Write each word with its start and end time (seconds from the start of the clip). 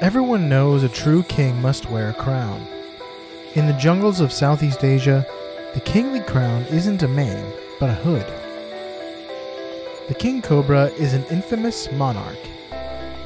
Everyone 0.00 0.48
knows 0.48 0.82
a 0.82 0.88
true 0.88 1.22
king 1.22 1.62
must 1.62 1.88
wear 1.88 2.10
a 2.10 2.14
crown. 2.14 2.66
In 3.54 3.66
the 3.66 3.72
jungles 3.74 4.18
of 4.18 4.32
Southeast 4.32 4.82
Asia, 4.82 5.24
the 5.72 5.80
kingly 5.80 6.18
crown 6.18 6.64
isn't 6.64 7.04
a 7.04 7.08
mane, 7.08 7.46
but 7.78 7.90
a 7.90 7.94
hood. 7.94 8.26
The 10.08 10.14
king 10.14 10.42
cobra 10.42 10.86
is 10.98 11.14
an 11.14 11.24
infamous 11.30 11.90
monarch 11.92 12.40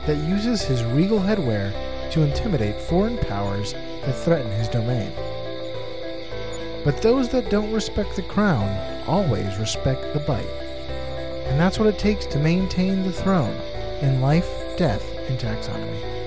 that 0.07 0.29
uses 0.29 0.63
his 0.63 0.85
regal 0.85 1.19
headwear 1.19 1.73
to 2.11 2.23
intimidate 2.23 2.79
foreign 2.79 3.17
powers 3.17 3.73
that 3.73 4.13
threaten 4.13 4.53
his 4.53 4.69
domain. 4.69 5.11
But 6.85 7.01
those 7.01 7.31
that 7.31 7.51
don't 7.51 7.73
respect 7.73 8.15
the 8.15 8.23
crown 8.23 8.69
always 9.09 9.57
respect 9.57 10.13
the 10.13 10.21
bite. 10.21 10.45
And 11.47 11.59
that's 11.59 11.79
what 11.79 11.89
it 11.89 11.99
takes 11.99 12.27
to 12.27 12.39
maintain 12.39 13.05
the 13.05 13.13
throne 13.13 13.57
in 14.03 14.21
life, 14.21 14.49
death, 14.77 15.17
and 15.31 15.39
taxonomy. 15.39 16.18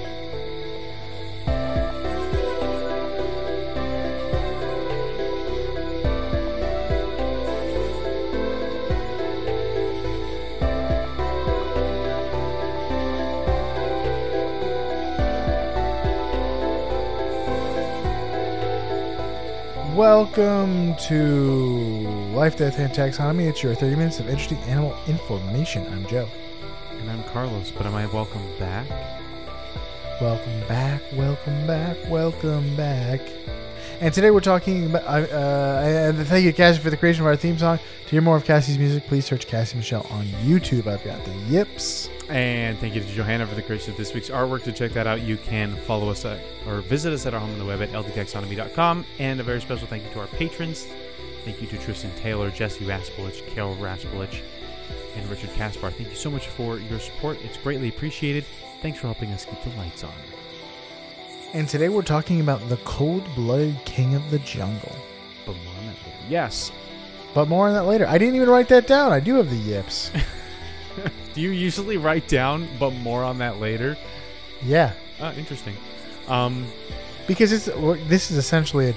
Welcome 20.33 20.95
to 21.07 22.07
Life, 22.33 22.55
Death, 22.55 22.79
and 22.79 22.89
Taxonomy. 22.93 23.49
It's 23.49 23.61
your 23.61 23.75
30 23.75 23.97
minutes 23.97 24.21
of 24.21 24.29
interesting 24.29 24.59
animal 24.59 24.97
information. 25.05 25.85
I'm 25.87 26.07
Joe. 26.07 26.25
And 27.01 27.11
I'm 27.11 27.21
Carlos, 27.33 27.69
but 27.69 27.85
am 27.85 27.95
I 27.95 28.05
welcome 28.05 28.41
back? 28.57 28.89
Welcome 30.21 30.61
back, 30.69 31.01
welcome 31.11 31.67
back, 31.67 31.97
welcome 32.07 32.77
back. 32.77 33.19
And 33.99 34.13
today 34.13 34.31
we're 34.31 34.39
talking 34.39 34.85
about, 34.85 35.03
uh, 35.03 35.35
uh, 35.35 36.13
and 36.15 36.27
thank 36.27 36.45
you, 36.45 36.53
Cassie, 36.53 36.79
for 36.79 36.89
the 36.89 36.95
creation 36.95 37.23
of 37.23 37.27
our 37.27 37.35
theme 37.35 37.57
song. 37.57 37.79
To 38.05 38.09
hear 38.09 38.21
more 38.21 38.37
of 38.37 38.45
Cassie's 38.45 38.77
music, 38.77 39.07
please 39.07 39.25
search 39.25 39.47
Cassie 39.47 39.75
Michelle 39.75 40.07
on 40.11 40.27
YouTube. 40.45 40.87
I've 40.87 41.03
got 41.03 41.25
the 41.25 41.33
yips. 41.49 42.00
And 42.31 42.79
thank 42.79 42.95
you 42.95 43.01
to 43.01 43.07
Johanna 43.07 43.45
for 43.45 43.55
the 43.55 43.61
creation 43.61 43.91
of 43.91 43.97
this 43.97 44.13
week's 44.13 44.29
artwork. 44.29 44.63
To 44.63 44.71
check 44.71 44.93
that 44.93 45.05
out, 45.05 45.21
you 45.21 45.35
can 45.35 45.75
follow 45.75 46.09
us 46.09 46.23
at, 46.23 46.39
or 46.65 46.79
visit 46.79 47.11
us 47.11 47.25
at 47.25 47.33
our 47.33 47.41
home 47.41 47.51
on 47.51 47.59
the 47.59 47.65
web 47.65 47.81
at 47.81 47.89
ldtaxonomy.com. 47.89 49.05
And 49.19 49.41
a 49.41 49.43
very 49.43 49.59
special 49.59 49.85
thank 49.85 50.05
you 50.05 50.09
to 50.11 50.21
our 50.21 50.27
patrons. 50.27 50.87
Thank 51.43 51.61
you 51.61 51.67
to 51.67 51.77
Tristan 51.77 52.09
Taylor, 52.15 52.49
Jesse 52.49 52.85
Raspolich, 52.85 53.45
Carol 53.47 53.75
Raspolich, 53.75 54.41
and 55.17 55.29
Richard 55.29 55.49
Kaspar. 55.55 55.91
Thank 55.91 56.09
you 56.09 56.15
so 56.15 56.31
much 56.31 56.47
for 56.47 56.77
your 56.77 56.99
support. 56.99 57.37
It's 57.43 57.57
greatly 57.57 57.89
appreciated. 57.89 58.45
Thanks 58.81 58.99
for 58.99 59.07
helping 59.07 59.33
us 59.33 59.43
keep 59.43 59.61
the 59.63 59.77
lights 59.77 60.05
on. 60.05 60.13
And 61.53 61.67
today 61.67 61.89
we're 61.89 62.01
talking 62.01 62.39
about 62.39 62.69
the 62.69 62.77
cold 62.77 63.27
blooded 63.35 63.75
king 63.83 64.15
of 64.15 64.31
the 64.31 64.39
jungle. 64.39 64.95
But 65.45 65.57
more 65.65 65.75
on 65.75 65.87
that 65.87 65.97
later. 66.05 66.17
Yes. 66.29 66.71
But 67.33 67.49
more 67.49 67.67
on 67.67 67.73
that 67.73 67.83
later. 67.83 68.07
I 68.07 68.17
didn't 68.17 68.35
even 68.35 68.49
write 68.49 68.69
that 68.69 68.87
down. 68.87 69.11
I 69.11 69.19
do 69.19 69.35
have 69.35 69.49
the 69.49 69.57
yips. 69.57 70.11
Do 71.33 71.41
you 71.41 71.51
usually 71.51 71.97
write 71.97 72.27
down, 72.27 72.67
but 72.79 72.91
more 72.91 73.23
on 73.23 73.37
that 73.39 73.59
later? 73.59 73.97
yeah. 74.63 74.93
Ah, 75.19 75.33
interesting. 75.33 75.75
Um, 76.27 76.65
because 77.27 77.51
it's 77.51 77.65
this 78.07 78.31
is 78.31 78.37
essentially 78.37 78.89
a 78.89 78.95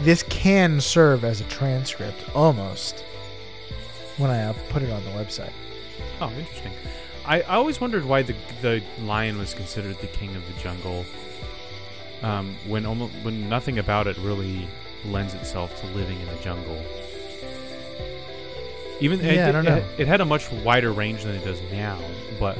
this 0.00 0.22
can 0.24 0.80
serve 0.80 1.24
as 1.24 1.40
a 1.40 1.44
transcript 1.44 2.22
almost 2.34 3.00
when 4.18 4.30
I 4.30 4.44
uh, 4.44 4.52
put 4.68 4.82
it 4.82 4.90
on 4.90 5.02
the 5.04 5.10
website. 5.10 5.52
Oh, 6.20 6.30
interesting. 6.38 6.72
I, 7.24 7.40
I 7.42 7.54
always 7.56 7.80
wondered 7.80 8.04
why 8.04 8.22
the 8.22 8.34
the 8.62 8.82
lion 9.00 9.38
was 9.38 9.54
considered 9.54 9.98
the 10.00 10.06
king 10.08 10.36
of 10.36 10.46
the 10.46 10.60
jungle. 10.60 11.04
Um, 12.22 12.56
when 12.66 12.86
almost 12.86 13.12
when 13.22 13.48
nothing 13.48 13.78
about 13.78 14.06
it 14.06 14.16
really 14.18 14.68
lends 15.04 15.34
itself 15.34 15.78
to 15.80 15.86
living 15.88 16.20
in 16.20 16.26
the 16.26 16.42
jungle. 16.42 16.80
Even 19.00 19.20
Yeah, 19.20 19.46
it, 19.46 19.48
I 19.48 19.52
don't 19.52 19.64
know. 19.64 19.76
It, 19.76 20.00
it 20.00 20.08
had 20.08 20.20
a 20.20 20.24
much 20.24 20.50
wider 20.50 20.92
range 20.92 21.24
than 21.24 21.34
it 21.34 21.44
does 21.44 21.60
now, 21.70 22.00
but 22.40 22.58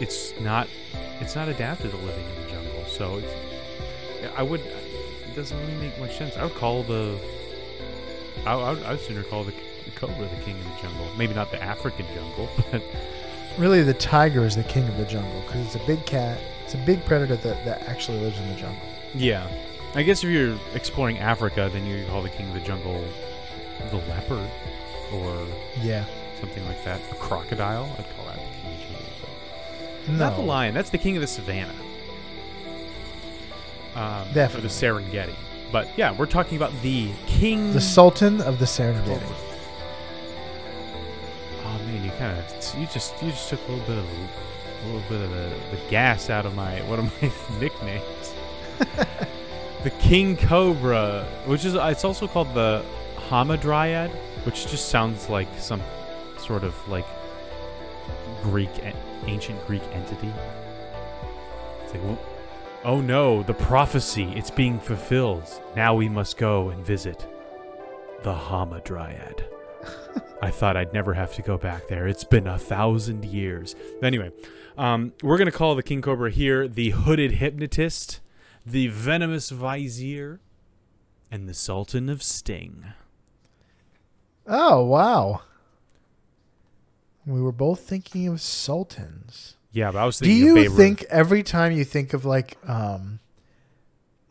it's 0.00 0.38
not 0.40 0.68
it's 1.20 1.36
not 1.36 1.48
adapted 1.48 1.90
to 1.90 1.96
living 1.98 2.24
in 2.24 2.42
the 2.42 2.50
jungle. 2.50 2.84
So 2.86 3.18
it's, 3.18 4.32
I 4.36 4.42
would 4.42 4.60
it 4.60 5.34
doesn't 5.36 5.58
really 5.60 5.74
make 5.74 5.98
much 5.98 6.16
sense. 6.16 6.36
I 6.36 6.44
would 6.44 6.54
call 6.54 6.82
the 6.82 7.18
I, 8.44 8.54
I 8.54 8.72
would, 8.72 8.82
I 8.82 8.90
would 8.92 9.00
sooner 9.00 9.22
call 9.22 9.44
the, 9.44 9.52
the 9.84 9.90
cobra 9.94 10.28
the 10.28 10.44
king 10.44 10.56
of 10.56 10.64
the 10.64 10.82
jungle. 10.82 11.08
Maybe 11.16 11.34
not 11.34 11.50
the 11.50 11.62
African 11.62 12.06
jungle, 12.14 12.48
but 12.70 12.82
Really, 13.58 13.82
the 13.82 13.94
tiger 13.94 14.44
is 14.44 14.56
the 14.56 14.62
king 14.64 14.88
of 14.88 14.96
the 14.96 15.04
jungle 15.04 15.42
because 15.42 15.66
it's 15.66 15.74
a 15.74 15.86
big 15.86 16.04
cat. 16.06 16.40
It's 16.64 16.72
a 16.72 16.78
big 16.78 17.04
predator 17.04 17.36
that, 17.36 17.64
that 17.66 17.82
actually 17.82 18.18
lives 18.20 18.38
in 18.38 18.48
the 18.48 18.54
jungle. 18.54 18.82
Yeah. 19.14 19.46
I 19.94 20.02
guess 20.02 20.24
if 20.24 20.30
you're 20.30 20.58
exploring 20.74 21.18
Africa, 21.18 21.68
then 21.70 21.84
you 21.84 22.06
call 22.06 22.22
the 22.22 22.30
king 22.30 22.48
of 22.48 22.54
the 22.54 22.60
jungle 22.60 23.04
the 23.90 23.96
leopard 23.96 24.48
or 25.12 25.46
Yeah. 25.82 26.04
something 26.40 26.64
like 26.66 26.82
that. 26.84 27.00
A 27.10 27.14
crocodile? 27.14 27.84
I'd 27.98 28.16
call 28.16 28.26
that 28.26 28.36
the 28.36 28.42
king 28.60 28.72
of 28.72 28.78
the 28.80 28.84
jungle. 28.86 29.28
but- 30.06 30.12
No. 30.12 30.18
Not 30.18 30.36
the 30.36 30.42
lion. 30.42 30.74
That's 30.74 30.90
the 30.90 30.98
king 30.98 31.16
of 31.16 31.20
the 31.20 31.26
savannah. 31.26 31.72
Um, 33.94 34.28
Or 34.30 34.60
the 34.60 34.68
Serengeti. 34.68 35.34
But 35.70 35.88
yeah, 35.96 36.12
we're 36.12 36.26
talking 36.26 36.56
about 36.56 36.72
the 36.82 37.10
king. 37.26 37.72
The 37.72 37.80
Sultan 37.80 38.40
of 38.40 38.58
the 38.58 38.64
Serengeti. 38.64 39.20
Oh 41.64 41.78
man, 41.86 42.04
you 42.04 42.10
kind 42.12 42.38
of 42.38 42.78
you 42.78 42.86
just 42.86 43.22
you 43.22 43.30
just 43.30 43.48
took 43.50 43.60
a 43.68 43.72
little 43.72 43.86
bit 43.86 43.98
of 43.98 44.04
a 44.04 44.86
little 44.86 45.08
bit 45.08 45.20
of 45.20 45.30
the, 45.30 45.76
the 45.76 45.82
gas 45.90 46.28
out 46.30 46.44
of 46.46 46.54
my 46.54 46.80
one 46.82 46.98
of 46.98 47.22
my 47.22 47.30
nicknames. 47.60 48.34
the 49.84 49.90
king 50.00 50.36
cobra, 50.36 51.26
which 51.46 51.64
is 51.64 51.74
it's 51.74 52.04
also 52.04 52.26
called 52.26 52.52
the 52.54 52.82
hamadryad, 53.28 54.10
which 54.44 54.68
just 54.68 54.88
sounds 54.88 55.28
like 55.28 55.48
some 55.58 55.82
sort 56.38 56.64
of 56.64 56.74
like 56.88 57.06
Greek 58.42 58.70
ancient 59.26 59.64
Greek 59.66 59.82
entity. 59.92 60.32
It's 61.84 61.94
like, 61.94 62.02
"Wh- 62.02 62.86
oh 62.86 63.00
no, 63.00 63.42
the 63.42 63.54
prophecy, 63.54 64.32
it's 64.34 64.50
being 64.50 64.80
fulfilled. 64.80 65.48
Now 65.76 65.94
we 65.94 66.08
must 66.08 66.36
go 66.36 66.70
and 66.70 66.84
visit 66.84 67.26
the 68.22 68.34
hamadryad. 68.34 69.44
I 70.42 70.50
thought 70.50 70.76
I'd 70.76 70.92
never 70.92 71.14
have 71.14 71.34
to 71.34 71.42
go 71.42 71.56
back 71.56 71.88
there. 71.88 72.06
It's 72.08 72.24
been 72.24 72.46
a 72.46 72.58
thousand 72.58 73.24
years. 73.24 73.74
Anyway, 74.02 74.32
um, 74.76 75.12
we're 75.22 75.38
going 75.38 75.46
to 75.50 75.56
call 75.56 75.74
the 75.74 75.82
King 75.82 76.02
Cobra 76.02 76.30
here 76.30 76.66
the 76.68 76.90
Hooded 76.90 77.32
Hypnotist, 77.32 78.20
the 78.66 78.88
Venomous 78.88 79.50
Vizier, 79.50 80.40
and 81.30 81.48
the 81.48 81.54
Sultan 81.54 82.08
of 82.08 82.22
Sting. 82.22 82.86
Oh 84.46 84.84
wow. 84.84 85.42
We 87.26 87.40
were 87.40 87.52
both 87.52 87.80
thinking 87.80 88.26
of 88.28 88.40
sultans. 88.40 89.56
Yeah, 89.70 89.90
but 89.92 89.98
I 90.00 90.04
was 90.06 90.18
Do 90.18 90.24
thinking 90.26 90.38
you 90.44 90.50
of 90.50 90.56
Babe 90.56 90.68
Ruth. 90.70 90.76
think 90.76 91.02
every 91.08 91.42
time 91.42 91.72
you 91.72 91.84
think 91.84 92.12
of 92.12 92.24
like 92.24 92.56
um 92.68 93.20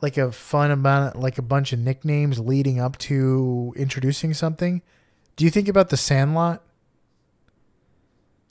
like 0.01 0.17
a 0.17 0.31
fun 0.31 0.71
amount 0.71 1.15
like 1.19 1.37
a 1.37 1.41
bunch 1.41 1.73
of 1.73 1.79
nicknames 1.79 2.39
leading 2.39 2.79
up 2.79 2.97
to 2.99 3.73
introducing 3.77 4.33
something, 4.33 4.81
do 5.35 5.45
you 5.45 5.49
think 5.51 5.67
about 5.67 5.89
the 5.89 5.97
Sandlot? 5.97 6.61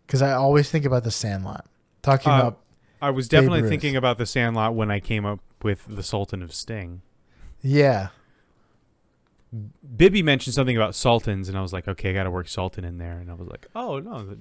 Cuz 0.09 0.23
I 0.23 0.33
always 0.33 0.71
think 0.71 0.85
about 0.85 1.05
the 1.05 1.11
Sandlot. 1.11 1.67
Talking 2.03 2.33
Uh, 2.33 2.37
about 2.39 2.59
I 3.03 3.11
was 3.11 3.29
Babe 3.29 3.39
definitely 3.41 3.63
Ruth. 3.63 3.71
thinking 3.71 3.97
about 3.97 4.19
the 4.19 4.27
Sandlot 4.27 4.75
when 4.75 4.91
I 4.91 5.01
came 5.01 5.25
up 5.27 5.41
with 5.63 5.85
the 5.89 6.03
Sultan 6.03 6.43
of 6.43 6.53
Sting. 6.55 7.03
yeah. 7.63 8.09
Bibby 9.97 10.23
mentioned 10.23 10.55
something 10.55 10.77
about 10.77 10.95
sultans, 10.95 11.49
and 11.49 11.59
I 11.59 11.61
was 11.63 11.73
like, 11.73 11.89
okay, 11.89 12.11
I 12.11 12.13
got 12.13 12.25
to 12.25 12.31
work 12.31 12.49
sultan 12.49 12.85
in 12.85 12.99
there, 12.99 13.19
and 13.19 13.31
I 13.31 13.35
was 13.35 13.49
like, 13.49 13.67
oh 13.75 13.99
no, 13.99 14.37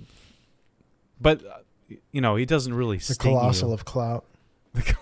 but 1.20 1.44
uh, 1.46 1.96
you 2.12 2.22
know, 2.22 2.36
he 2.36 2.46
doesn't 2.46 2.74
really 2.74 2.98
The 2.98 3.16
sting 3.16 3.32
you. 3.32 3.38
colossal 3.38 3.74
of 3.74 3.86
clout. 3.86 4.26
the, 4.74 4.96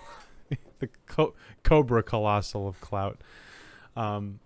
the 0.78 0.88
co- 1.06 1.34
cobra 1.62 2.02
colossal 2.02 2.66
of 2.68 2.80
clout. 2.80 3.20
Um, 3.96 4.40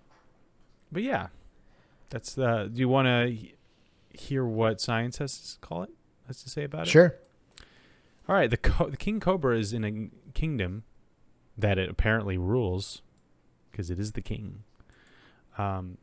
but 0.90 1.02
yeah, 1.02 1.28
that's 2.10 2.34
the. 2.34 2.68
Do 2.72 2.80
you 2.80 2.88
want 2.88 3.06
to 3.06 3.36
hear 4.18 4.44
what 4.44 4.80
science 4.80 5.18
has 5.18 5.54
to 5.54 5.58
call 5.60 5.84
it? 5.84 5.90
Has 6.26 6.42
to 6.42 6.50
say 6.50 6.64
about 6.64 6.88
it? 6.88 6.90
Sure. 6.90 7.14
All 8.28 8.34
right. 8.34 8.50
The 8.50 8.56
co- 8.56 8.88
the 8.90 8.96
king 8.96 9.20
cobra 9.20 9.56
is 9.58 9.72
in 9.72 9.84
a 9.84 10.32
kingdom 10.34 10.82
that 11.56 11.78
it 11.78 11.88
apparently 11.88 12.36
rules 12.36 13.02
because 13.70 13.90
it 13.90 13.98
is 13.98 14.12
the 14.12 14.20
king. 14.22 14.64
Um, 15.58 15.98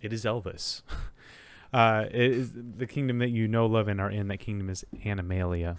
it 0.00 0.12
is 0.12 0.24
Elvis. 0.24 0.82
uh, 1.72 2.04
it 2.10 2.30
is 2.32 2.52
the 2.54 2.86
kingdom 2.86 3.18
that 3.18 3.30
you 3.30 3.48
know, 3.48 3.66
love, 3.66 3.88
and 3.88 4.00
are 4.00 4.10
in. 4.10 4.28
That 4.28 4.38
kingdom 4.38 4.70
is 4.70 4.84
Animalia, 5.04 5.76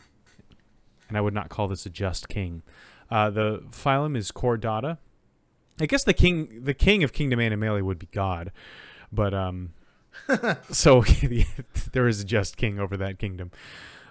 and 1.07 1.18
I 1.18 1.21
would 1.21 1.33
not 1.33 1.50
call 1.50 1.68
this 1.68 1.85
a 1.85 1.89
just 1.89 2.29
king. 2.29 2.62
Uh, 3.09 3.29
the 3.29 3.63
phylum 3.71 4.18
is 4.18 4.31
Chordata. 4.31 4.97
I 5.79 5.85
guess 5.85 6.03
the 6.03 6.13
king, 6.13 6.63
the 6.63 6.74
king 6.74 7.03
of 7.03 7.13
Kingdom 7.13 7.39
Animalia 7.39 7.83
would 7.83 8.00
be 8.00 8.07
God, 8.12 8.51
but 9.12 9.33
um, 9.33 9.73
so 10.71 11.03
there 11.94 12.07
is 12.07 12.21
a 12.21 12.25
just 12.25 12.57
king 12.57 12.80
over 12.80 12.97
that 12.97 13.19
kingdom. 13.19 13.51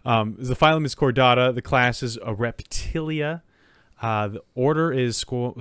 Um, 0.05 0.37
the 0.39 0.55
phylum 0.55 0.87
is 0.87 0.95
Chordata. 0.95 1.55
The 1.55 1.63
class 1.63 2.03
is 2.03 2.17
a 2.19 2.33
Reptilia. 2.33 3.43
Uh, 4.01 4.29
the 4.29 4.43
order 4.55 4.93
is 4.93 5.23
Squ- 5.25 5.57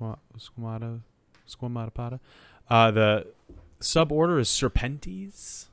Squamata. 0.00 0.18
Squamata. 0.38 1.00
Squamata 1.48 2.20
Uh, 2.68 2.90
the 2.90 3.26
suborder 3.80 4.40
is 4.40 4.48
Serpentes. 4.48 5.66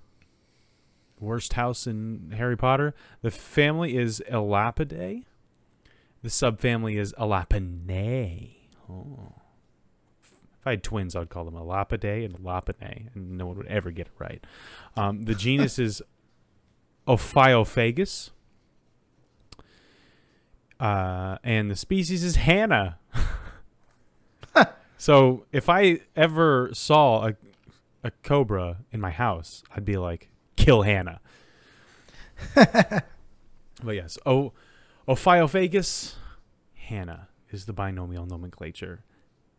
Worst 1.19 1.53
house 1.53 1.85
in 1.85 2.33
Harry 2.35 2.57
Potter. 2.57 2.95
The 3.21 3.31
family 3.31 3.95
is 3.95 4.21
Elapidae. 4.29 5.23
The 6.23 6.29
subfamily 6.29 6.97
is 6.97 7.13
Elapinae. 7.13 8.55
Oh. 8.89 9.33
If 10.23 10.67
I 10.67 10.71
had 10.71 10.83
twins, 10.83 11.15
I'd 11.15 11.29
call 11.29 11.45
them 11.45 11.55
Elapidae 11.55 12.25
and 12.25 12.35
Elapinae, 12.37 13.13
and 13.15 13.37
no 13.37 13.47
one 13.47 13.57
would 13.57 13.67
ever 13.67 13.91
get 13.91 14.07
it 14.07 14.13
right. 14.19 14.43
Um, 14.95 15.23
the 15.23 15.35
genus 15.35 15.79
is 15.79 16.01
Ophiophagus. 17.07 18.31
Uh, 20.79 21.37
and 21.43 21.69
the 21.69 21.75
species 21.75 22.23
is 22.23 22.35
Hannah. 22.37 22.97
so 25.01 25.47
if 25.51 25.67
I 25.67 26.01
ever 26.15 26.69
saw 26.73 27.29
a, 27.29 27.35
a 28.03 28.11
cobra 28.21 28.77
in 28.91 29.01
my 29.01 29.09
house, 29.09 29.63
I'd 29.75 29.83
be 29.83 29.97
like, 29.97 30.29
kill 30.57 30.83
Hannah. 30.83 31.21
but 32.55 33.03
yes, 33.83 34.19
O 34.27 34.53
Ophiophagus 35.07 36.17
Hannah 36.75 37.29
is 37.49 37.65
the 37.65 37.73
binomial 37.73 38.27
nomenclature. 38.27 39.03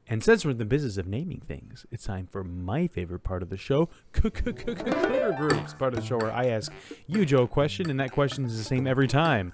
And 0.09 0.23
since 0.23 0.45
we're 0.45 0.51
in 0.51 0.59
the 0.59 0.65
business 0.65 0.97
of 0.97 1.07
naming 1.07 1.41
things, 1.41 1.87
it's 1.91 2.05
time 2.05 2.27
for 2.27 2.43
my 2.43 2.87
favorite 2.87 3.21
part 3.21 3.43
of 3.43 3.51
the 3.51 3.57
show, 3.57 3.89
Critter 4.13 5.35
Groups, 5.39 5.75
part 5.75 5.95
of 5.95 6.01
the 6.01 6.07
show 6.07 6.19
where 6.19 6.33
I 6.33 6.47
ask 6.47 6.73
you, 7.07 7.25
Joe, 7.25 7.43
a 7.43 7.49
question, 7.49 7.89
and 7.89 8.01
that 8.01 8.11
question 8.11 8.45
is 8.45 8.59
the 8.59 8.65
same 8.65 8.87
every 8.87 9.07
time. 9.07 9.53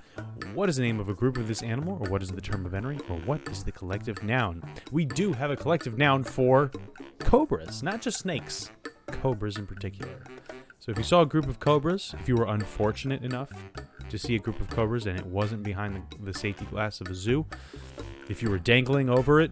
What 0.55 0.69
is 0.69 0.77
the 0.77 0.83
name 0.83 1.01
of 1.01 1.09
a 1.09 1.15
group 1.15 1.37
of 1.37 1.49
this 1.49 1.63
animal, 1.63 1.99
or 2.01 2.11
what 2.11 2.23
is 2.23 2.31
the 2.31 2.41
term 2.41 2.65
of 2.65 2.73
entry, 2.73 2.99
or 3.11 3.17
what 3.19 3.47
is 3.49 3.63
the 3.63 3.73
collective 3.73 4.23
noun? 4.23 4.63
We 4.91 5.05
do 5.05 5.33
have 5.35 5.51
a 5.51 5.57
collective 5.57 5.99
noun 5.99 6.25
for 6.25 6.71
cobras, 7.19 7.83
not 7.83 8.01
just 8.01 8.19
snakes, 8.19 8.71
cobras 9.07 9.59
in 9.59 9.67
particular. 9.67 10.25
So 10.81 10.91
if 10.91 10.99
you 10.99 11.05
saw 11.05 11.21
a 11.21 11.27
group 11.27 11.47
of 11.47 11.61
cobras, 11.61 12.15
if 12.19 12.27
you 12.27 12.37
were 12.37 12.47
unfortunate 12.47 13.23
enough 13.23 13.51
to 14.09 14.19
see 14.19 14.35
a 14.35 14.39
group 14.39 14.61
of 14.61 14.71
cobras 14.71 15.07
and 15.07 15.19
it 15.19 15.27
wasn't 15.27 15.63
behind 15.63 15.95
the, 15.95 16.33
the 16.33 16.39
safety 16.39 16.65
glass 16.65 17.03
of 17.03 17.09
a 17.09 17.15
zoo, 17.15 17.45
if 18.29 18.43
you 18.43 18.51
were 18.51 18.59
dangling 18.59 19.11
over 19.11 19.41
it 19.41 19.51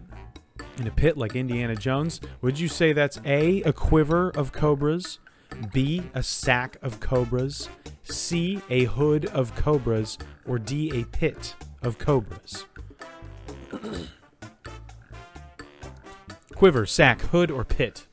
in 0.79 0.87
a 0.87 0.91
pit 0.91 1.17
like 1.17 1.35
Indiana 1.35 1.75
Jones, 1.75 2.21
would 2.41 2.59
you 2.59 2.67
say 2.67 2.93
that's 2.93 3.19
A, 3.25 3.61
a 3.63 3.73
quiver 3.73 4.29
of 4.31 4.51
cobras, 4.51 5.19
B, 5.73 6.03
a 6.13 6.21
sack 6.21 6.77
of 6.81 6.99
cobras, 6.99 7.69
C, 8.03 8.61
a 8.69 8.85
hood 8.85 9.25
of 9.27 9.55
cobras, 9.55 10.17
or 10.45 10.59
D, 10.59 10.91
a 10.99 11.05
pit 11.05 11.55
of 11.81 11.97
cobras? 11.97 12.65
quiver, 16.55 16.85
sack, 16.85 17.21
hood, 17.21 17.51
or 17.51 17.63
pit? 17.63 18.07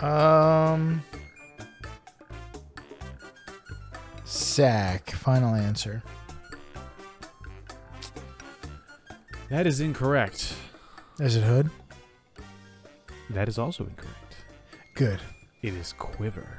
Um, 0.00 1.02
sack. 4.24 5.10
Final 5.10 5.54
answer. 5.54 6.02
That 9.50 9.66
is 9.66 9.80
incorrect. 9.80 10.54
Is 11.18 11.36
it 11.36 11.42
hood? 11.42 11.70
That 13.30 13.48
is 13.48 13.58
also 13.58 13.84
incorrect. 13.84 14.36
Good. 14.94 15.20
It 15.62 15.74
is 15.74 15.92
quiver. 15.98 16.58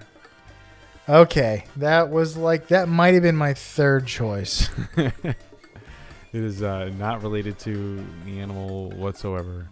Okay, 1.09 1.65
that 1.77 2.09
was 2.09 2.37
like 2.37 2.67
that 2.67 2.87
might 2.87 3.13
have 3.15 3.23
been 3.23 3.35
my 3.35 3.53
third 3.53 4.05
choice. 4.05 4.69
it 4.97 5.35
is 6.33 6.61
uh, 6.61 6.91
not 6.97 7.23
related 7.23 7.57
to 7.59 8.05
the 8.25 8.39
animal 8.39 8.91
whatsoever. 8.91 9.67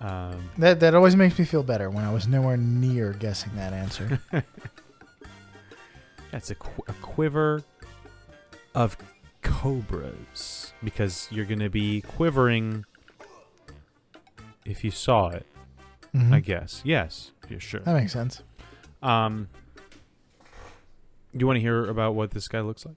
Um, 0.00 0.50
That 0.58 0.80
that 0.80 0.94
always 0.94 1.14
makes 1.14 1.38
me 1.38 1.44
feel 1.44 1.62
better 1.62 1.90
when 1.90 2.04
I 2.04 2.12
was 2.12 2.26
nowhere 2.26 2.56
near 2.56 3.12
guessing 3.12 3.54
that 3.56 3.72
answer. 3.72 4.18
that's 6.32 6.50
a, 6.50 6.54
qu- 6.54 6.84
a 6.88 6.92
quiver 6.94 7.62
of 8.74 8.96
cobras 9.42 10.72
because 10.82 11.28
you're 11.30 11.44
going 11.44 11.60
to 11.60 11.70
be 11.70 12.00
quivering 12.02 12.84
if 14.64 14.84
you 14.84 14.90
saw 14.90 15.28
it. 15.28 15.46
Mhm. 16.14 16.32
I 16.32 16.40
guess. 16.40 16.82
Yes. 16.84 17.30
Yeah, 17.48 17.58
sure. 17.58 17.80
That 17.80 17.94
makes 17.94 18.12
sense. 18.12 18.42
Um, 19.02 19.48
you 21.32 21.46
want 21.46 21.56
to 21.56 21.60
hear 21.60 21.86
about 21.86 22.14
what 22.14 22.32
this 22.32 22.48
guy 22.48 22.60
looks 22.60 22.84
like? 22.84 22.96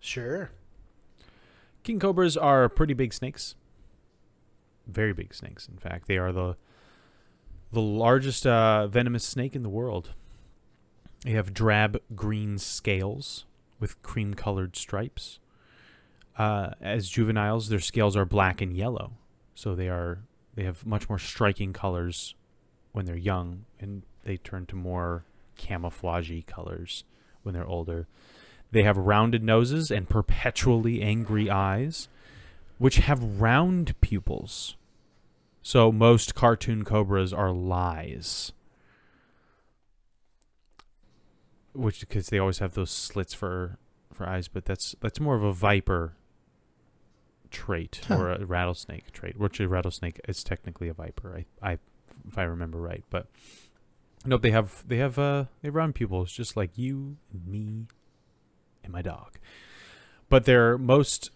Sure. 0.00 0.50
King 1.84 1.98
cobras 2.00 2.36
are 2.36 2.68
pretty 2.68 2.94
big 2.94 3.12
snakes. 3.12 3.54
Very 4.86 5.12
big 5.12 5.34
snakes, 5.34 5.68
in 5.68 5.76
fact. 5.78 6.08
They 6.08 6.18
are 6.18 6.32
the 6.32 6.56
the 7.72 7.80
largest 7.80 8.46
uh, 8.46 8.86
venomous 8.86 9.24
snake 9.24 9.56
in 9.56 9.62
the 9.62 9.68
world. 9.68 10.12
They 11.24 11.32
have 11.32 11.52
drab 11.54 12.00
green 12.14 12.58
scales 12.58 13.46
with 13.80 14.00
cream 14.02 14.34
colored 14.34 14.76
stripes. 14.76 15.40
Uh, 16.36 16.70
as 16.80 17.08
juveniles, 17.08 17.68
their 17.68 17.80
scales 17.80 18.16
are 18.16 18.24
black 18.24 18.60
and 18.60 18.76
yellow, 18.76 19.12
so 19.54 19.74
they 19.74 19.88
are 19.88 20.18
they 20.54 20.64
have 20.64 20.84
much 20.86 21.08
more 21.08 21.18
striking 21.18 21.72
colors 21.72 22.34
when 22.92 23.04
they're 23.06 23.16
young, 23.16 23.64
and 23.80 24.02
they 24.24 24.36
turn 24.36 24.66
to 24.66 24.76
more 24.76 25.24
camouflagey 25.58 26.44
colors 26.46 27.04
when 27.42 27.54
they're 27.54 27.66
older. 27.66 28.08
They 28.72 28.82
have 28.82 28.96
rounded 28.96 29.42
noses 29.42 29.90
and 29.90 30.08
perpetually 30.08 31.02
angry 31.02 31.48
eyes, 31.48 32.08
which 32.78 32.96
have 32.96 33.40
round 33.40 34.00
pupils. 34.00 34.76
So 35.62 35.92
most 35.92 36.34
cartoon 36.34 36.84
cobras 36.84 37.32
are 37.32 37.52
lies. 37.52 38.52
Which 41.72 42.00
because 42.00 42.28
they 42.28 42.38
always 42.38 42.58
have 42.58 42.74
those 42.74 42.90
slits 42.90 43.34
for 43.34 43.78
for 44.12 44.28
eyes, 44.28 44.48
but 44.48 44.64
that's 44.64 44.94
that's 45.00 45.20
more 45.20 45.34
of 45.36 45.42
a 45.42 45.52
viper 45.52 46.14
trait 47.54 48.02
Huh. 48.08 48.16
or 48.18 48.30
a 48.32 48.44
rattlesnake 48.44 49.12
trait. 49.12 49.38
Which 49.38 49.58
a 49.60 49.68
rattlesnake 49.68 50.20
is 50.28 50.44
technically 50.44 50.88
a 50.88 50.92
viper. 50.94 51.34
I, 51.62 51.70
I 51.72 51.78
if 52.28 52.36
I 52.36 52.42
remember 52.42 52.78
right, 52.78 53.04
but 53.08 53.26
nope, 54.26 54.42
they 54.42 54.50
have 54.50 54.84
they 54.86 54.98
have 54.98 55.18
uh 55.18 55.44
they 55.62 55.70
round 55.70 55.94
pupils 55.94 56.32
just 56.32 56.56
like 56.56 56.76
you 56.76 57.16
and 57.32 57.46
me 57.46 57.86
and 58.82 58.92
my 58.92 59.00
dog. 59.00 59.38
But 60.28 60.44
their 60.44 60.76
most 60.76 61.30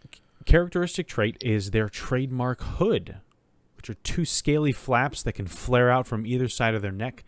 characteristic 0.44 1.06
trait 1.06 1.36
is 1.40 1.70
their 1.70 1.88
trademark 1.88 2.60
hood, 2.62 3.16
which 3.76 3.88
are 3.88 3.94
two 3.94 4.24
scaly 4.24 4.72
flaps 4.72 5.22
that 5.22 5.32
can 5.34 5.46
flare 5.46 5.90
out 5.90 6.06
from 6.06 6.26
either 6.26 6.48
side 6.48 6.74
of 6.74 6.82
their 6.82 6.92
neck, 6.92 7.22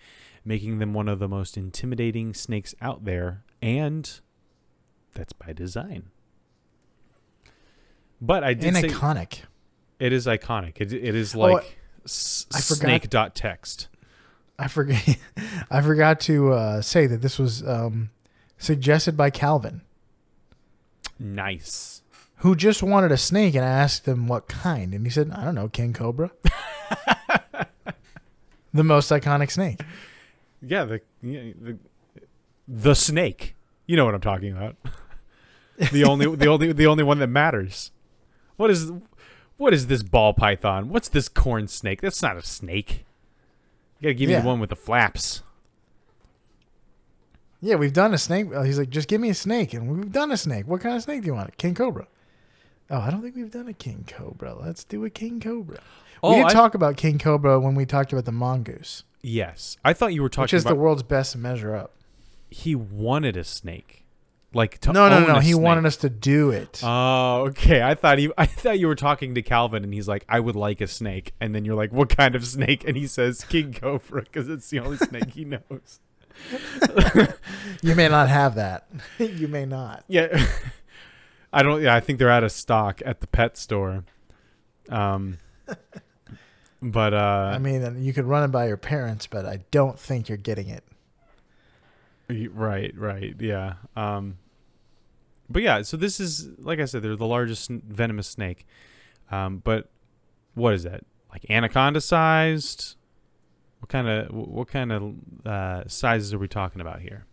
making 0.44 0.78
them 0.78 0.94
one 0.94 1.08
of 1.08 1.18
the 1.18 1.28
most 1.28 1.56
intimidating 1.56 2.32
snakes 2.34 2.74
out 2.80 3.04
there, 3.04 3.44
and 3.62 4.20
that's 5.14 5.32
by 5.34 5.52
design. 5.52 6.04
But 8.20 8.44
I 8.44 8.54
did 8.54 8.68
And 8.68 8.76
say 8.76 8.88
iconic. 8.88 9.40
it 9.98 10.12
is 10.12 10.26
iconic. 10.26 10.80
It, 10.80 10.92
it 10.92 11.14
is 11.14 11.34
Oh, 11.34 11.38
like 11.40 11.78
s- 12.04 12.46
I 12.52 12.60
forgot- 12.60 12.80
snake 12.82 13.10
dot 13.10 13.34
text. 13.34 13.88
I 14.58 14.68
forget. 14.68 15.16
I 15.70 15.80
forgot 15.80 16.20
to 16.20 16.52
uh, 16.52 16.82
say 16.82 17.06
that 17.06 17.22
this 17.22 17.38
was 17.38 17.66
um, 17.66 18.10
suggested 18.58 19.16
by 19.16 19.30
Calvin, 19.30 19.80
Nice. 21.18 22.02
who 22.36 22.54
just 22.54 22.82
wanted 22.82 23.10
a 23.10 23.16
snake, 23.16 23.54
and 23.54 23.64
I 23.64 23.68
asked 23.68 24.06
him 24.06 24.26
what 24.28 24.48
kind, 24.48 24.92
and 24.94 25.06
he 25.06 25.10
said, 25.10 25.30
"I 25.34 25.44
don't 25.44 25.54
know, 25.54 25.68
king 25.68 25.94
cobra." 25.94 26.30
the 28.72 28.84
most 28.84 29.10
iconic 29.10 29.50
snake. 29.50 29.80
Yeah, 30.62 30.84
the 30.84 31.00
yeah, 31.22 31.52
the 31.60 31.78
the 32.68 32.94
snake. 32.94 33.54
You 33.86 33.96
know 33.96 34.04
what 34.04 34.14
I'm 34.14 34.20
talking 34.20 34.52
about. 34.56 34.76
the 35.92 36.04
only 36.04 36.34
the 36.36 36.46
only 36.46 36.72
the 36.72 36.86
only 36.86 37.02
one 37.04 37.18
that 37.18 37.28
matters. 37.28 37.90
What 38.60 38.70
is 38.70 38.92
what 39.56 39.72
is 39.72 39.86
this 39.86 40.02
ball 40.02 40.34
python? 40.34 40.90
What's 40.90 41.08
this 41.08 41.30
corn 41.30 41.66
snake? 41.66 42.02
That's 42.02 42.20
not 42.20 42.36
a 42.36 42.42
snake. 42.42 43.06
You 44.00 44.08
gotta 44.08 44.14
give 44.14 44.28
me 44.28 44.34
the 44.34 44.42
one 44.42 44.60
with 44.60 44.68
the 44.68 44.76
flaps. 44.76 45.42
Yeah, 47.62 47.76
we've 47.76 47.92
done 47.94 48.12
a 48.12 48.18
snake. 48.18 48.48
Uh, 48.54 48.62
He's 48.62 48.78
like, 48.78 48.90
just 48.90 49.08
give 49.08 49.20
me 49.20 49.30
a 49.30 49.34
snake, 49.34 49.72
and 49.72 49.88
we've 49.88 50.12
done 50.12 50.30
a 50.30 50.36
snake. 50.36 50.66
What 50.66 50.82
kind 50.82 50.94
of 50.96 51.02
snake 51.02 51.22
do 51.22 51.26
you 51.28 51.34
want? 51.34 51.48
A 51.48 51.52
King 51.52 51.74
cobra. 51.74 52.06
Oh, 52.90 52.98
I 52.98 53.10
don't 53.10 53.22
think 53.22 53.34
we've 53.36 53.50
done 53.50 53.68
a 53.68 53.72
king 53.72 54.04
cobra. 54.06 54.54
Let's 54.54 54.82
do 54.84 55.04
a 55.04 55.10
king 55.10 55.40
cobra. 55.40 55.78
Oh, 56.22 56.30
we 56.30 56.36
did 56.42 56.46
I- 56.46 56.52
talk 56.52 56.74
about 56.74 56.96
king 56.98 57.18
cobra 57.18 57.58
when 57.60 57.74
we 57.74 57.86
talked 57.86 58.12
about 58.12 58.24
the 58.26 58.32
mongoose, 58.32 59.04
Yes, 59.22 59.76
I 59.84 59.92
thought 59.94 60.12
you 60.12 60.20
were 60.22 60.28
talking. 60.28 60.42
which 60.44 60.54
is 60.54 60.64
about. 60.64 60.74
the 60.74 60.80
world's 60.80 61.02
best 61.02 61.34
measure 61.36 61.74
up. 61.74 61.92
he 62.50 62.74
wanted 62.74 63.36
a 63.38 63.44
snake. 63.44 63.99
Like 64.52 64.78
to 64.78 64.92
no, 64.92 65.08
no, 65.08 65.24
no. 65.26 65.38
He 65.38 65.52
snake. 65.52 65.62
wanted 65.62 65.86
us 65.86 65.96
to 65.98 66.10
do 66.10 66.50
it. 66.50 66.80
Oh, 66.82 67.46
okay. 67.48 67.82
I 67.82 67.94
thought 67.94 68.18
he 68.18 68.30
I 68.38 68.46
thought 68.46 68.78
you 68.78 68.88
were 68.88 68.96
talking 68.96 69.34
to 69.34 69.42
Calvin 69.42 69.84
and 69.84 69.94
he's 69.94 70.08
like, 70.08 70.24
"I 70.28 70.40
would 70.40 70.56
like 70.56 70.80
a 70.80 70.86
snake." 70.86 71.34
And 71.40 71.54
then 71.54 71.64
you're 71.64 71.76
like, 71.76 71.92
"What 71.92 72.08
kind 72.16 72.34
of 72.34 72.44
snake?" 72.44 72.84
And 72.86 72.96
he 72.96 73.06
says, 73.06 73.44
"King 73.44 73.72
cobra" 73.72 74.22
because 74.22 74.48
it's 74.48 74.68
the 74.68 74.80
only 74.80 74.96
snake 74.96 75.30
he 75.30 75.44
knows. 75.44 76.00
you 77.82 77.94
may 77.94 78.08
not 78.08 78.28
have 78.28 78.54
that. 78.56 78.88
you 79.18 79.48
may 79.48 79.66
not. 79.66 80.04
Yeah. 80.08 80.46
I 81.52 81.62
don't 81.62 81.82
yeah, 81.82 81.94
I 81.94 82.00
think 82.00 82.18
they're 82.18 82.30
out 82.30 82.44
of 82.44 82.52
stock 82.52 83.02
at 83.04 83.20
the 83.20 83.26
pet 83.26 83.56
store. 83.56 84.04
Um 84.88 85.38
but 86.82 87.12
uh 87.14 87.52
I 87.54 87.58
mean, 87.58 88.02
you 88.02 88.12
could 88.12 88.24
run 88.24 88.44
it 88.44 88.48
by 88.52 88.68
your 88.68 88.76
parents, 88.76 89.26
but 89.26 89.44
I 89.46 89.60
don't 89.70 89.98
think 89.98 90.28
you're 90.28 90.38
getting 90.38 90.68
it. 90.68 90.84
Right, 92.52 92.96
right, 92.96 93.34
yeah. 93.38 93.74
Um, 93.96 94.38
but 95.48 95.62
yeah, 95.62 95.82
so 95.82 95.96
this 95.96 96.20
is 96.20 96.48
like 96.58 96.78
I 96.78 96.84
said, 96.84 97.02
they're 97.02 97.16
the 97.16 97.26
largest 97.26 97.70
venomous 97.70 98.28
snake. 98.28 98.66
Um, 99.30 99.58
but 99.58 99.90
what 100.54 100.74
is 100.74 100.84
that? 100.84 101.04
Like 101.30 101.48
anaconda 101.50 102.00
sized? 102.00 102.96
What 103.80 103.88
kind 103.88 104.08
of 104.08 104.30
what 104.30 104.68
kind 104.68 104.92
of 104.92 105.14
uh, 105.44 105.88
sizes 105.88 106.32
are 106.34 106.38
we 106.38 106.48
talking 106.48 106.80
about 106.80 107.00
here? 107.00 107.26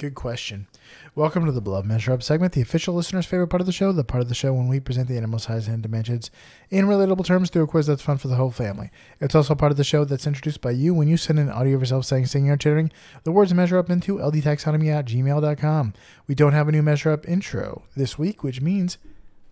Good 0.00 0.16
question. 0.16 0.66
Welcome 1.14 1.46
to 1.46 1.52
the 1.52 1.60
Blood 1.60 1.86
Measure 1.86 2.12
Up 2.12 2.22
segment, 2.22 2.52
the 2.52 2.60
official 2.60 2.94
listener's 2.94 3.26
favorite 3.26 3.46
part 3.46 3.60
of 3.60 3.66
the 3.66 3.72
show, 3.72 3.92
the 3.92 4.02
part 4.02 4.22
of 4.24 4.28
the 4.28 4.34
show 4.34 4.52
when 4.52 4.66
we 4.66 4.80
present 4.80 5.06
the 5.06 5.16
animal 5.16 5.38
size 5.38 5.68
and 5.68 5.84
dimensions 5.84 6.32
in 6.68 6.86
relatable 6.86 7.24
terms 7.24 7.48
through 7.48 7.62
a 7.62 7.66
quiz 7.68 7.86
that's 7.86 8.02
fun 8.02 8.18
for 8.18 8.26
the 8.26 8.34
whole 8.34 8.50
family. 8.50 8.90
It's 9.20 9.36
also 9.36 9.54
part 9.54 9.70
of 9.70 9.78
the 9.78 9.84
show 9.84 10.04
that's 10.04 10.26
introduced 10.26 10.60
by 10.60 10.72
you 10.72 10.92
when 10.94 11.06
you 11.06 11.16
send 11.16 11.38
an 11.38 11.48
audio 11.48 11.76
of 11.76 11.82
yourself 11.82 12.06
saying, 12.06 12.26
singing, 12.26 12.50
or 12.50 12.56
chittering 12.56 12.90
the 13.22 13.30
words 13.30 13.54
measure 13.54 13.78
up 13.78 13.88
into 13.88 14.16
ldtaxonomy 14.18 14.88
at 14.92 15.04
gmail.com. 15.06 15.94
We 16.26 16.34
don't 16.34 16.52
have 16.54 16.66
a 16.68 16.72
new 16.72 16.82
measure 16.82 17.10
up 17.12 17.28
intro 17.28 17.84
this 17.96 18.18
week, 18.18 18.42
which 18.42 18.60
means 18.60 18.98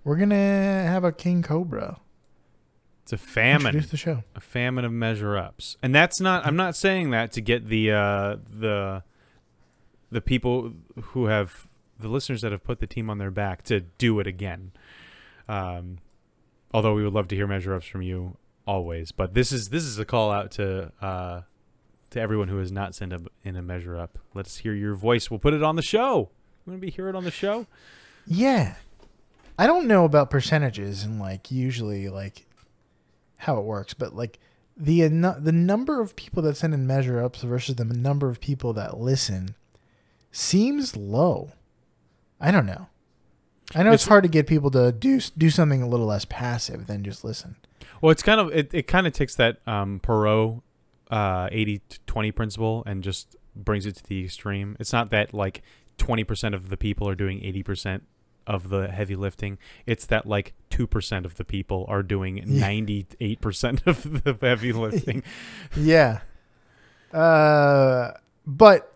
we're 0.02 0.16
going 0.16 0.30
to 0.30 0.34
have 0.36 1.04
a 1.04 1.12
king 1.12 1.42
cobra 1.42 2.00
It's 3.04 3.12
a 3.12 3.16
famine, 3.18 3.68
introduce 3.68 3.90
the 3.92 3.96
show. 3.96 4.24
a 4.34 4.40
famine 4.40 4.84
of 4.84 4.90
measure 4.92 5.36
ups, 5.36 5.76
and 5.84 5.94
that's 5.94 6.20
not. 6.20 6.44
I'm 6.44 6.56
not 6.56 6.74
saying 6.74 7.10
that 7.10 7.30
to 7.32 7.40
get 7.40 7.68
the 7.68 7.92
uh, 7.92 8.36
the 8.52 9.04
the 10.12 10.20
people 10.20 10.72
who 11.00 11.26
have 11.26 11.68
the 11.98 12.08
listeners 12.08 12.42
that 12.42 12.52
have 12.52 12.62
put 12.62 12.80
the 12.80 12.86
team 12.86 13.08
on 13.08 13.18
their 13.18 13.30
back 13.30 13.62
to 13.64 13.80
do 13.80 14.20
it 14.20 14.26
again. 14.26 14.72
Um, 15.48 15.98
although 16.72 16.94
we 16.94 17.02
would 17.02 17.12
love 17.12 17.28
to 17.28 17.36
hear 17.36 17.46
measure 17.46 17.74
ups 17.74 17.86
from 17.86 18.02
you 18.02 18.36
always, 18.66 19.10
but 19.10 19.34
this 19.34 19.50
is 19.52 19.68
this 19.68 19.84
is 19.84 19.98
a 19.98 20.04
call 20.04 20.30
out 20.30 20.50
to 20.52 20.92
uh, 21.00 21.42
to 22.10 22.20
everyone 22.20 22.48
who 22.48 22.58
has 22.58 22.70
not 22.70 22.94
sent 22.94 23.14
in 23.42 23.56
a 23.56 23.62
measure 23.62 23.96
up. 23.96 24.18
Let's 24.34 24.58
hear 24.58 24.74
your 24.74 24.94
voice. 24.94 25.30
We'll 25.30 25.40
put 25.40 25.54
it 25.54 25.62
on 25.62 25.76
the 25.76 25.82
show. 25.82 26.30
You 26.64 26.70
want 26.70 26.80
to 26.80 26.86
be 26.86 26.90
hear 26.90 27.08
it 27.08 27.16
on 27.16 27.24
the 27.24 27.30
show? 27.30 27.66
Yeah. 28.26 28.76
I 29.58 29.66
don't 29.66 29.86
know 29.86 30.04
about 30.04 30.30
percentages 30.30 31.04
and 31.04 31.18
like 31.18 31.50
usually 31.50 32.08
like 32.08 32.46
how 33.38 33.58
it 33.58 33.64
works, 33.64 33.94
but 33.94 34.14
like 34.14 34.38
the 34.76 35.08
the 35.08 35.52
number 35.52 36.00
of 36.00 36.16
people 36.16 36.42
that 36.42 36.56
send 36.56 36.74
in 36.74 36.86
measure 36.86 37.22
ups 37.22 37.42
versus 37.42 37.76
the 37.76 37.84
number 37.84 38.28
of 38.28 38.40
people 38.40 38.72
that 38.74 38.98
listen 38.98 39.54
seems 40.32 40.96
low. 40.96 41.52
I 42.40 42.50
don't 42.50 42.66
know. 42.66 42.88
I 43.74 43.82
know 43.84 43.92
it's, 43.92 44.02
It's- 44.02 44.08
hard 44.08 44.24
to 44.24 44.28
get 44.28 44.46
people 44.48 44.70
to 44.72 44.90
do 44.92 45.20
do 45.38 45.48
something 45.50 45.80
a 45.82 45.88
little 45.88 46.06
less 46.06 46.24
passive 46.24 46.86
than 46.88 47.04
just 47.04 47.22
listen. 47.24 47.56
Well, 48.00 48.10
it's 48.10 48.22
kind 48.22 48.40
of 48.40 48.48
it, 48.52 48.74
it 48.74 48.86
kind 48.88 49.06
of 49.06 49.12
takes 49.12 49.34
that 49.36 49.58
um, 49.66 50.00
Pareto 50.02 50.62
uh, 51.10 51.48
80-20 51.50 52.34
principle 52.34 52.82
and 52.86 53.02
just 53.04 53.36
brings 53.54 53.86
it 53.86 53.96
to 53.96 54.04
the 54.04 54.24
extreme. 54.24 54.76
It's 54.80 54.92
not 54.92 55.10
that 55.10 55.32
like 55.32 55.62
20% 55.98 56.54
of 56.54 56.68
the 56.68 56.76
people 56.76 57.08
are 57.08 57.14
doing 57.14 57.38
80% 57.40 58.00
of 58.46 58.70
the 58.70 58.88
heavy 58.88 59.14
lifting. 59.14 59.58
It's 59.86 60.04
that 60.06 60.26
like 60.26 60.54
2% 60.70 61.24
of 61.24 61.36
the 61.36 61.44
people 61.44 61.84
are 61.88 62.02
doing 62.02 62.38
Yeah. 62.46 62.66
98% 62.70 63.86
of 63.86 64.24
the 64.24 64.36
heavy 64.40 64.72
lifting. 64.72 65.22
Yeah. 65.76 66.20
Uh, 67.12 68.12
but 68.46 68.91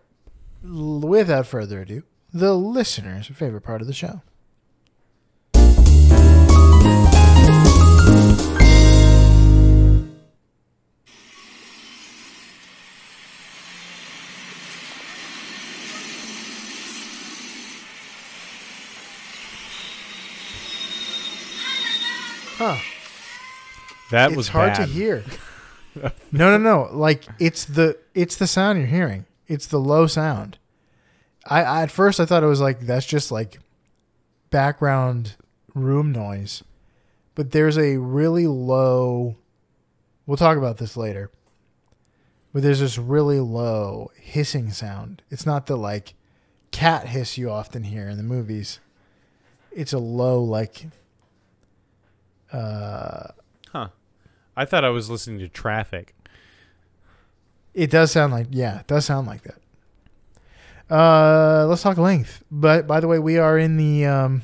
without 0.63 1.47
further 1.47 1.81
ado, 1.81 2.03
the 2.33 2.55
listener's 2.55 3.27
favorite 3.27 3.61
part 3.61 3.81
of 3.81 3.87
the 3.87 3.93
show. 3.93 4.21
Huh. 22.57 22.77
That 24.09 24.29
it's 24.29 24.37
was 24.37 24.47
hard 24.47 24.73
bad. 24.73 24.87
to 24.87 24.91
hear. 24.91 25.23
no, 26.31 26.57
no, 26.57 26.57
no. 26.57 26.89
Like 26.91 27.25
it's 27.39 27.65
the 27.65 27.97
it's 28.15 28.35
the 28.37 28.47
sound 28.47 28.79
you're 28.79 28.87
hearing. 28.87 29.25
It's 29.47 29.67
the 29.67 29.79
low 29.79 30.07
sound. 30.07 30.57
I, 31.45 31.63
I 31.63 31.83
at 31.83 31.91
first 31.91 32.19
I 32.19 32.25
thought 32.25 32.43
it 32.43 32.47
was 32.47 32.61
like 32.61 32.81
that's 32.81 33.05
just 33.05 33.31
like 33.31 33.59
background 34.49 35.35
room 35.73 36.11
noise, 36.11 36.63
but 37.35 37.51
there's 37.51 37.77
a 37.77 37.97
really 37.97 38.47
low. 38.47 39.37
We'll 40.25 40.37
talk 40.37 40.57
about 40.57 40.77
this 40.77 40.97
later. 40.97 41.31
But 42.53 42.63
there's 42.63 42.79
this 42.79 42.97
really 42.97 43.39
low 43.39 44.11
hissing 44.15 44.71
sound. 44.71 45.21
It's 45.29 45.45
not 45.45 45.67
the 45.67 45.75
like 45.77 46.13
cat 46.71 47.07
hiss 47.07 47.37
you 47.37 47.49
often 47.49 47.83
hear 47.83 48.09
in 48.09 48.17
the 48.17 48.23
movies. 48.23 48.79
It's 49.71 49.93
a 49.93 49.99
low 49.99 50.41
like. 50.41 50.87
Uh, 52.51 53.27
Huh. 53.71 53.89
I 54.55 54.65
thought 54.65 54.85
I 54.85 54.89
was 54.89 55.09
listening 55.09 55.39
to 55.39 55.47
traffic. 55.49 56.15
It 57.77 57.91
does 57.91 58.11
sound 58.11 58.33
like 58.33 58.47
yeah, 58.49 58.79
it 58.79 58.87
does 58.87 59.05
sound 59.05 59.27
like 59.27 59.43
that. 59.43 59.59
Uh, 60.89 61.67
let's 61.67 61.83
talk 61.83 61.97
length. 61.97 62.43
But 62.49 62.87
by 62.87 62.99
the 62.99 63.07
way, 63.07 63.19
we 63.19 63.37
are 63.37 63.55
in 63.57 63.77
the 63.77 64.05
um, 64.07 64.41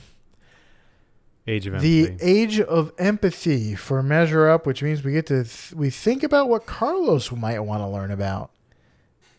Age 1.48 1.66
of 1.66 1.82
the 1.82 2.06
empathy. 2.06 2.26
age 2.26 2.60
of 2.60 2.92
empathy 3.00 3.74
for 3.76 4.04
measure 4.04 4.48
up, 4.48 4.68
which 4.68 4.84
means 4.84 5.04
we 5.04 5.14
get 5.14 5.26
to 5.28 5.44
th- 5.46 5.74
we 5.74 5.90
think 5.90 6.22
about 6.22 6.48
what 6.48 6.68
Carlos 6.68 7.32
might 7.32 7.60
want 7.60 7.82
to 7.82 7.88
learn 7.88 8.12
about, 8.12 8.52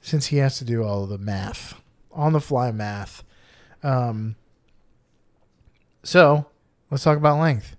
since 0.00 0.26
he 0.26 0.38
has 0.38 0.58
to 0.58 0.64
do 0.64 0.82
all 0.82 1.04
of 1.04 1.08
the 1.08 1.18
math 1.18 1.80
on 2.10 2.32
the 2.32 2.40
fly 2.40 2.72
math. 2.72 3.22
Um, 3.84 4.34
so 6.02 6.46
let's 6.90 7.04
talk 7.04 7.16
about 7.16 7.38
length. 7.38 7.76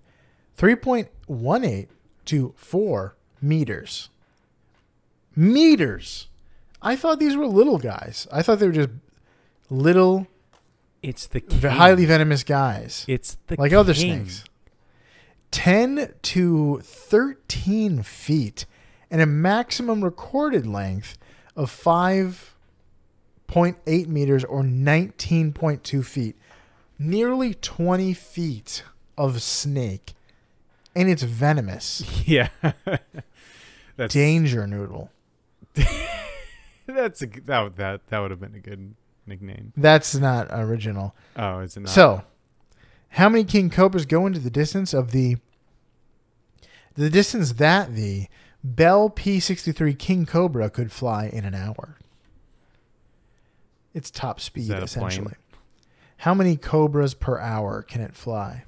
Three 0.55 0.75
point 0.75 1.09
one 1.27 1.65
eight 1.65 1.89
to 2.25 2.53
four 2.55 3.17
meters. 3.41 4.09
Meters. 5.35 6.27
I 6.81 6.95
thought 6.95 7.19
these 7.19 7.35
were 7.35 7.47
little 7.47 7.77
guys. 7.77 8.27
I 8.31 8.41
thought 8.41 8.59
they 8.59 8.67
were 8.67 8.71
just 8.73 8.89
little, 9.69 10.27
it's 11.01 11.27
the 11.27 11.41
king. 11.41 11.59
highly 11.61 12.05
venomous 12.05 12.43
guys 12.43 13.05
It's 13.07 13.37
the 13.47 13.55
like 13.57 13.73
other 13.73 13.93
king. 13.93 14.25
snakes. 14.27 14.43
10 15.51 16.13
to 16.21 16.79
13 16.83 18.03
feet 18.03 18.65
and 19.09 19.21
a 19.21 19.25
maximum 19.25 20.03
recorded 20.03 20.67
length 20.67 21.17
of 21.55 21.71
5.8 21.71 24.07
meters 24.07 24.43
or 24.43 24.61
19.2 24.63 26.05
feet. 26.05 26.35
Nearly 26.99 27.53
20 27.53 28.13
feet 28.13 28.83
of 29.17 29.41
snake. 29.41 30.13
And 30.95 31.09
it's 31.09 31.23
venomous. 31.23 32.03
Yeah. 32.25 32.49
That's 33.97 34.13
Danger 34.13 34.67
noodle. 34.67 35.09
That's 37.07 37.21
a, 37.21 37.27
that 37.45 37.61
would- 37.61 37.75
that 37.77 38.07
that 38.07 38.19
would 38.19 38.31
have 38.31 38.39
been 38.39 38.55
a 38.55 38.59
good 38.59 38.95
nickname. 39.27 39.73
That's 39.77 40.15
not 40.15 40.47
original. 40.51 41.15
Oh, 41.35 41.59
is 41.59 41.77
it 41.77 41.81
not? 41.81 41.89
So, 41.89 42.23
how 43.09 43.29
many 43.29 43.43
king 43.43 43.69
cobras 43.69 44.05
go 44.05 44.25
into 44.25 44.39
the 44.39 44.49
distance 44.49 44.93
of 44.93 45.11
the 45.11 45.37
the 46.95 47.09
distance 47.09 47.53
that 47.53 47.93
the 47.93 48.27
Bell 48.63 49.09
P63 49.09 49.97
king 49.99 50.25
cobra 50.25 50.69
could 50.69 50.91
fly 50.91 51.25
in 51.27 51.45
an 51.45 51.53
hour? 51.53 51.97
It's 53.93 54.11
top 54.11 54.39
speed 54.39 54.69
essentially. 54.71 55.25
plane? 55.27 55.35
How 56.17 56.33
many 56.33 56.55
cobras 56.57 57.13
per 57.13 57.39
hour 57.39 57.81
can 57.81 58.01
it 58.01 58.15
fly? 58.15 58.63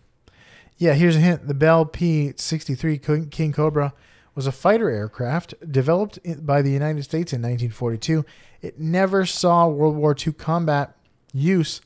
Yeah, 0.78 0.94
here's 0.94 1.16
a 1.16 1.20
hint. 1.20 1.48
The 1.48 1.54
Bell 1.54 1.86
P63 1.86 3.02
King- 3.04 3.30
King 3.30 3.52
Cobra 3.52 3.94
was 4.38 4.46
a 4.46 4.52
fighter 4.52 4.88
aircraft 4.88 5.56
developed 5.70 6.20
by 6.46 6.62
the 6.62 6.70
United 6.70 7.02
States 7.02 7.34
in 7.34 7.42
1942. 7.42 8.24
It 8.62 8.80
never 8.80 9.26
saw 9.26 9.68
World 9.68 9.96
War 9.96 10.16
II 10.16 10.34
combat 10.34 10.96
use 11.34 11.82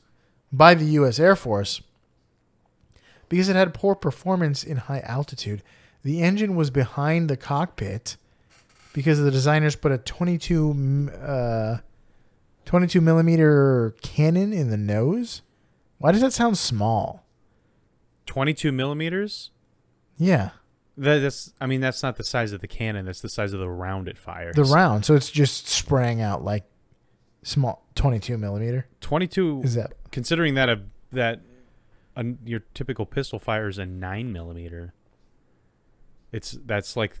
by 0.52 0.74
the 0.74 0.84
U.S. 1.00 1.18
Air 1.18 1.34
Force 1.34 1.80
because 3.30 3.48
it 3.48 3.56
had 3.56 3.72
poor 3.72 3.94
performance 3.94 4.62
in 4.62 4.76
high 4.76 5.00
altitude. 5.00 5.62
The 6.02 6.20
engine 6.20 6.54
was 6.54 6.68
behind 6.68 7.30
the 7.30 7.38
cockpit 7.38 8.18
because 8.92 9.18
the 9.18 9.30
designers 9.30 9.74
put 9.74 9.90
a 9.90 9.96
22 9.96 10.70
m- 10.72 11.10
uh, 11.22 11.78
22 12.66 13.00
millimeter 13.00 13.94
cannon 14.02 14.52
in 14.52 14.68
the 14.68 14.76
nose 14.76 15.40
Why 15.96 16.12
does 16.12 16.20
that 16.20 16.34
sound 16.34 16.58
small? 16.58 17.24
22 18.26 18.72
millimeters. 18.72 19.50
Yeah, 20.18 20.50
That, 21.02 21.18
that's. 21.18 21.52
I 21.60 21.66
mean, 21.66 21.80
that's 21.80 22.02
not 22.02 22.16
the 22.16 22.24
size 22.24 22.52
of 22.52 22.60
the 22.60 22.68
cannon. 22.68 23.06
That's 23.06 23.20
the 23.20 23.28
size 23.28 23.52
of 23.52 23.60
the 23.60 23.68
round 23.68 24.08
it 24.08 24.16
fires. 24.16 24.54
the 24.54 24.64
round. 24.64 25.04
So 25.04 25.14
it's 25.14 25.30
just 25.30 25.66
spraying 25.68 26.20
out 26.20 26.44
like 26.44 26.64
small 27.42 27.84
22 27.96 28.38
millimeter. 28.38 28.86
22. 29.00 29.62
Is 29.64 29.74
that 29.74 29.92
considering 30.12 30.54
that 30.54 30.68
a 30.68 30.82
that 31.10 31.40
a, 32.16 32.24
your 32.44 32.60
typical 32.74 33.06
pistol 33.06 33.38
fires 33.38 33.78
a 33.78 33.86
nine 33.86 34.32
millimeter. 34.32 34.94
It's 36.30 36.56
that's 36.64 36.96
like 36.96 37.18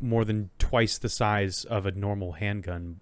more 0.00 0.24
than 0.24 0.50
twice 0.58 0.98
the 0.98 1.08
size 1.08 1.64
of 1.64 1.86
a 1.86 1.92
normal 1.92 2.32
handgun. 2.32 3.00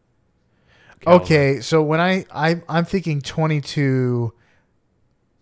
caliber. 1.00 1.25
okay? 1.25 1.61
So 1.61 1.83
when 1.83 2.00
I 2.00 2.26
I 2.33 2.61
I'm 2.69 2.85
thinking 2.85 3.21
22, 3.21 4.33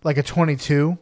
like 0.04 0.18
a 0.18 0.22
22. 0.22 0.98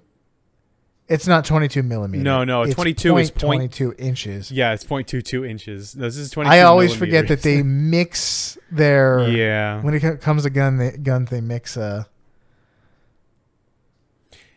It's 1.09 1.27
not 1.27 1.47
22 1.47 1.83
millimeter. 1.83 2.23
No, 2.23 2.45
no, 2.45 2.63
It's 2.63 2.75
22 2.75 3.17
is 3.17 3.31
point- 3.31 3.41
22 3.73 3.95
inches. 3.99 4.53
Yeah, 4.53 4.75
it's 4.75 4.85
0.22 4.85 5.49
inches. 5.49 5.97
No, 5.97 6.05
this 6.05 6.19
is 6.19 6.31
22. 6.31 6.53
I 6.55 6.61
always 6.63 6.95
forget 6.95 7.29
that 7.29 7.41
they 7.43 7.63
mix 7.65 8.59
their 8.71 9.27
yeah. 9.31 9.81
when 9.81 9.95
it 9.95 10.01
co- 10.01 10.17
comes 10.19 10.43
to 10.43 10.51
gun 10.51 10.77
they, 10.77 10.91
guns 10.93 11.31
they 11.31 11.41
mix 11.41 11.79
uh 11.79 12.05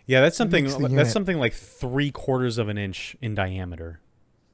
Yeah, 0.05 0.19
that's 0.21 0.35
something. 0.35 0.65
the 0.65 0.71
That's 0.71 0.91
unit. 0.91 1.07
something 1.07 1.37
like 1.37 1.53
three 1.53 2.11
quarters 2.11 2.57
of 2.57 2.67
an 2.67 2.77
inch 2.77 3.15
in 3.21 3.33
diameter. 3.35 3.99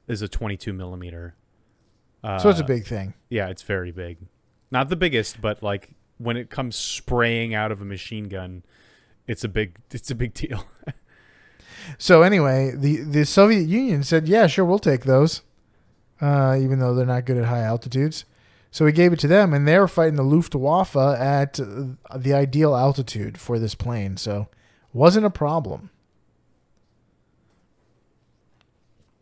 Is 0.06 0.22
a 0.22 0.28
22 0.28 0.72
millimeter. 0.72 1.34
Uh, 2.24 2.38
so 2.38 2.48
it's 2.48 2.60
a 2.60 2.64
big 2.64 2.86
thing. 2.86 3.12
Yeah, 3.28 3.48
it's 3.48 3.62
very 3.62 3.90
big. 3.92 4.16
Not 4.70 4.88
the 4.88 4.96
biggest, 4.96 5.40
but 5.40 5.62
like 5.62 5.90
when 6.16 6.36
it 6.36 6.48
comes 6.48 6.76
spraying 6.76 7.54
out 7.54 7.70
of 7.72 7.82
a 7.82 7.84
machine 7.84 8.28
gun, 8.28 8.62
it's 9.26 9.44
a 9.44 9.48
big. 9.48 9.76
It's 9.90 10.10
a 10.10 10.14
big 10.14 10.32
deal. 10.42 10.64
So 11.98 12.22
anyway, 12.22 12.72
the 12.74 13.02
the 13.02 13.24
Soviet 13.24 13.68
Union 13.68 14.02
said, 14.02 14.28
"Yeah, 14.28 14.46
sure, 14.46 14.64
we'll 14.64 14.78
take 14.78 15.04
those." 15.04 15.42
Uh, 16.20 16.58
even 16.60 16.80
though 16.80 16.94
they're 16.94 17.06
not 17.06 17.24
good 17.24 17.36
at 17.36 17.44
high 17.44 17.62
altitudes. 17.62 18.24
So 18.70 18.84
we 18.84 18.92
gave 18.92 19.12
it 19.12 19.20
to 19.20 19.28
them 19.28 19.54
and 19.54 19.66
they 19.66 19.78
were 19.78 19.88
fighting 19.88 20.16
the 20.16 20.24
Luftwaffe 20.24 20.96
at 20.96 21.54
the 21.54 22.34
ideal 22.34 22.74
altitude 22.74 23.38
for 23.38 23.58
this 23.58 23.74
plane. 23.74 24.16
So 24.16 24.48
wasn't 24.92 25.26
a 25.26 25.30
problem. 25.30 25.90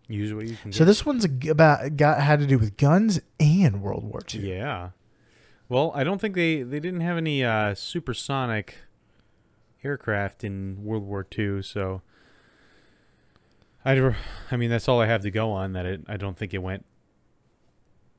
Use 0.09 0.33
what 0.33 0.47
you 0.47 0.57
can. 0.57 0.73
So 0.73 0.81
get. 0.81 0.85
this 0.87 1.05
one's 1.05 1.27
about 1.49 1.97
got 1.97 2.21
had 2.21 2.41
to 2.41 2.47
do 2.47 2.59
with 2.59 2.77
guns 2.77 3.21
and 3.41 3.83
World 3.83 4.05
War 4.05 4.21
II. 4.33 4.49
Yeah. 4.49 4.91
Well, 5.69 5.91
I 5.95 6.05
don't 6.05 6.21
think 6.21 6.35
they 6.35 6.63
they 6.63 6.79
didn't 6.79 7.01
have 7.01 7.17
any 7.17 7.45
uh, 7.45 7.75
supersonic 7.75 8.77
aircraft 9.83 10.45
in 10.45 10.85
World 10.85 11.03
War 11.03 11.27
II, 11.37 11.63
so 11.63 12.03
I 13.87 14.15
I 14.51 14.57
mean 14.57 14.69
that's 14.71 14.89
all 14.89 15.01
I 15.01 15.07
have 15.07 15.23
to 15.23 15.31
go 15.31 15.53
on. 15.53 15.73
That 15.75 15.87
it 15.87 16.01
I 16.09 16.17
don't 16.17 16.37
think 16.37 16.53
it 16.53 16.59
went 16.59 16.85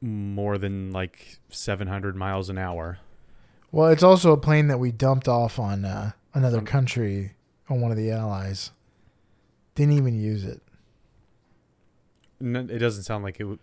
more 0.01 0.57
than 0.57 0.91
like 0.91 1.39
700 1.50 2.15
miles 2.15 2.50
an 2.50 2.57
hour. 2.57 3.00
Well, 3.71 3.88
it's 3.89 4.03
also 4.03 4.31
a 4.31 4.38
plane 4.38 4.67
that 4.67 4.77
we 4.79 4.91
dumped 4.91 5.27
off 5.27 5.59
on 5.59 5.83
uh, 5.86 6.12
another 6.33 6.59
Um, 6.59 6.65
country 6.65 7.33
on 7.69 7.81
one 7.81 7.91
of 7.91 7.97
the 7.97 8.12
allies. 8.12 8.71
Didn't 9.75 9.93
even 9.95 10.19
use 10.19 10.45
it. 10.45 10.62
N- 12.41 12.69
It 12.71 12.77
doesn't 12.79 13.03
sound 13.03 13.24
like 13.24 13.36
it. 13.38 13.43
W- 13.43 13.59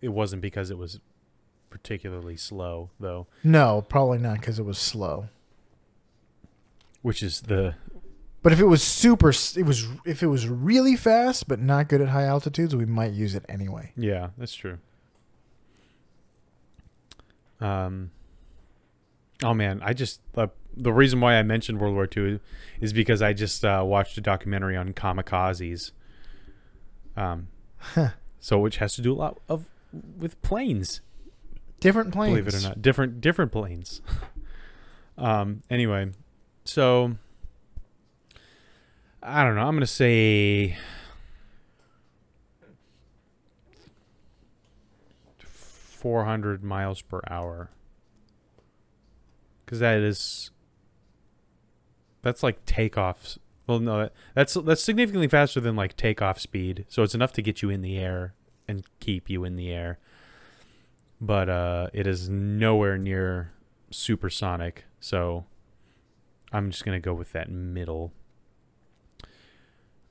it 0.00 0.08
wasn't 0.10 0.40
because 0.42 0.70
it 0.70 0.78
was 0.78 1.00
particularly 1.70 2.36
slow, 2.36 2.90
though, 2.98 3.26
No, 3.44 3.82
probably 3.82 4.18
not 4.18 4.40
because 4.40 4.58
it 4.58 4.64
was 4.64 4.78
slow. 4.78 5.28
which 7.02 7.22
is 7.22 7.42
the 7.42 7.74
But 8.48 8.54
if 8.54 8.60
it 8.60 8.64
was 8.64 8.82
super, 8.82 9.28
it 9.28 9.66
was 9.66 9.86
if 10.06 10.22
it 10.22 10.28
was 10.28 10.48
really 10.48 10.96
fast 10.96 11.48
but 11.48 11.60
not 11.60 11.86
good 11.86 12.00
at 12.00 12.08
high 12.08 12.24
altitudes, 12.24 12.74
we 12.74 12.86
might 12.86 13.12
use 13.12 13.34
it 13.34 13.44
anyway. 13.46 13.92
yeah, 13.94 14.30
that's 14.38 14.54
true. 14.54 14.78
Um. 17.60 18.10
Oh 19.42 19.52
man, 19.52 19.82
I 19.84 19.92
just 19.92 20.22
uh, 20.34 20.46
the 20.74 20.94
reason 20.94 21.20
why 21.20 21.34
I 21.34 21.42
mentioned 21.42 21.78
World 21.78 21.92
War 21.94 22.08
II 22.16 22.40
is 22.80 22.94
because 22.94 23.20
I 23.20 23.34
just 23.34 23.66
uh, 23.66 23.84
watched 23.86 24.16
a 24.16 24.22
documentary 24.22 24.78
on 24.78 24.94
kamikazes. 24.94 25.92
Um, 27.18 27.48
so 28.40 28.58
which 28.60 28.78
has 28.78 28.94
to 28.94 29.02
do 29.02 29.12
a 29.12 29.18
lot 29.18 29.38
of 29.50 29.66
with 30.18 30.40
planes. 30.40 31.02
Different 31.80 32.14
planes. 32.14 32.32
believe 32.32 32.48
it 32.48 32.54
or 32.54 32.66
not 32.66 32.80
different 32.80 33.20
different 33.20 33.52
planes 33.52 34.00
um 35.18 35.62
anyway 35.68 36.12
so 36.64 37.18
i 39.22 39.44
don't 39.44 39.54
know 39.54 39.62
i'm 39.62 39.74
gonna 39.74 39.86
say 39.86 40.76
400 45.38 46.62
miles 46.62 47.02
per 47.02 47.20
hour 47.28 47.70
because 49.64 49.80
that 49.80 49.98
is 49.98 50.50
that's 52.22 52.42
like 52.42 52.64
takeoffs 52.64 53.38
well 53.66 53.80
no 53.80 54.08
that's 54.34 54.54
that's 54.54 54.82
significantly 54.82 55.28
faster 55.28 55.60
than 55.60 55.74
like 55.76 55.96
takeoff 55.96 56.40
speed 56.40 56.84
so 56.88 57.02
it's 57.02 57.14
enough 57.14 57.32
to 57.32 57.42
get 57.42 57.62
you 57.62 57.70
in 57.70 57.82
the 57.82 57.98
air 57.98 58.34
and 58.68 58.84
keep 59.00 59.28
you 59.28 59.44
in 59.44 59.56
the 59.56 59.72
air 59.72 59.98
but 61.20 61.48
uh, 61.48 61.88
it 61.92 62.06
is 62.06 62.28
nowhere 62.28 62.96
near 62.96 63.52
supersonic. 63.90 64.84
So 65.00 65.46
I'm 66.52 66.70
just 66.70 66.84
gonna 66.84 67.00
go 67.00 67.14
with 67.14 67.32
that 67.32 67.50
middle. 67.50 68.12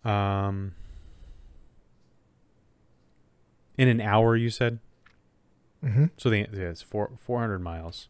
Um, 0.08 0.74
in 3.78 3.88
an 3.88 4.02
hour, 4.02 4.36
you 4.36 4.50
said. 4.50 4.80
hmm 5.82 6.06
So 6.18 6.30
the 6.30 6.40
yeah, 6.52 6.70
it's 6.70 6.82
four 6.82 7.12
four 7.18 7.40
hundred 7.40 7.60
miles. 7.60 8.10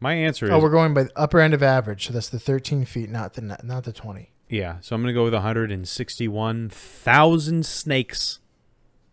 My 0.00 0.14
answer 0.14 0.46
is 0.46 0.52
Oh, 0.52 0.58
we're 0.60 0.70
going 0.70 0.94
by 0.94 1.04
the 1.04 1.12
upper 1.16 1.40
end 1.40 1.54
of 1.54 1.62
average, 1.62 2.06
so 2.06 2.12
that's 2.12 2.28
the 2.28 2.38
13 2.38 2.84
feet, 2.84 3.08
not 3.10 3.32
the 3.34 3.40
not 3.40 3.84
the 3.84 3.92
20. 3.92 4.30
Yeah, 4.48 4.76
so 4.80 4.94
I'm 4.94 5.02
gonna 5.02 5.12
go 5.12 5.24
with 5.24 5.32
161,000 5.34 7.66
snakes, 7.66 8.38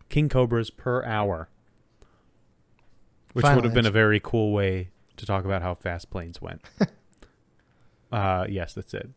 king 0.08 0.28
cobras 0.28 0.70
per 0.70 1.02
hour, 1.04 1.48
which 3.32 3.42
Final 3.42 3.56
would 3.56 3.64
have 3.64 3.74
been 3.74 3.86
a 3.86 3.90
very 3.90 4.20
cool 4.20 4.52
way 4.52 4.90
to 5.16 5.26
talk 5.26 5.44
about 5.44 5.62
how 5.62 5.74
fast 5.74 6.10
planes 6.10 6.40
went. 6.40 6.62
uh, 8.12 8.46
yes, 8.48 8.74
that's 8.74 8.94
it. 8.94 9.08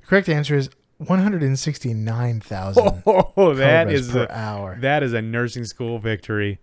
The 0.00 0.06
correct 0.06 0.28
answer 0.28 0.56
is 0.56 0.70
169,000 0.98 3.02
Oh, 3.06 3.54
that 3.54 3.86
cobras 3.86 4.12
per 4.12 4.24
a, 4.24 4.30
hour. 4.30 4.76
that 4.80 5.02
is 5.02 5.12
a 5.12 5.22
nursing 5.22 5.64
school 5.64 5.98
victory. 5.98 6.58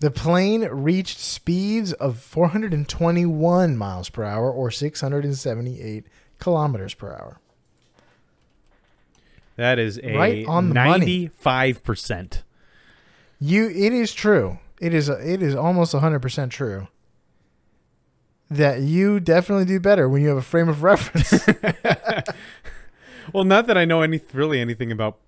The 0.00 0.10
plane 0.12 0.62
reached 0.62 1.18
speeds 1.18 1.92
of 1.94 2.20
421 2.20 3.76
miles 3.76 4.08
per 4.10 4.22
hour 4.22 4.50
or 4.50 4.70
678 4.70 6.06
kilometers 6.38 6.94
per 6.94 7.12
hour. 7.12 7.40
That 9.56 9.80
is 9.80 9.98
a 10.04 10.16
Right 10.16 10.46
on 10.46 10.68
the 10.68 10.74
95 10.74 11.82
percent. 11.82 12.44
You, 13.40 13.68
it 13.68 13.92
is 13.92 14.14
true. 14.14 14.58
It 14.80 14.94
is. 14.94 15.08
It 15.08 15.42
is 15.42 15.56
almost 15.56 15.94
100 15.94 16.20
percent 16.20 16.52
true. 16.52 16.86
That 18.50 18.80
you 18.80 19.20
definitely 19.20 19.66
do 19.66 19.78
better 19.78 20.08
when 20.08 20.22
you 20.22 20.28
have 20.28 20.38
a 20.38 20.42
frame 20.42 20.68
of 20.68 20.82
reference. 20.82 21.46
Well, 23.32 23.44
not 23.44 23.66
that 23.66 23.76
I 23.76 23.84
know 23.84 24.02
any 24.02 24.20
really 24.32 24.60
anything 24.60 24.90
about 24.90 25.18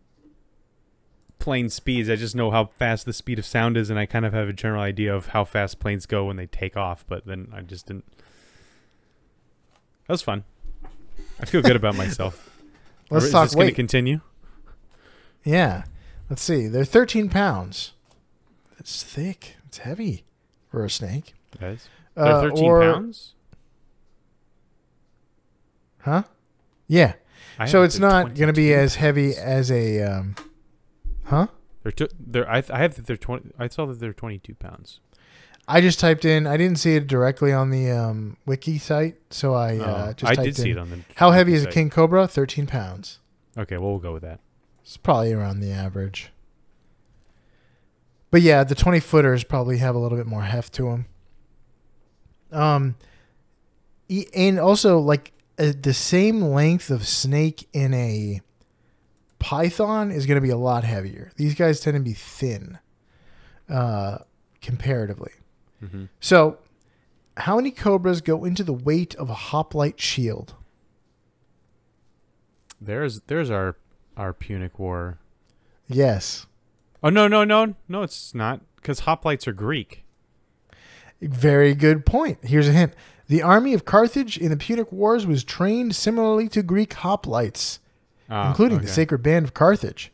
plane 1.38 1.68
speeds. 1.68 2.08
I 2.08 2.16
just 2.16 2.34
know 2.34 2.50
how 2.50 2.66
fast 2.66 3.06
the 3.06 3.12
speed 3.12 3.38
of 3.38 3.46
sound 3.46 3.76
is, 3.76 3.90
and 3.90 3.98
I 3.98 4.06
kind 4.06 4.24
of 4.24 4.32
have 4.32 4.48
a 4.48 4.52
general 4.52 4.82
idea 4.82 5.14
of 5.14 5.28
how 5.28 5.44
fast 5.44 5.80
planes 5.80 6.06
go 6.06 6.24
when 6.24 6.36
they 6.36 6.46
take 6.46 6.76
off. 6.76 7.04
But 7.06 7.26
then 7.26 7.48
I 7.52 7.60
just 7.60 7.86
didn't. 7.86 8.06
That 10.06 10.14
was 10.14 10.22
fun. 10.22 10.44
I 11.40 11.46
feel 11.46 11.62
good 11.62 11.76
about 11.76 11.94
myself. 11.96 12.46
Let's 13.10 13.26
is 13.26 13.32
talk 13.32 13.48
this 13.48 13.54
going 13.54 13.68
to 13.68 13.74
continue? 13.74 14.20
yeah. 15.44 15.84
Let's 16.28 16.42
see. 16.42 16.68
They're 16.68 16.84
13 16.84 17.28
pounds. 17.28 17.92
That's 18.78 19.02
thick. 19.02 19.56
It's 19.66 19.78
heavy 19.78 20.22
for 20.70 20.84
a 20.84 20.90
snake. 20.90 21.34
Guys, 21.60 21.88
they're 22.24 22.32
Uh, 22.34 22.40
13 22.42 22.64
or- 22.64 22.80
pounds. 22.80 23.34
Huh? 26.02 26.22
Yeah. 26.88 27.14
I 27.58 27.66
so 27.66 27.82
it's 27.82 27.98
not 27.98 28.34
going 28.34 28.46
to 28.46 28.52
be 28.54 28.68
22 28.70 28.74
as 28.74 28.94
heavy 28.96 29.36
as 29.36 29.70
a. 29.70 30.02
Um, 30.02 30.34
huh? 31.24 31.48
They're 31.82 31.92
t- 31.92 32.08
they're 32.18 32.48
I, 32.50 32.62
I 32.70 32.78
have 32.78 32.94
that 32.96 33.06
they're 33.06 33.16
20. 33.16 33.50
I 33.58 33.68
saw 33.68 33.86
that 33.86 34.00
they're 34.00 34.12
22 34.14 34.54
pounds. 34.54 35.00
I 35.68 35.80
just 35.80 36.00
typed 36.00 36.24
in. 36.24 36.46
I 36.46 36.56
didn't 36.56 36.78
see 36.78 36.96
it 36.96 37.06
directly 37.06 37.52
on 37.52 37.70
the 37.70 37.90
um, 37.90 38.38
wiki 38.46 38.78
site, 38.78 39.16
so 39.30 39.54
I 39.54 39.78
uh, 39.78 40.06
Oh, 40.08 40.12
just 40.14 40.32
I 40.32 40.34
typed 40.34 40.44
did 40.46 40.56
see 40.56 40.70
it 40.70 40.78
on 40.78 40.90
the. 40.90 41.00
How 41.16 41.30
heavy 41.32 41.52
is 41.54 41.64
a 41.64 41.68
king 41.68 41.90
cobra? 41.90 42.26
13 42.26 42.66
pounds. 42.66 43.18
Okay, 43.58 43.76
well 43.76 43.90
we'll 43.90 43.98
go 43.98 44.12
with 44.12 44.22
that. 44.22 44.40
It's 44.82 44.96
probably 44.96 45.32
around 45.32 45.60
the 45.60 45.70
average. 45.70 46.32
But 48.30 48.42
yeah, 48.42 48.64
the 48.64 48.74
20 48.74 49.00
footers 49.00 49.44
probably 49.44 49.78
have 49.78 49.94
a 49.94 49.98
little 49.98 50.16
bit 50.16 50.26
more 50.26 50.42
heft 50.42 50.72
to 50.74 50.84
them. 50.84 51.06
Um, 52.52 52.96
and 54.34 54.58
also 54.58 54.98
like 54.98 55.32
uh, 55.58 55.72
the 55.80 55.94
same 55.94 56.42
length 56.42 56.90
of 56.90 57.06
snake 57.06 57.68
in 57.72 57.94
a 57.94 58.40
python 59.38 60.10
is 60.10 60.26
going 60.26 60.36
to 60.36 60.40
be 60.40 60.50
a 60.50 60.56
lot 60.56 60.84
heavier. 60.84 61.32
These 61.36 61.54
guys 61.54 61.80
tend 61.80 61.96
to 61.96 62.02
be 62.02 62.12
thin, 62.12 62.78
uh, 63.68 64.18
comparatively. 64.60 65.32
hmm 65.80 66.04
So, 66.20 66.58
how 67.36 67.56
many 67.56 67.70
cobras 67.70 68.20
go 68.20 68.44
into 68.44 68.64
the 68.64 68.72
weight 68.72 69.14
of 69.14 69.30
a 69.30 69.34
hoplite 69.34 70.00
shield? 70.00 70.54
There's 72.80 73.20
there's 73.22 73.50
our 73.50 73.76
our 74.16 74.32
Punic 74.32 74.78
War. 74.78 75.18
Yes, 75.86 76.46
Oh 77.02 77.08
no 77.08 77.28
no 77.28 77.44
no 77.44 77.74
no! 77.88 78.02
It's 78.02 78.34
not 78.34 78.60
because 78.76 79.02
hoplites 79.02 79.46
are 79.46 79.52
Greek. 79.52 80.04
Very 81.22 81.74
good 81.74 82.06
point. 82.06 82.38
Here's 82.42 82.68
a 82.68 82.72
hint: 82.72 82.94
the 83.26 83.42
army 83.42 83.74
of 83.74 83.84
Carthage 83.84 84.38
in 84.38 84.50
the 84.50 84.56
Punic 84.56 84.90
Wars 84.92 85.26
was 85.26 85.44
trained 85.44 85.94
similarly 85.94 86.48
to 86.50 86.62
Greek 86.62 86.94
hoplites. 86.94 87.78
Ah, 88.28 88.48
including 88.48 88.80
the. 88.80 88.88
Sacred 88.88 89.22
Band 89.22 89.44
of 89.44 89.54
Carthage, 89.54 90.12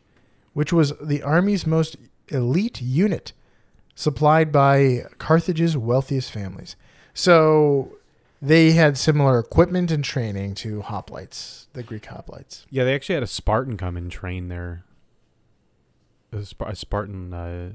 which 0.55 0.73
was 0.73 0.95
the 1.03 1.23
army's 1.23 1.67
most 1.67 1.97
elite 2.29 2.81
unit, 2.81 3.33
supplied 3.95 4.51
by 4.51 5.05
Carthage's 5.19 5.77
wealthiest 5.77 6.31
families. 6.31 6.77
So 7.13 7.97
they 8.41 8.73
had 8.73 8.97
similar 8.97 9.39
equipment 9.39 9.91
and 9.91 10.03
training 10.03 10.55
to 10.57 10.83
hoplites, 10.83 11.67
the 11.73 11.83
Greek 11.83 12.05
hoplites. 12.07 12.65
Yeah, 12.71 12.85
they 12.85 12.95
actually 12.95 13.15
had 13.15 13.23
a 13.23 13.29
Spartan 13.29 13.77
come 13.77 13.97
and 13.97 14.11
train 14.11 14.49
their 14.49 14.85
a, 16.33 16.45
a 16.61 16.77
Spartan 16.77 17.33
uh, 17.33 17.73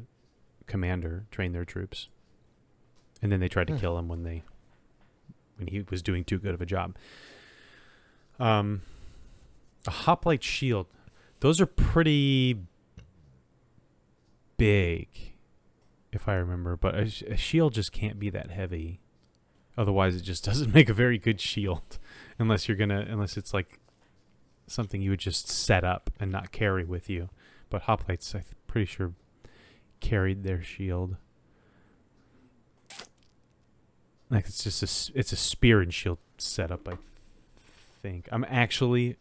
commander 0.67 1.25
train 1.31 1.53
their 1.53 1.65
troops, 1.65 2.09
and 3.21 3.31
then 3.31 3.39
they 3.39 3.47
tried 3.49 3.67
to 3.67 3.73
Hmm. 3.73 3.79
kill 3.79 3.97
him 3.97 4.07
when 4.07 4.23
they 4.23 4.43
when 5.57 5.67
he 5.67 5.81
was 5.91 6.01
doing 6.01 6.23
too 6.23 6.39
good 6.39 6.53
of 6.55 6.61
a 6.61 6.65
job. 6.65 6.95
Um, 8.39 8.81
a 9.87 9.91
hoplite 9.91 10.43
shield; 10.43 10.87
those 11.41 11.61
are 11.61 11.65
pretty 11.67 12.57
big, 14.57 15.07
if 16.11 16.27
I 16.27 16.33
remember. 16.35 16.75
But 16.75 16.95
a, 16.95 17.01
a 17.33 17.37
shield 17.37 17.73
just 17.73 17.91
can't 17.91 18.19
be 18.19 18.29
that 18.31 18.51
heavy. 18.51 18.99
Otherwise, 19.77 20.15
it 20.15 20.21
just 20.21 20.43
doesn't 20.49 20.73
make 20.73 20.89
a 20.89 20.93
very 20.93 21.17
good 21.17 21.39
shield, 21.39 21.99
unless 22.39 22.67
you're 22.67 22.77
gonna 22.77 23.05
unless 23.07 23.37
it's 23.37 23.53
like 23.53 23.79
something 24.67 25.01
you 25.01 25.09
would 25.11 25.19
just 25.19 25.47
set 25.47 25.83
up 25.83 26.09
and 26.19 26.31
not 26.31 26.51
carry 26.51 26.85
with 26.85 27.09
you. 27.09 27.29
But 27.69 27.83
hoplites, 27.83 28.33
I'm 28.35 28.43
pretty 28.67 28.85
sure, 28.85 29.13
carried 29.99 30.43
their 30.43 30.61
shield. 30.61 31.17
Like 34.31 34.45
it's 34.47 34.63
just 34.63 34.81
a 35.13 35.19
it's 35.19 35.31
a 35.33 35.35
spear 35.35 35.81
and 35.81 35.93
shield 35.93 36.17
setup. 36.37 36.87
I 36.87 36.93
think 38.01 38.27
I'm 38.31 38.45
actually, 38.47 39.17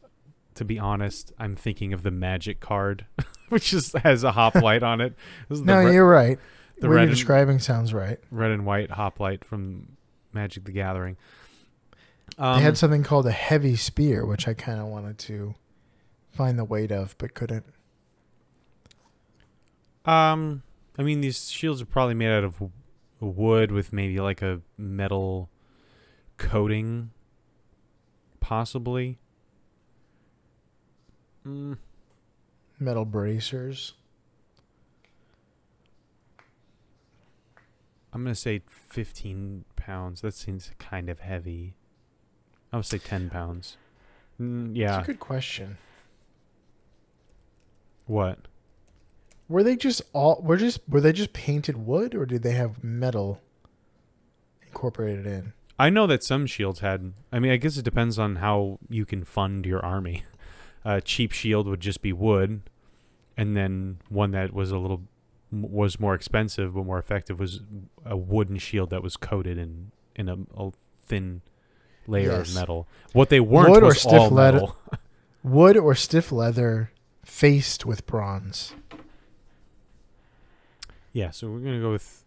to 0.54 0.64
be 0.64 0.78
honest, 0.78 1.32
I'm 1.38 1.56
thinking 1.56 1.92
of 1.92 2.02
the 2.04 2.10
magic 2.12 2.60
card, 2.60 3.06
which 3.48 3.70
just 3.70 3.96
has 3.98 4.22
a 4.24 4.32
hoplite 4.32 4.82
on 4.84 5.00
it. 5.00 5.14
No, 5.50 5.82
re- 5.84 5.92
you're 5.94 6.08
right. 6.08 6.38
the 6.78 6.86
what 6.88 6.94
red 6.94 7.00
you're 7.02 7.08
and- 7.08 7.10
describing 7.16 7.58
sounds 7.58 7.92
right. 7.92 8.18
red 8.30 8.52
and 8.52 8.64
white 8.64 8.92
hoplite 8.92 9.44
from 9.44 9.96
Magic 10.32 10.64
the 10.64 10.70
Gathering. 10.72 11.16
they 12.38 12.44
Um, 12.44 12.62
had 12.62 12.78
something 12.78 13.02
called 13.02 13.26
a 13.26 13.32
heavy 13.32 13.74
spear, 13.74 14.24
which 14.24 14.46
I 14.46 14.54
kind 14.54 14.78
of 14.80 14.86
wanted 14.86 15.18
to 15.18 15.56
find 16.30 16.56
the 16.56 16.64
weight 16.64 16.92
of, 16.92 17.16
but 17.18 17.34
couldn't. 17.34 17.64
Um, 20.04 20.62
I 20.98 21.02
mean, 21.02 21.20
these 21.20 21.50
shields 21.50 21.82
are 21.82 21.86
probably 21.86 22.14
made 22.14 22.30
out 22.30 22.44
of 22.44 22.56
wood 23.20 23.70
with 23.70 23.92
maybe 23.92 24.18
like 24.20 24.42
a 24.42 24.60
metal 24.76 25.50
coating, 26.38 27.10
possibly. 28.40 29.18
Mm, 31.46 31.76
Metal 32.78 33.04
bracers. 33.04 33.92
I'm 38.12 38.24
gonna 38.24 38.34
say 38.34 38.62
15 38.88 39.64
pounds. 39.76 40.22
That 40.22 40.34
seems 40.34 40.70
kind 40.78 41.08
of 41.08 41.20
heavy. 41.20 41.74
I 42.72 42.76
would 42.76 42.86
say 42.86 42.98
10 42.98 43.30
pounds. 43.30 43.76
Mm, 44.40 44.72
yeah. 44.74 44.92
That's 44.96 45.08
a 45.08 45.12
good 45.12 45.20
question. 45.20 45.78
What? 48.06 48.38
Were 49.50 49.62
they 49.64 49.76
just 49.76 50.00
all 50.14 50.40
were 50.42 50.56
just 50.56 50.80
were 50.88 51.00
they 51.02 51.12
just 51.12 51.32
painted 51.34 51.76
wood 51.84 52.14
or 52.14 52.24
did 52.24 52.42
they 52.42 52.52
have 52.52 52.82
metal 52.82 53.40
incorporated 54.66 55.26
in? 55.26 55.52
I 55.78 55.90
know 55.90 56.06
that 56.06 56.22
some 56.22 56.46
shields 56.46 56.80
had. 56.80 57.12
I 57.32 57.38
mean, 57.38 57.50
I 57.52 57.56
guess 57.56 57.76
it 57.76 57.84
depends 57.84 58.18
on 58.18 58.36
how 58.36 58.78
you 58.88 59.04
can 59.04 59.24
fund 59.24 59.66
your 59.66 59.84
army. 59.84 60.24
A 60.84 61.00
cheap 61.02 61.32
shield 61.32 61.66
would 61.66 61.80
just 61.80 62.00
be 62.00 62.10
wood, 62.10 62.62
and 63.36 63.54
then 63.54 63.98
one 64.08 64.30
that 64.30 64.54
was 64.54 64.70
a 64.70 64.78
little 64.78 65.02
was 65.52 66.00
more 66.00 66.14
expensive 66.14 66.72
but 66.74 66.86
more 66.86 66.98
effective 66.98 67.38
was 67.38 67.60
a 68.06 68.16
wooden 68.16 68.56
shield 68.56 68.88
that 68.88 69.02
was 69.02 69.18
coated 69.18 69.58
in 69.58 69.90
in 70.16 70.28
a, 70.30 70.36
a 70.56 70.70
thin 71.02 71.42
layer 72.06 72.30
Yes. 72.30 72.48
of 72.48 72.54
metal. 72.54 72.88
What 73.12 73.28
they 73.28 73.40
weren't 73.40 73.70
Wood 73.72 73.82
or 73.82 73.94
stiff 73.94 74.30
leather- 74.32 74.68
Wood 75.42 75.76
or 75.76 75.94
stiff 75.94 76.32
leather 76.32 76.92
faced 77.26 77.84
with 77.84 78.06
bronze. 78.06 78.74
Yeah, 81.12 81.30
so 81.30 81.50
we're 81.50 81.60
gonna 81.60 81.80
go 81.80 81.92
with. 81.92 82.24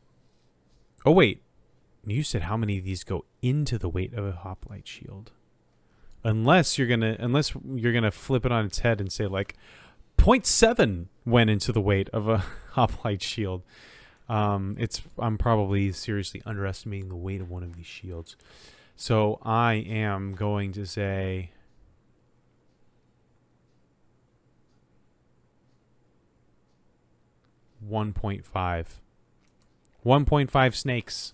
Oh 1.05 1.11
wait, 1.11 1.41
you 2.05 2.23
said 2.23 2.43
how 2.43 2.57
many 2.57 2.77
of 2.77 2.83
these 2.83 3.03
go 3.03 3.25
into 3.41 3.77
the 3.77 3.89
weight 3.89 4.13
of 4.13 4.25
a 4.25 4.31
hoplite 4.33 4.87
shield? 4.87 5.31
Unless 6.23 6.77
you're 6.77 6.87
gonna, 6.87 7.15
unless 7.19 7.53
you're 7.65 7.93
gonna 7.93 8.11
flip 8.11 8.45
it 8.45 8.51
on 8.51 8.65
its 8.65 8.79
head 8.79 8.99
and 9.01 9.11
say 9.11 9.27
like, 9.27 9.55
0.7 10.17 11.07
went 11.25 11.49
into 11.49 11.71
the 11.71 11.81
weight 11.81 12.09
of 12.09 12.27
a 12.27 12.37
hoplite 12.71 13.21
shield. 13.21 13.63
Um, 14.29 14.77
it's 14.79 15.01
I'm 15.19 15.37
probably 15.37 15.91
seriously 15.91 16.41
underestimating 16.45 17.09
the 17.09 17.15
weight 17.15 17.41
of 17.41 17.49
one 17.49 17.63
of 17.63 17.75
these 17.75 17.85
shields. 17.85 18.35
So 18.95 19.39
I 19.43 19.73
am 19.73 20.33
going 20.33 20.71
to 20.73 20.85
say. 20.85 21.51
One 27.87 28.13
point 28.13 28.45
five. 28.45 29.01
One 30.01 30.25
point 30.25 30.51
five 30.51 30.75
snakes. 30.75 31.33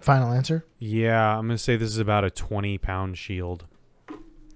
Final 0.00 0.32
answer? 0.32 0.64
Yeah, 0.78 1.38
I'm 1.38 1.46
gonna 1.46 1.58
say 1.58 1.76
this 1.76 1.88
is 1.88 1.98
about 1.98 2.24
a 2.24 2.30
20 2.30 2.76
pound 2.78 3.16
shield. 3.16 3.66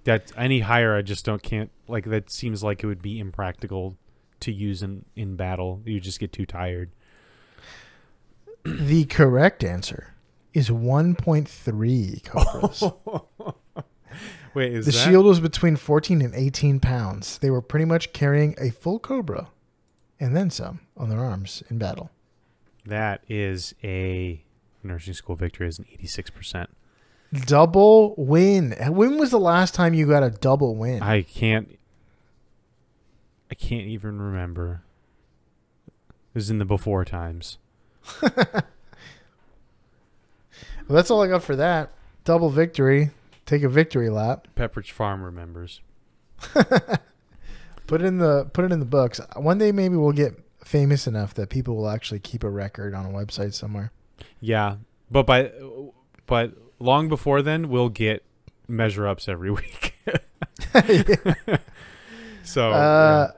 That 0.05 0.31
any 0.37 0.61
higher, 0.61 0.97
I 0.97 1.03
just 1.03 1.25
don't 1.25 1.43
can't 1.43 1.71
like. 1.87 2.05
That 2.05 2.31
seems 2.31 2.63
like 2.63 2.83
it 2.83 2.87
would 2.87 3.03
be 3.03 3.19
impractical 3.19 3.97
to 4.41 4.53
use 4.53 4.83
in 4.83 5.05
in 5.17 5.37
battle. 5.37 5.83
You 5.85 6.01
just 6.01 6.21
get 6.21 6.33
too 6.33 6.47
tired. 6.47 6.91
the 8.65 9.05
correct 9.07 9.65
answer 9.65 10.15
is 10.55 10.71
1.3 10.71 12.25
cobras. 12.25 12.83
Wait, 14.55 14.73
is 14.73 14.87
the 14.87 14.93
that? 14.93 14.99
shield 14.99 15.27
was 15.27 15.41
between 15.41 15.77
14 15.77 16.21
and 16.23 16.35
18 16.35 16.81
pounds. 16.81 17.39
They 17.39 17.51
were 17.51 17.63
pretty 17.63 17.85
much 17.85 18.13
carrying 18.13 18.55
a 18.59 18.71
full 18.71 18.99
cobra 18.99 19.49
and 20.19 20.37
then 20.37 20.51
some 20.51 20.81
on 20.97 21.09
their 21.09 21.21
arms 21.21 21.63
in 21.71 21.79
battle. 21.79 22.11
That 22.85 23.23
is 23.29 23.75
a 23.85 24.43
nursing 24.83 25.15
school 25.15 25.37
victory. 25.37 25.69
Is 25.69 25.79
an 25.79 25.87
86 25.93 26.31
percent. 26.31 26.71
Double 27.45 28.15
win. 28.17 28.75
When 28.89 29.19
was 29.19 29.31
the 29.31 29.39
last 29.39 29.75
time 29.75 29.93
you 29.93 30.07
got 30.07 30.23
a 30.23 30.31
double 30.31 30.75
win? 30.77 31.03
I 31.03 31.23
can't. 31.23 31.79
I 33.51 33.55
can't 33.55 33.87
even 33.87 34.21
remember. 34.21 34.83
It 35.87 36.35
was 36.35 36.51
in 36.51 36.59
the 36.59 36.65
before 36.65 37.05
times. 37.05 37.59
Well, 40.89 40.97
that's 40.97 41.11
all 41.11 41.23
I 41.23 41.29
got 41.29 41.43
for 41.43 41.55
that. 41.57 41.91
Double 42.25 42.49
victory. 42.49 43.11
Take 43.49 43.63
a 43.63 43.69
victory 43.71 44.11
lap. 44.11 44.47
Pepperidge 44.55 44.91
Farm 44.91 45.23
remembers. 45.23 45.81
Put 47.87 48.03
it 48.03 48.05
in 48.05 48.19
the 48.19 48.45
put 48.53 48.67
it 48.67 48.73
in 48.73 48.79
the 48.81 48.85
books. 48.85 49.23
One 49.37 49.57
day 49.57 49.73
maybe 49.73 49.97
we'll 49.97 50.13
get 50.13 50.39
famous 50.63 51.07
enough 51.07 51.33
that 51.33 51.49
people 51.49 51.75
will 51.75 51.89
actually 51.89 52.21
keep 52.21 52.45
a 52.45 52.51
record 52.51 52.93
on 52.95 53.07
a 53.07 53.09
website 53.09 53.55
somewhere. 53.55 53.91
Yeah, 54.43 54.77
but 55.11 55.27
by 55.27 55.51
but 56.27 56.53
long 56.79 57.09
before 57.09 57.41
then, 57.41 57.71
we'll 57.71 57.89
get 57.89 58.23
measure 58.69 59.09
ups 59.09 59.27
every 59.27 59.51
week. 59.53 59.95
so 62.45 62.71
Uh, 62.73 63.33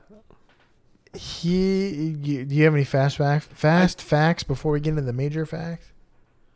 he, 1.13 2.17
you, 2.21 2.43
do 2.43 2.53
you 2.53 2.65
have 2.65 2.73
any 2.73 2.83
fast 2.83 3.15
facts? 3.15 3.47
Fast 3.53 4.01
facts 4.01 4.43
before 4.43 4.73
we 4.73 4.81
get 4.81 4.89
into 4.89 5.03
the 5.03 5.13
major 5.13 5.45
facts? 5.45 5.93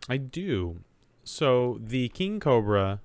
I 0.10 0.18
do. 0.18 0.82
So 1.24 1.80
the 1.82 2.10
king 2.10 2.42
cobra 2.42 3.00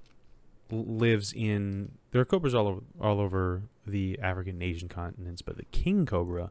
lives 0.72 1.32
in 1.32 1.92
there 2.12 2.20
are 2.20 2.24
cobras 2.24 2.54
all 2.54 2.66
over 2.66 2.80
all 3.00 3.20
over 3.20 3.62
the 3.86 4.18
African 4.22 4.54
and 4.54 4.62
Asian 4.62 4.88
continents, 4.88 5.42
but 5.42 5.56
the 5.56 5.64
king 5.66 6.06
cobra 6.06 6.50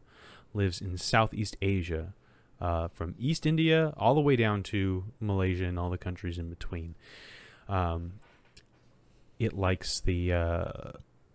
lives 0.54 0.82
in 0.82 0.98
Southeast 0.98 1.56
Asia, 1.62 2.14
uh, 2.60 2.88
from 2.90 3.16
East 3.20 3.46
India 3.46 3.94
all 3.98 4.16
the 4.16 4.22
way 4.22 4.36
down 4.36 4.64
to 4.64 5.06
Malaysia 5.20 5.66
and 5.66 5.78
all 5.80 5.90
the 5.90 5.98
countries 5.98 6.38
in 6.38 6.50
between. 6.50 6.96
Um, 7.68 8.14
it 9.38 9.54
likes 9.54 10.00
the 10.00 10.34
uh, 10.34 10.72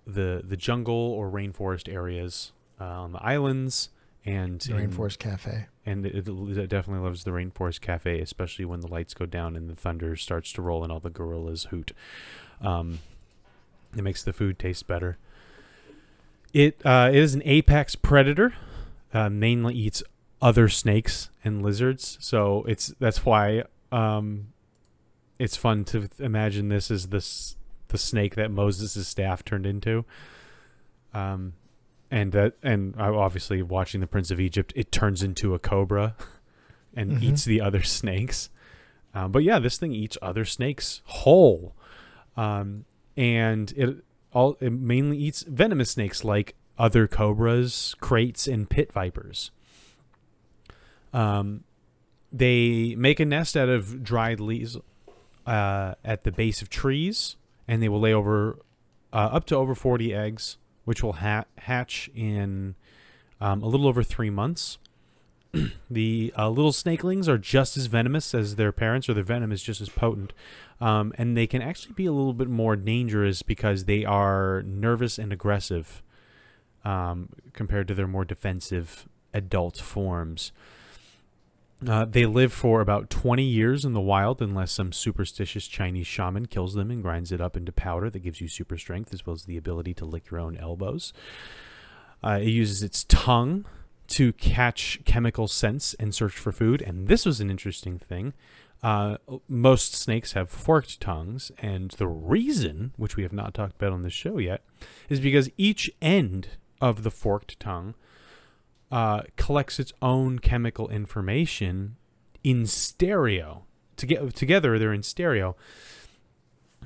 the 0.06 0.42
the 0.44 0.56
jungle 0.56 0.94
or 0.94 1.30
rainforest 1.30 1.92
areas 1.92 2.52
uh, 2.80 2.84
on 2.84 3.12
the 3.12 3.22
islands 3.22 3.90
and 4.26 4.60
The 4.60 4.76
in- 4.76 4.90
Rainforest 4.90 5.18
Cafe. 5.18 5.66
and 5.86 6.04
it, 6.06 6.26
it 6.26 6.68
definitely 6.68 7.04
loves 7.04 7.24
the 7.24 7.30
rainforest 7.30 7.80
cafe, 7.82 8.20
especially 8.20 8.64
when 8.64 8.80
the 8.80 8.88
lights 8.88 9.12
go 9.14 9.26
down 9.26 9.54
and 9.54 9.68
the 9.68 9.76
thunder 9.76 10.16
starts 10.16 10.50
to 10.54 10.62
roll 10.62 10.82
and 10.82 10.90
all 10.90 10.98
the 11.00 11.10
gorillas 11.10 11.64
hoot. 11.64 11.92
Um, 12.60 13.00
it 13.96 14.02
makes 14.02 14.22
the 14.22 14.32
food 14.32 14.58
taste 14.58 14.86
better. 14.86 15.18
It 16.52 16.80
uh, 16.84 17.10
it 17.12 17.18
is 17.18 17.34
an 17.34 17.42
apex 17.44 17.94
predator. 17.96 18.54
Uh, 19.12 19.28
mainly 19.30 19.74
eats 19.74 20.02
other 20.42 20.68
snakes 20.68 21.30
and 21.44 21.62
lizards, 21.62 22.18
so 22.20 22.64
it's 22.68 22.88
that's 22.98 23.24
why 23.24 23.62
um, 23.92 24.48
it's 25.38 25.56
fun 25.56 25.84
to 25.84 26.08
imagine 26.18 26.68
this 26.68 26.90
as 26.90 27.08
this 27.08 27.56
the 27.88 27.98
snake 27.98 28.34
that 28.34 28.50
Moses' 28.50 29.06
staff 29.06 29.44
turned 29.44 29.66
into. 29.66 30.04
Um, 31.12 31.54
and 32.10 32.32
that 32.32 32.54
and 32.62 32.94
obviously 32.98 33.62
watching 33.62 34.00
the 34.00 34.06
Prince 34.08 34.30
of 34.32 34.40
Egypt, 34.40 34.72
it 34.74 34.90
turns 34.90 35.22
into 35.22 35.54
a 35.54 35.58
cobra 35.60 36.16
and 36.96 37.12
Mhm. 37.12 37.22
eats 37.22 37.44
the 37.44 37.60
other 37.60 37.82
snakes. 37.84 38.50
Um, 39.14 39.30
but 39.30 39.44
yeah, 39.44 39.60
this 39.60 39.78
thing 39.78 39.92
eats 39.92 40.18
other 40.20 40.44
snakes 40.44 41.02
whole, 41.04 41.74
um, 42.36 42.84
and 43.16 43.72
it 43.76 43.96
all 44.32 44.56
it 44.60 44.72
mainly 44.72 45.18
eats 45.18 45.42
venomous 45.42 45.92
snakes 45.92 46.24
like 46.24 46.54
other 46.78 47.06
cobras, 47.06 47.94
kraits, 48.00 48.48
and 48.48 48.68
pit 48.68 48.92
vipers. 48.92 49.50
Um, 51.12 51.64
they 52.32 52.96
make 52.96 53.20
a 53.20 53.24
nest 53.24 53.56
out 53.56 53.68
of 53.68 54.02
dried 54.02 54.40
leaves 54.40 54.76
uh, 55.46 55.94
at 56.04 56.24
the 56.24 56.32
base 56.32 56.62
of 56.62 56.68
trees, 56.68 57.36
and 57.68 57.82
they 57.82 57.88
will 57.88 58.00
lay 58.00 58.12
over 58.12 58.58
uh, 59.12 59.30
up 59.32 59.46
to 59.46 59.56
over 59.56 59.74
forty 59.74 60.12
eggs 60.12 60.58
which 60.84 61.02
will 61.02 61.14
ha- 61.14 61.44
hatch 61.58 62.10
in 62.14 62.74
um, 63.40 63.62
a 63.62 63.66
little 63.66 63.88
over 63.88 64.02
three 64.02 64.30
months. 64.30 64.78
the 65.90 66.32
uh, 66.36 66.48
little 66.48 66.72
snakelings 66.72 67.28
are 67.28 67.38
just 67.38 67.76
as 67.76 67.86
venomous 67.86 68.34
as 68.34 68.56
their 68.56 68.72
parents, 68.72 69.08
or 69.08 69.14
their 69.14 69.24
venom 69.24 69.52
is 69.52 69.62
just 69.62 69.80
as 69.80 69.88
potent. 69.88 70.32
Um, 70.80 71.12
and 71.16 71.36
they 71.36 71.46
can 71.46 71.62
actually 71.62 71.94
be 71.94 72.06
a 72.06 72.12
little 72.12 72.34
bit 72.34 72.48
more 72.48 72.76
dangerous 72.76 73.42
because 73.42 73.84
they 73.84 74.04
are 74.04 74.62
nervous 74.66 75.18
and 75.18 75.32
aggressive 75.32 76.02
um, 76.84 77.30
compared 77.52 77.88
to 77.88 77.94
their 77.94 78.08
more 78.08 78.24
defensive 78.24 79.08
adult 79.32 79.78
forms. 79.78 80.52
Uh, 81.86 82.04
they 82.04 82.24
live 82.24 82.52
for 82.52 82.80
about 82.80 83.10
20 83.10 83.42
years 83.42 83.84
in 83.84 83.92
the 83.92 84.00
wild 84.00 84.40
unless 84.40 84.72
some 84.72 84.92
superstitious 84.92 85.66
Chinese 85.66 86.06
shaman 86.06 86.46
kills 86.46 86.74
them 86.74 86.90
and 86.90 87.02
grinds 87.02 87.30
it 87.30 87.40
up 87.40 87.56
into 87.56 87.72
powder 87.72 88.08
that 88.08 88.20
gives 88.20 88.40
you 88.40 88.48
super 88.48 88.78
strength 88.78 89.12
as 89.12 89.26
well 89.26 89.34
as 89.34 89.44
the 89.44 89.56
ability 89.56 89.92
to 89.92 90.04
lick 90.04 90.30
your 90.30 90.40
own 90.40 90.56
elbows. 90.56 91.12
Uh, 92.22 92.38
it 92.40 92.48
uses 92.48 92.82
its 92.82 93.04
tongue 93.04 93.66
to 94.08 94.32
catch 94.34 95.00
chemical 95.04 95.48
scents 95.48 95.94
and 95.94 96.14
search 96.14 96.34
for 96.34 96.52
food. 96.52 96.82
And 96.82 97.08
this 97.08 97.24
was 97.24 97.40
an 97.40 97.50
interesting 97.50 97.98
thing. 97.98 98.34
Uh, 98.82 99.16
most 99.48 99.94
snakes 99.94 100.32
have 100.32 100.50
forked 100.50 101.00
tongues, 101.00 101.50
and 101.58 101.92
the 101.92 102.06
reason, 102.06 102.92
which 102.98 103.16
we 103.16 103.22
have 103.22 103.32
not 103.32 103.54
talked 103.54 103.76
about 103.76 103.94
on 103.94 104.02
this 104.02 104.12
show 104.12 104.36
yet, 104.36 104.62
is 105.08 105.20
because 105.20 105.48
each 105.56 105.90
end 106.02 106.48
of 106.82 107.02
the 107.02 107.10
forked 107.10 107.58
tongue 107.58 107.94
uh, 108.92 109.22
collects 109.36 109.80
its 109.80 109.92
own 110.02 110.38
chemical 110.38 110.88
information 110.90 111.96
in 112.42 112.66
stereo. 112.66 113.64
Toge- 113.96 114.34
together, 114.34 114.78
they're 114.78 114.92
in 114.92 115.02
stereo. 115.02 115.56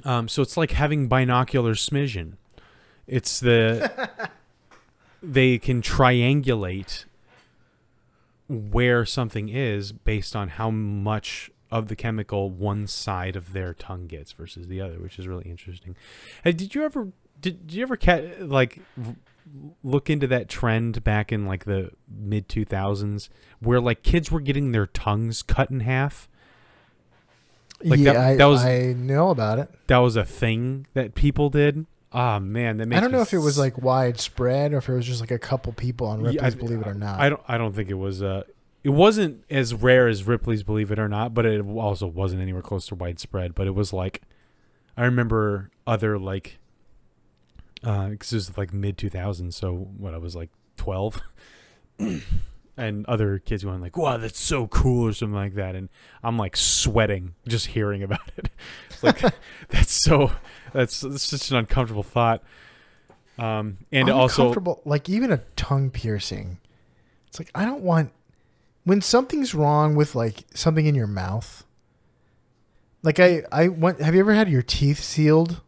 Um, 0.05 0.29
so 0.29 0.41
it's 0.43 0.57
like 0.57 0.71
having 0.71 1.09
binocular 1.09 1.75
smidgen. 1.75 2.35
It's 3.09 3.41
the 3.41 4.09
they 5.23 5.59
can 5.59 5.83
triangulate 5.83 7.07
where 8.49 9.05
something 9.05 9.49
is 9.49 9.93
based 9.93 10.35
on 10.35 10.49
how 10.49 10.71
much 10.71 11.51
of 11.71 11.89
the 11.89 11.97
chemical 11.97 12.51
one 12.51 12.87
side 12.87 13.37
of 13.37 13.53
their 13.53 13.75
tongue 13.75 14.07
gets 14.07 14.33
versus 14.33 14.69
the 14.69 14.81
other, 14.81 14.99
which 14.99 15.19
is 15.19 15.29
really 15.29 15.45
interesting. 15.51 15.95
Hey, 16.43 16.53
did 16.53 16.75
you 16.75 16.83
ever 16.85 17.09
did, 17.41 17.67
did 17.67 17.77
you 17.77 17.83
ever 17.83 17.97
cat 17.97 18.49
like 18.49 18.81
look 19.83 20.11
into 20.11 20.27
that 20.27 20.49
trend 20.49 21.05
back 21.05 21.31
in 21.31 21.47
like 21.47 21.65
the 21.67 21.91
mid 22.11 22.49
2000s 22.49 23.29
where 23.61 23.81
like 23.81 24.03
kids 24.03 24.31
were 24.31 24.41
getting 24.41 24.73
their 24.73 24.87
tongues 24.87 25.43
cut 25.43 25.71
in 25.71 25.81
half? 25.81 26.29
Like, 27.85 28.01
yeah, 28.01 28.13
that- 28.15 28.17
I, 28.23 28.37
that 28.37 28.45
was- 28.47 28.65
I 28.65 28.93
know 28.95 29.31
about 29.31 29.59
it. 29.59 29.71
That 29.87 29.99
was 29.99 30.17
a 30.17 30.25
thing 30.25 30.87
that 30.95 31.15
people 31.15 31.49
did. 31.51 31.87
Ah 32.13 32.39
man, 32.39 32.79
that 32.79 32.87
makes 32.87 32.97
I 32.99 33.01
don't 33.01 33.13
know 33.13 33.21
if 33.21 33.35
it 33.35 33.39
was 33.39 33.59
like 33.59 33.77
widespread 33.79 34.73
or 34.73 34.79
if 34.79 34.89
it 34.89 34.95
was 34.95 35.07
just 35.07 35.21
like 35.21 35.31
a 35.31 35.39
couple 35.39 35.73
people 35.75 36.07
on 36.07 36.21
Yeah, 36.21 36.31
Ripley's 36.31 36.55
I- 36.55 36.59
Believe 36.59 36.81
It 36.81 36.87
or 36.87 36.95
Not. 36.95 37.21
I 37.21 37.29
don't. 37.29 37.43
I 37.47 37.59
don't 37.59 37.75
think 37.75 37.91
it 37.91 37.95
was. 37.95 38.23
Uh, 38.23 38.45
it 38.83 38.91
wasn't 38.91 39.45
as 39.51 39.75
rare 39.75 40.09
as 40.09 40.27
Ripley's 40.27 40.63
Believe 40.63 40.91
It 40.91 40.99
or 40.99 41.09
Not, 41.09 41.35
but 41.35 41.45
it 41.45 41.61
also 41.61 42.07
wasn't 42.07 42.41
anywhere 42.41 42.63
close 42.63 42.87
to 42.87 42.95
widespread. 42.95 43.55
But 43.55 43.67
it 43.67 43.75
was 43.75 43.93
like, 43.93 44.23
I 44.97 45.05
remember 45.05 45.71
other 45.87 46.19
like, 46.19 46.59
uh 47.85 48.09
because 48.09 48.33
it 48.33 48.37
was 48.37 48.57
like 48.57 48.73
mid 48.73 48.97
two 48.97 49.11
thousands. 49.11 49.57
So 49.57 49.75
when 49.75 50.15
I 50.15 50.19
was 50.19 50.35
like 50.35 50.49
twelve, 50.77 51.21
and 52.79 53.05
other 53.07 53.39
kids 53.39 53.65
going 53.65 53.81
like, 53.83 53.97
"Wow, 53.97 54.17
that's 54.17 54.39
so 54.41 54.67
cool" 54.69 55.09
or 55.09 55.13
something 55.13 55.35
like 55.35 55.55
that, 55.55 55.75
and 55.75 55.89
I'm 56.23 56.39
like 56.39 56.57
sweating 56.57 57.35
just 57.47 57.67
hearing 57.69 58.03
about 58.03 58.31
it. 58.37 58.49
It's 58.91 59.03
like 59.03 59.21
that's 59.69 59.93
so. 59.93 60.33
That's, 60.73 61.01
that's 61.01 61.23
such 61.23 61.51
an 61.51 61.57
uncomfortable 61.57 62.03
thought. 62.03 62.43
Um, 63.39 63.79
and 63.93 64.11
also 64.11 64.81
like 64.85 65.09
even 65.09 65.31
a 65.33 65.39
tongue 65.55 65.91
piercing. 65.91 66.59
It's 67.29 67.39
like 67.39 67.51
I 67.55 67.65
don't 67.65 67.83
want 67.83 68.11
when 68.85 69.01
something's 69.01 69.55
wrong 69.55 69.95
with 69.95 70.15
like 70.15 70.45
something 70.55 70.87
in 70.87 70.95
your 70.95 71.07
mouth. 71.07 71.65
Like 73.03 73.21
I 73.21 73.43
I 73.53 73.69
went. 73.69 74.01
Have 74.01 74.15
you 74.15 74.21
ever 74.21 74.35
had 74.35 74.49
your 74.49 74.63
teeth 74.63 75.01
sealed? 75.01 75.61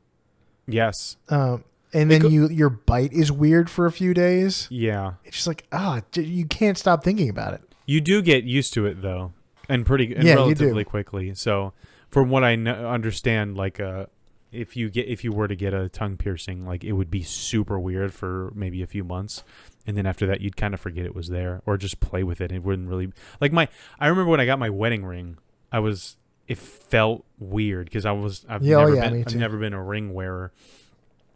yes, 0.66 1.16
Um, 1.28 1.64
and 1.92 2.10
then 2.10 2.20
go- 2.22 2.28
you 2.28 2.48
your 2.48 2.70
bite 2.70 3.12
is 3.12 3.30
weird 3.32 3.68
for 3.70 3.86
a 3.86 3.92
few 3.92 4.14
days. 4.14 4.66
yeah. 4.70 5.14
It's 5.24 5.36
just 5.36 5.46
like 5.46 5.66
ah, 5.72 6.02
you 6.14 6.46
can't 6.46 6.78
stop 6.78 7.02
thinking 7.04 7.28
about 7.28 7.54
it. 7.54 7.62
You 7.86 8.00
do 8.00 8.22
get 8.22 8.44
used 8.44 8.72
to 8.74 8.86
it 8.86 9.02
though, 9.02 9.32
and 9.68 9.84
pretty 9.84 10.14
and 10.14 10.24
Yeah, 10.24 10.34
relatively 10.34 10.84
quickly. 10.84 11.34
So, 11.34 11.72
from 12.08 12.30
what 12.30 12.44
I 12.44 12.54
kn- 12.56 12.68
understand, 12.68 13.56
like 13.56 13.80
uh, 13.80 14.06
if 14.52 14.76
you 14.76 14.90
get 14.90 15.08
if 15.08 15.24
you 15.24 15.32
were 15.32 15.48
to 15.48 15.56
get 15.56 15.74
a 15.74 15.88
tongue 15.88 16.16
piercing, 16.16 16.66
like 16.66 16.84
it 16.84 16.92
would 16.92 17.10
be 17.10 17.22
super 17.22 17.78
weird 17.78 18.12
for 18.14 18.52
maybe 18.54 18.82
a 18.82 18.86
few 18.86 19.02
months, 19.04 19.42
and 19.86 19.96
then 19.96 20.06
after 20.06 20.26
that, 20.26 20.40
you'd 20.40 20.56
kind 20.56 20.74
of 20.74 20.80
forget 20.80 21.04
it 21.04 21.14
was 21.14 21.28
there, 21.28 21.62
or 21.66 21.76
just 21.76 21.98
play 22.00 22.22
with 22.22 22.40
it. 22.40 22.52
It 22.52 22.62
wouldn't 22.62 22.88
really 22.88 23.12
like 23.40 23.52
my. 23.52 23.68
I 23.98 24.06
remember 24.08 24.30
when 24.30 24.40
I 24.40 24.46
got 24.46 24.58
my 24.60 24.70
wedding 24.70 25.04
ring, 25.04 25.38
I 25.72 25.80
was 25.80 26.16
it 26.46 26.58
felt 26.58 27.24
weird 27.38 27.86
because 27.86 28.04
I 28.06 28.12
was 28.12 28.44
I've 28.48 28.62
Yeah, 28.62 28.76
oh, 28.76 28.80
never 28.84 28.94
yeah, 28.96 29.08
been 29.10 29.24
I've 29.26 29.36
never 29.36 29.56
been 29.58 29.72
a 29.72 29.82
ring 29.82 30.12
wearer, 30.14 30.52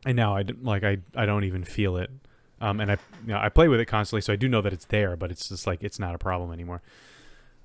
and 0.04 0.16
now 0.16 0.36
I 0.36 0.44
like 0.62 0.84
I 0.84 0.98
I 1.14 1.26
don't 1.26 1.44
even 1.44 1.64
feel 1.64 1.96
it. 1.96 2.10
Um, 2.60 2.80
and 2.80 2.90
I, 2.90 2.96
you 3.26 3.32
know, 3.32 3.38
I 3.38 3.48
play 3.48 3.68
with 3.68 3.80
it 3.80 3.86
constantly, 3.86 4.22
so 4.22 4.32
I 4.32 4.36
do 4.36 4.48
know 4.48 4.62
that 4.62 4.72
it's 4.72 4.86
there, 4.86 5.16
but 5.16 5.30
it's 5.30 5.48
just 5.48 5.66
like 5.66 5.82
it's 5.82 5.98
not 5.98 6.14
a 6.14 6.18
problem 6.18 6.52
anymore. 6.52 6.82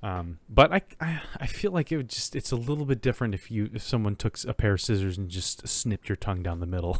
Um, 0.02 0.38
but 0.48 0.72
I, 0.72 0.82
I, 1.00 1.20
I 1.40 1.46
feel 1.46 1.72
like 1.72 1.92
it 1.92 1.96
would 1.96 2.08
just 2.08 2.34
it's 2.34 2.52
a 2.52 2.56
little 2.56 2.86
bit 2.86 3.02
different 3.02 3.34
if 3.34 3.50
you 3.50 3.70
if 3.72 3.82
someone 3.82 4.16
took 4.16 4.36
a 4.44 4.54
pair 4.54 4.74
of 4.74 4.80
scissors 4.80 5.18
and 5.18 5.28
just 5.28 5.66
snipped 5.68 6.08
your 6.08 6.16
tongue 6.16 6.42
down 6.42 6.60
the 6.60 6.66
middle. 6.66 6.98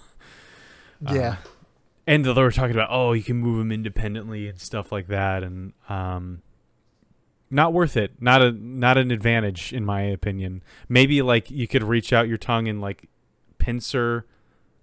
Uh, 1.06 1.12
yeah, 1.14 1.36
and 2.06 2.24
they 2.24 2.32
were 2.32 2.50
talking 2.50 2.76
about 2.76 2.88
oh 2.90 3.12
you 3.12 3.22
can 3.22 3.36
move 3.36 3.58
them 3.58 3.72
independently 3.72 4.48
and 4.48 4.60
stuff 4.60 4.92
like 4.92 5.08
that, 5.08 5.42
and 5.42 5.72
um, 5.88 6.42
not 7.50 7.72
worth 7.72 7.96
it. 7.96 8.12
Not 8.20 8.42
a 8.42 8.52
not 8.52 8.98
an 8.98 9.10
advantage 9.10 9.72
in 9.72 9.84
my 9.84 10.02
opinion. 10.02 10.62
Maybe 10.88 11.22
like 11.22 11.50
you 11.50 11.66
could 11.66 11.82
reach 11.82 12.12
out 12.12 12.28
your 12.28 12.38
tongue 12.38 12.68
and 12.68 12.80
like 12.80 13.08
pincer, 13.58 14.26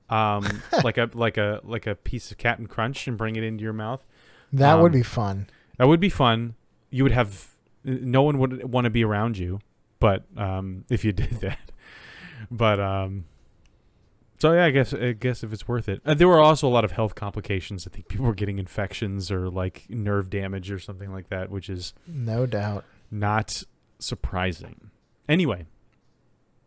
um, 0.09 0.63
like 0.83 0.97
a 0.97 1.09
like 1.13 1.37
a 1.37 1.61
like 1.63 1.87
a 1.87 1.95
piece 1.95 2.31
of 2.31 2.37
Captain 2.37 2.67
Crunch 2.67 3.07
and 3.07 3.17
bring 3.17 3.35
it 3.35 3.43
into 3.43 3.63
your 3.63 3.73
mouth. 3.73 4.05
that 4.53 4.75
um, 4.75 4.81
would 4.81 4.91
be 4.91 5.03
fun. 5.03 5.47
That 5.77 5.87
would 5.87 5.99
be 5.99 6.09
fun. 6.09 6.55
You 6.89 7.03
would 7.03 7.11
have 7.11 7.49
no 7.83 8.23
one 8.23 8.37
would 8.39 8.71
want 8.71 8.85
to 8.85 8.89
be 8.89 9.03
around 9.03 9.37
you, 9.37 9.59
but 9.99 10.23
um, 10.37 10.85
if 10.89 11.03
you 11.05 11.11
did 11.11 11.31
that, 11.41 11.71
but 12.49 12.79
um, 12.79 13.25
so 14.39 14.53
yeah, 14.53 14.65
I 14.65 14.71
guess 14.71 14.93
I 14.93 15.13
guess 15.13 15.43
if 15.43 15.51
it's 15.51 15.67
worth 15.67 15.89
it. 15.89 16.01
Uh, 16.05 16.13
there 16.13 16.27
were 16.27 16.39
also 16.39 16.67
a 16.67 16.69
lot 16.69 16.85
of 16.85 16.91
health 16.91 17.15
complications. 17.15 17.87
I 17.87 17.89
think 17.93 18.07
people 18.07 18.25
were 18.25 18.35
getting 18.35 18.59
infections 18.59 19.31
or 19.31 19.49
like 19.49 19.85
nerve 19.89 20.29
damage 20.29 20.71
or 20.71 20.79
something 20.79 21.11
like 21.11 21.29
that, 21.29 21.49
which 21.49 21.69
is 21.69 21.93
No 22.07 22.45
doubt. 22.45 22.85
not 23.11 23.63
surprising. 23.99 24.91
Anyway, 25.27 25.65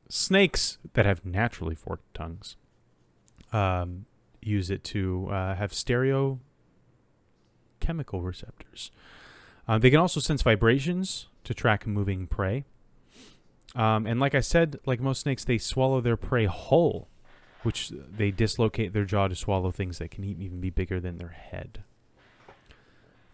snakes 0.08 0.78
that 0.94 1.06
have 1.06 1.24
naturally 1.24 1.74
forked 1.74 2.12
tongues 2.14 2.56
um, 3.52 4.06
use 4.40 4.70
it 4.70 4.84
to 4.84 5.28
uh, 5.30 5.54
have 5.54 5.72
stereo 5.72 6.40
chemical 7.80 8.22
receptors. 8.22 8.90
Uh, 9.66 9.78
they 9.78 9.90
can 9.90 9.98
also 9.98 10.20
sense 10.20 10.42
vibrations 10.42 11.28
to 11.44 11.54
track 11.54 11.86
moving 11.86 12.26
prey. 12.26 12.64
Um, 13.74 14.06
and 14.06 14.18
like 14.18 14.34
I 14.34 14.40
said, 14.40 14.80
like 14.84 15.00
most 15.00 15.20
snakes, 15.20 15.44
they 15.44 15.58
swallow 15.58 16.00
their 16.00 16.16
prey 16.16 16.46
whole, 16.46 17.08
which 17.62 17.90
they 17.90 18.30
dislocate 18.30 18.92
their 18.92 19.04
jaw 19.04 19.28
to 19.28 19.36
swallow 19.36 19.70
things 19.70 19.98
that 19.98 20.10
can 20.10 20.24
even 20.24 20.60
be 20.60 20.70
bigger 20.70 20.98
than 20.98 21.18
their 21.18 21.28
head. 21.28 21.84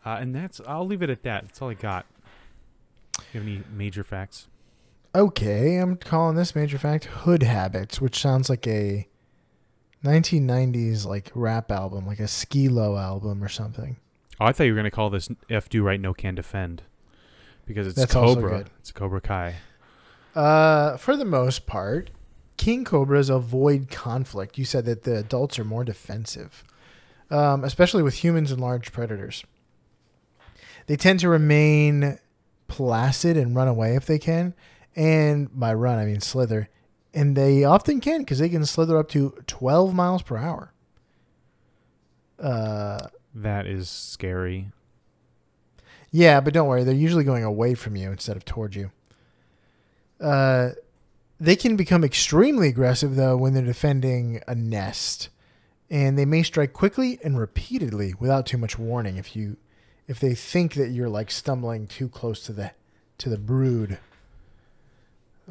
Uh, 0.05 0.19
and 0.21 0.35
that's 0.35 0.61
I'll 0.67 0.87
leave 0.87 1.03
it 1.03 1.11
at 1.11 1.23
that. 1.23 1.43
That's 1.47 1.61
all 1.61 1.71
I 1.71 1.75
got. 1.75 2.07
You 3.33 3.41
have 3.41 3.49
any 3.49 3.63
major 3.75 4.05
facts? 4.05 4.47
Okay, 5.15 5.79
I'm 5.79 5.97
calling 5.97 6.37
this 6.37 6.55
major 6.55 6.77
fact 6.77 7.07
Hood 7.07 7.43
Habits, 7.43 8.01
which 8.01 8.21
sounds 8.21 8.51
like 8.51 8.67
a 8.67 9.09
1990s 10.05 11.07
like 11.07 11.31
rap 11.35 11.71
album, 11.71 12.07
like 12.07 12.21
a 12.21 12.25
Skilo 12.25 13.01
album 13.01 13.43
or 13.43 13.49
something. 13.49 13.97
Oh, 14.41 14.47
I 14.47 14.53
thought 14.53 14.65
you 14.65 14.73
were 14.73 14.79
gonna 14.79 14.91
call 14.91 15.11
this 15.11 15.29
"F 15.49 15.69
Do 15.69 15.83
Right 15.83 16.01
No 16.01 16.13
Can 16.13 16.35
Defend," 16.35 16.83
because 17.65 17.87
it's 17.87 17.97
That's 17.97 18.13
Cobra. 18.13 18.67
It's 18.81 18.93
Cobra 18.93 19.21
Kai. 19.21 19.57
Uh, 20.35 20.99
for 20.99 21.17
the 21.17 21.25
most 21.25 21.67
part, 21.67 22.11
king 22.59 22.85
cobras 22.85 23.31
avoid 23.31 23.91
conflict. 23.91 24.59
You 24.59 24.65
said 24.65 24.85
that 24.85 25.05
the 25.05 25.17
adults 25.17 25.59
are 25.59 25.65
more 25.65 25.85
defensive, 25.85 26.65
um, 27.31 27.65
especially 27.65 28.03
with 28.03 28.23
humans 28.23 28.51
and 28.53 28.61
large 28.61 28.93
predators. 28.93 29.45
They 30.87 30.97
tend 30.97 31.21
to 31.21 31.29
remain 31.29 32.19
placid 32.69 33.37
and 33.37 33.57
run 33.57 33.69
away 33.69 33.97
if 33.97 34.07
they 34.07 34.19
can, 34.19 34.55
and 34.95 35.49
by 35.59 35.73
run 35.73 35.99
I 35.99 36.05
mean 36.05 36.21
slither, 36.21 36.69
and 37.17 37.35
they 37.35 37.65
often 37.65 37.99
can 37.99 38.21
because 38.21 38.39
they 38.39 38.49
can 38.51 38.65
slither 38.67 38.99
up 38.99 39.09
to 39.09 39.31
12 39.47 39.95
miles 39.95 40.21
per 40.23 40.37
hour. 40.37 40.73
Uh, 42.39 43.09
That 43.35 43.67
is 43.67 43.89
scary. 43.89 44.71
Yeah, 46.11 46.41
but 46.41 46.53
don't 46.53 46.69
worry. 46.69 46.85
They're 46.85 46.95
usually 46.95 47.25
going 47.25 47.43
away 47.43 47.75
from 47.75 47.97
you 47.97 48.11
instead 48.13 48.37
of 48.37 48.45
towards 48.45 48.77
you. 48.77 48.91
Uh, 50.21 50.71
they 51.41 51.57
can 51.57 51.77
become 51.77 52.05
extremely 52.05 52.69
aggressive 52.69 53.17
though 53.17 53.37
when 53.37 53.55
they're 53.55 53.65
defending 53.65 54.43
a 54.47 54.55
nest, 54.55 55.31
and 55.91 56.19
they 56.19 56.25
may 56.27 56.43
strike 56.43 56.75
quickly 56.75 57.19
and 57.25 57.39
repeatedly 57.39 58.15
without 58.19 58.45
too 58.47 58.59
much 58.59 58.79
warning. 58.79 59.17
If 59.17 59.35
you, 59.35 59.57
if 60.07 60.21
they 60.21 60.35
think 60.35 60.75
that 60.75 60.91
you're 60.91 61.09
like 61.09 61.31
stumbling 61.31 61.87
too 61.87 62.09
close 62.09 62.41
to 62.45 62.53
the, 62.53 62.73
to 63.19 63.29
the 63.31 63.39
brood, 63.39 63.99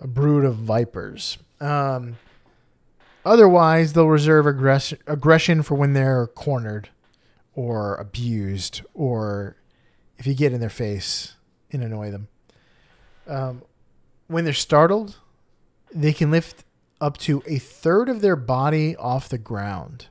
a 0.01 0.07
brood 0.07 0.45
of 0.45 0.55
vipers. 0.55 1.37
Um, 1.59 2.17
otherwise, 3.25 3.93
they'll 3.93 4.07
reserve 4.07 4.45
aggress- 4.45 4.97
aggression 5.07 5.63
for 5.63 5.75
when 5.75 5.93
they're 5.93 6.27
cornered, 6.27 6.89
or 7.53 7.95
abused, 7.95 8.81
or 8.93 9.55
if 10.17 10.27
you 10.27 10.33
get 10.33 10.53
in 10.53 10.59
their 10.59 10.69
face 10.69 11.35
and 11.71 11.83
annoy 11.83 12.11
them. 12.11 12.27
Um, 13.27 13.63
when 14.27 14.43
they're 14.43 14.53
startled, 14.53 15.17
they 15.93 16.13
can 16.13 16.31
lift 16.31 16.63
up 16.99 17.17
to 17.17 17.43
a 17.47 17.57
third 17.57 18.09
of 18.09 18.21
their 18.21 18.35
body 18.35 18.95
off 18.95 19.29
the 19.29 19.37
ground, 19.37 20.07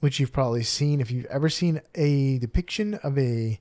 which 0.00 0.20
you've 0.20 0.32
probably 0.32 0.62
seen 0.62 1.00
if 1.00 1.10
you've 1.10 1.26
ever 1.26 1.48
seen 1.48 1.80
a 1.94 2.38
depiction 2.38 2.94
of 3.02 3.18
a 3.18 3.60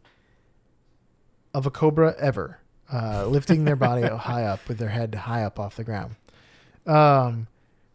of 1.53 1.65
a 1.65 1.71
cobra 1.71 2.15
ever 2.19 2.59
uh, 2.91 3.25
lifting 3.27 3.65
their 3.65 3.75
body 3.75 4.07
high 4.07 4.43
up 4.45 4.67
with 4.67 4.77
their 4.77 4.89
head 4.89 5.13
high 5.15 5.43
up 5.43 5.59
off 5.59 5.75
the 5.75 5.83
ground. 5.83 6.15
Um, 6.85 7.47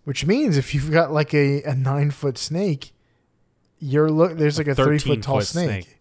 which 0.04 0.26
means 0.26 0.57
if 0.57 0.74
you've 0.74 0.90
got 0.90 1.11
like 1.12 1.33
a, 1.35 1.62
a 1.62 1.74
nine 1.74 2.11
foot 2.11 2.37
snake, 2.38 2.92
you're 3.78 4.11
look 4.11 4.37
there's 4.38 4.59
like 4.59 4.68
a, 4.68 4.74
three 4.74 4.98
foot 4.98 5.22
tall 5.22 5.37
13-foot 5.38 5.46
snake. 5.46 5.85
snake. 5.85 5.98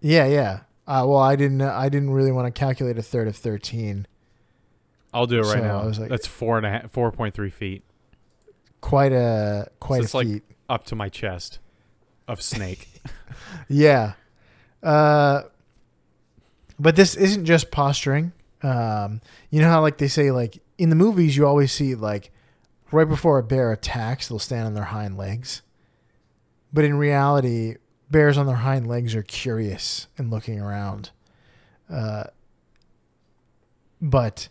Yeah, 0.00 0.26
yeah. 0.26 0.60
Uh, 0.86 1.04
well, 1.08 1.18
I 1.18 1.34
didn't. 1.36 1.62
I 1.62 1.88
didn't 1.88 2.10
really 2.10 2.30
want 2.32 2.52
to 2.52 2.58
calculate 2.58 2.98
a 2.98 3.02
third 3.02 3.26
of 3.26 3.36
thirteen. 3.36 4.06
I'll 5.14 5.26
do 5.26 5.36
it 5.38 5.42
right 5.42 5.52
So, 5.52 5.60
now. 5.60 5.80
I 5.80 5.86
was 5.86 5.98
like- 5.98 6.10
That's 6.10 6.26
four 6.26 6.56
and 6.58 6.66
a 6.66 6.70
half, 6.70 6.90
four 6.90 7.10
point 7.12 7.34
three 7.34 7.48
feet 7.50 7.84
Quite 8.80 9.12
a 9.12 9.68
quite 9.80 10.02
it's 10.02 10.12
a 10.12 10.16
like- 10.18 10.26
feat. 10.26 10.42
up 10.68 10.84
to 10.86 10.96
my 10.96 11.08
chest 11.08 11.58
of 12.28 12.42
snake. 12.42 12.88
Yeah. 13.68 14.14
Uh, 14.82 15.42
but 16.78 16.96
this 16.96 17.14
isn't 17.14 17.44
just 17.44 17.70
posturing. 17.70 18.32
Um, 18.62 19.20
you 19.50 19.60
know 19.60 19.68
how 19.68 19.80
like 19.80 19.98
they 19.98 20.08
say 20.08 20.30
like 20.30 20.62
in 20.78 20.88
the 20.88 20.96
movies 20.96 21.36
you 21.36 21.46
always 21.46 21.70
see 21.70 21.94
like 21.94 22.30
right 22.90 23.08
before 23.08 23.38
a 23.38 23.42
bear 23.42 23.72
attacks 23.72 24.28
they'll 24.28 24.38
stand 24.38 24.66
on 24.66 24.74
their 24.74 24.84
hind 24.84 25.16
legs. 25.16 25.62
But 26.72 26.84
in 26.84 26.96
reality, 26.96 27.76
bears 28.10 28.36
on 28.36 28.46
their 28.46 28.56
hind 28.56 28.86
legs 28.86 29.14
are 29.14 29.22
curious 29.22 30.08
and 30.18 30.30
looking 30.30 30.60
around. 30.60 31.10
Uh, 31.92 32.24
but 34.00 34.48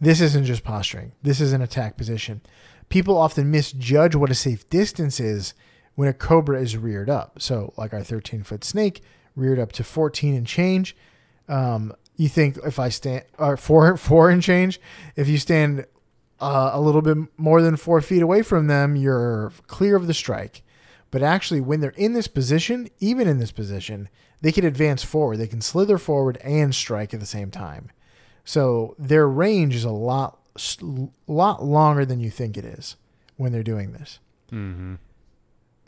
this 0.00 0.20
isn't 0.20 0.46
just 0.46 0.64
posturing. 0.64 1.12
This 1.22 1.40
is 1.40 1.52
an 1.52 1.62
attack 1.62 1.96
position. 1.96 2.40
People 2.88 3.16
often 3.16 3.50
misjudge 3.50 4.16
what 4.16 4.30
a 4.30 4.34
safe 4.34 4.68
distance 4.68 5.20
is 5.20 5.54
when 5.94 6.08
a 6.08 6.12
cobra 6.12 6.60
is 6.60 6.76
reared 6.76 7.10
up. 7.10 7.40
So, 7.40 7.72
like 7.76 7.92
our 7.92 8.02
13 8.02 8.42
foot 8.42 8.64
snake, 8.64 9.02
reared 9.36 9.58
up 9.58 9.72
to 9.72 9.84
14 9.84 10.34
and 10.34 10.46
change. 10.46 10.96
Um, 11.50 11.94
you 12.16 12.28
think 12.28 12.58
if 12.64 12.78
I 12.78 12.88
stand, 12.88 13.24
or 13.38 13.56
four, 13.56 13.96
four 14.08 14.30
and 14.30 14.42
change, 14.42 14.80
if 15.16 15.28
you 15.28 15.38
stand 15.38 15.86
uh, 16.40 16.70
a 16.72 16.80
little 16.80 17.02
bit 17.02 17.18
more 17.36 17.60
than 17.60 17.76
four 17.76 18.00
feet 18.00 18.22
away 18.22 18.42
from 18.42 18.66
them, 18.66 18.96
you're 18.96 19.52
clear 19.66 19.96
of 19.96 20.06
the 20.06 20.14
strike. 20.14 20.62
But 21.10 21.22
actually, 21.22 21.60
when 21.60 21.80
they're 21.80 21.90
in 21.90 22.12
this 22.12 22.28
position, 22.28 22.88
even 23.00 23.26
in 23.26 23.38
this 23.38 23.50
position, 23.50 24.08
they 24.40 24.52
can 24.52 24.64
advance 24.64 25.02
forward. 25.02 25.38
They 25.38 25.48
can 25.48 25.60
slither 25.60 25.98
forward 25.98 26.38
and 26.38 26.74
strike 26.74 27.12
at 27.12 27.20
the 27.20 27.26
same 27.26 27.50
time. 27.50 27.90
So 28.44 28.94
their 28.98 29.28
range 29.28 29.74
is 29.74 29.84
a 29.84 29.90
lot, 29.90 30.38
lot 31.26 31.64
longer 31.64 32.04
than 32.04 32.20
you 32.20 32.30
think 32.30 32.56
it 32.56 32.64
is 32.64 32.96
when 33.36 33.52
they're 33.52 33.62
doing 33.62 33.92
this. 33.92 34.18
mm-hmm. 34.52 34.94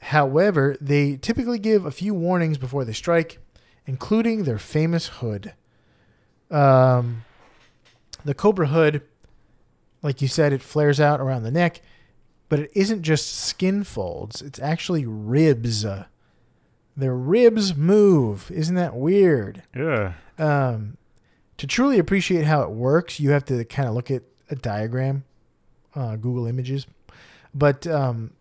However, 0.00 0.76
they 0.80 1.16
typically 1.16 1.60
give 1.60 1.86
a 1.86 1.92
few 1.92 2.12
warnings 2.12 2.58
before 2.58 2.84
they 2.84 2.92
strike, 2.92 3.38
including 3.86 4.44
their 4.44 4.58
famous 4.58 5.06
hood. 5.08 5.54
Um, 6.50 7.24
the 8.24 8.34
Cobra 8.34 8.68
hood, 8.68 9.02
like 10.02 10.22
you 10.22 10.28
said, 10.28 10.52
it 10.52 10.62
flares 10.62 11.00
out 11.00 11.20
around 11.20 11.42
the 11.42 11.50
neck, 11.50 11.80
but 12.48 12.60
it 12.60 12.70
isn't 12.74 13.02
just 13.02 13.32
skin 13.32 13.84
folds, 13.84 14.42
it's 14.42 14.58
actually 14.60 15.06
ribs. 15.06 15.86
Their 16.96 17.16
ribs 17.16 17.74
move. 17.74 18.50
Isn't 18.50 18.74
that 18.74 18.94
weird? 18.94 19.62
Yeah. 19.74 20.12
Um, 20.38 20.98
to 21.56 21.66
truly 21.66 21.98
appreciate 21.98 22.44
how 22.44 22.62
it 22.62 22.70
works, 22.70 23.18
you 23.18 23.30
have 23.30 23.44
to 23.46 23.64
kind 23.64 23.88
of 23.88 23.94
look 23.94 24.10
at 24.10 24.22
a 24.50 24.56
diagram, 24.56 25.24
uh, 25.94 26.16
Google 26.16 26.46
Images. 26.46 26.86
But 27.54 27.86
um, 27.86 28.32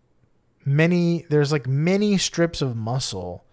many 0.64 1.24
there's 1.28 1.52
like 1.52 1.66
many 1.66 2.18
strips 2.18 2.60
of 2.60 2.76
muscle, 2.76 3.44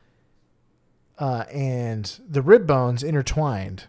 uh, 1.19 1.45
and 1.51 2.19
the 2.27 2.41
rib 2.41 2.65
bones 2.65 3.03
intertwined, 3.03 3.86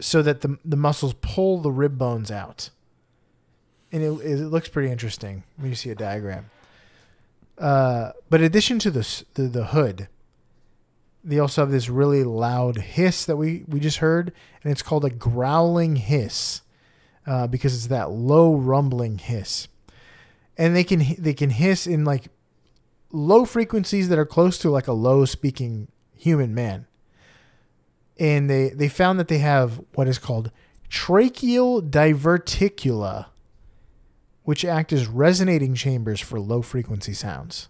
so 0.00 0.22
that 0.22 0.42
the 0.42 0.58
the 0.64 0.76
muscles 0.76 1.14
pull 1.20 1.58
the 1.58 1.72
rib 1.72 1.98
bones 1.98 2.30
out. 2.30 2.70
And 3.92 4.02
it, 4.02 4.08
it 4.08 4.46
looks 4.46 4.68
pretty 4.68 4.90
interesting 4.90 5.44
when 5.56 5.70
you 5.70 5.76
see 5.76 5.90
a 5.90 5.94
diagram. 5.94 6.50
Uh, 7.56 8.12
but 8.28 8.40
in 8.40 8.46
addition 8.46 8.78
to 8.80 8.90
the, 8.90 9.24
the 9.34 9.42
the 9.44 9.64
hood, 9.66 10.08
they 11.24 11.38
also 11.38 11.62
have 11.62 11.70
this 11.70 11.88
really 11.88 12.22
loud 12.22 12.76
hiss 12.76 13.24
that 13.24 13.36
we, 13.36 13.64
we 13.66 13.80
just 13.80 13.98
heard, 13.98 14.32
and 14.62 14.70
it's 14.70 14.82
called 14.82 15.04
a 15.04 15.10
growling 15.10 15.96
hiss 15.96 16.62
uh, 17.26 17.48
because 17.48 17.74
it's 17.74 17.88
that 17.88 18.10
low 18.10 18.54
rumbling 18.54 19.18
hiss. 19.18 19.66
And 20.56 20.76
they 20.76 20.84
can 20.84 21.02
they 21.18 21.34
can 21.34 21.50
hiss 21.50 21.86
in 21.86 22.04
like 22.04 22.28
low 23.10 23.44
frequencies 23.44 24.08
that 24.08 24.18
are 24.18 24.26
close 24.26 24.58
to 24.58 24.70
like 24.70 24.86
a 24.86 24.92
low 24.92 25.24
speaking 25.24 25.88
human 26.16 26.54
man. 26.54 26.86
And 28.18 28.48
they, 28.48 28.70
they 28.70 28.88
found 28.88 29.18
that 29.18 29.28
they 29.28 29.38
have 29.38 29.80
what 29.94 30.08
is 30.08 30.18
called 30.18 30.50
tracheal 30.88 31.88
diverticula, 31.90 33.26
which 34.44 34.64
act 34.64 34.92
as 34.92 35.06
resonating 35.06 35.74
chambers 35.74 36.20
for 36.20 36.40
low 36.40 36.62
frequency 36.62 37.12
sounds. 37.12 37.68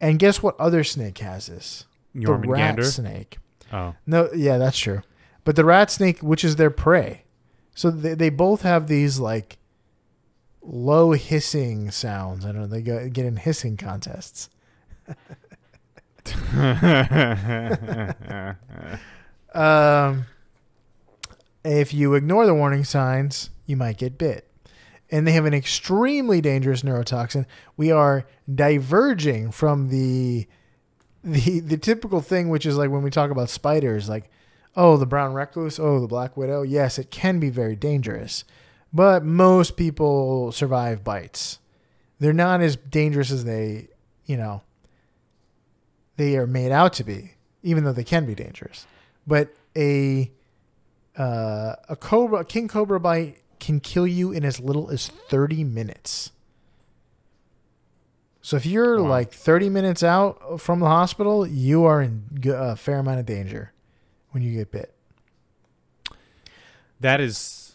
And 0.00 0.18
guess 0.18 0.42
what 0.42 0.58
other 0.58 0.84
snake 0.84 1.18
has 1.18 1.46
this? 1.46 1.84
the 2.14 2.32
rat 2.32 2.76
Jormungandr. 2.76 2.84
snake. 2.84 3.38
Oh. 3.72 3.94
No, 4.06 4.30
yeah, 4.34 4.58
that's 4.58 4.78
true. 4.78 5.02
But 5.44 5.56
the 5.56 5.64
rat 5.64 5.90
snake, 5.90 6.20
which 6.20 6.44
is 6.44 6.56
their 6.56 6.70
prey, 6.70 7.24
so 7.74 7.90
they, 7.90 8.14
they 8.14 8.30
both 8.30 8.62
have 8.62 8.86
these 8.86 9.18
like 9.18 9.58
low 10.62 11.12
hissing 11.12 11.90
sounds. 11.90 12.44
I 12.44 12.52
don't 12.52 12.62
know. 12.62 12.66
They 12.66 12.82
go, 12.82 13.08
get 13.08 13.26
in 13.26 13.36
hissing 13.36 13.76
contests. 13.76 14.48
Um, 19.56 20.26
if 21.64 21.94
you 21.94 22.14
ignore 22.14 22.46
the 22.46 22.54
warning 22.54 22.84
signs, 22.84 23.50
you 23.64 23.76
might 23.76 23.96
get 23.96 24.18
bit. 24.18 24.46
And 25.10 25.26
they 25.26 25.32
have 25.32 25.46
an 25.46 25.54
extremely 25.54 26.40
dangerous 26.40 26.82
neurotoxin. 26.82 27.46
We 27.76 27.90
are 27.90 28.26
diverging 28.52 29.52
from 29.52 29.88
the 29.88 30.46
the 31.24 31.60
the 31.60 31.78
typical 31.78 32.20
thing, 32.20 32.50
which 32.50 32.66
is 32.66 32.76
like 32.76 32.90
when 32.90 33.02
we 33.02 33.10
talk 33.10 33.30
about 33.30 33.48
spiders, 33.48 34.08
like, 34.08 34.30
oh, 34.76 34.96
the 34.96 35.06
brown 35.06 35.32
recluse, 35.32 35.78
oh, 35.78 36.00
the 36.00 36.06
black 36.06 36.36
widow. 36.36 36.62
Yes, 36.62 36.98
it 36.98 37.10
can 37.10 37.40
be 37.40 37.50
very 37.50 37.76
dangerous, 37.76 38.44
but 38.92 39.24
most 39.24 39.76
people 39.76 40.52
survive 40.52 41.02
bites. 41.02 41.60
They're 42.18 42.32
not 42.32 42.60
as 42.60 42.76
dangerous 42.76 43.30
as 43.30 43.44
they, 43.44 43.88
you 44.26 44.36
know, 44.36 44.62
they 46.16 46.36
are 46.36 46.46
made 46.46 46.72
out 46.72 46.92
to 46.94 47.04
be, 47.04 47.32
even 47.62 47.84
though 47.84 47.92
they 47.92 48.04
can 48.04 48.26
be 48.26 48.34
dangerous. 48.34 48.86
But 49.26 49.54
a 49.76 50.30
uh, 51.16 51.76
a 51.88 51.96
cobra, 51.96 52.40
a 52.40 52.44
king 52.44 52.68
cobra 52.68 53.00
bite 53.00 53.38
can 53.58 53.80
kill 53.80 54.06
you 54.06 54.32
in 54.32 54.44
as 54.44 54.60
little 54.60 54.90
as 54.90 55.08
thirty 55.08 55.64
minutes. 55.64 56.32
So 58.42 58.56
if 58.56 58.64
you're 58.64 59.02
Wow. 59.02 59.08
like 59.08 59.32
30 59.32 59.70
minutes 59.70 60.04
out 60.04 60.60
from 60.60 60.78
the 60.78 60.86
hospital, 60.86 61.44
you 61.44 61.82
are 61.84 62.00
in 62.00 62.22
a 62.46 62.76
fair 62.76 63.00
amount 63.00 63.18
of 63.18 63.26
danger 63.26 63.72
when 64.30 64.40
you 64.44 64.52
get 64.56 64.70
bit. 64.70 64.94
That 67.00 67.20
is 67.20 67.74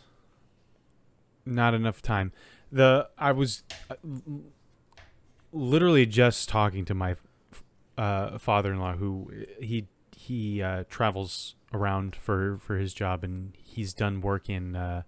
not 1.46 1.74
enough 1.74 2.02
time. 2.02 2.32
The 2.72 3.10
I 3.18 3.34
was 3.34 3.64
uh, 3.90 3.96
literally 5.52 6.06
just 6.06 6.48
talking 6.48 6.86
to 6.86 6.94
my 6.94 7.16
uh, 7.98 8.38
father-in-law, 8.38 8.96
who 8.96 9.32
he 9.60 9.88
he 10.16 10.62
uh, 10.62 10.84
travels 10.90 11.56
around 11.74 12.16
for 12.16 12.58
for 12.60 12.78
his 12.78 12.94
job, 12.94 13.24
and 13.24 13.54
he's 13.58 13.94
done 13.94 14.22
work 14.22 14.50
in 14.50 14.76
uh, 14.76 15.04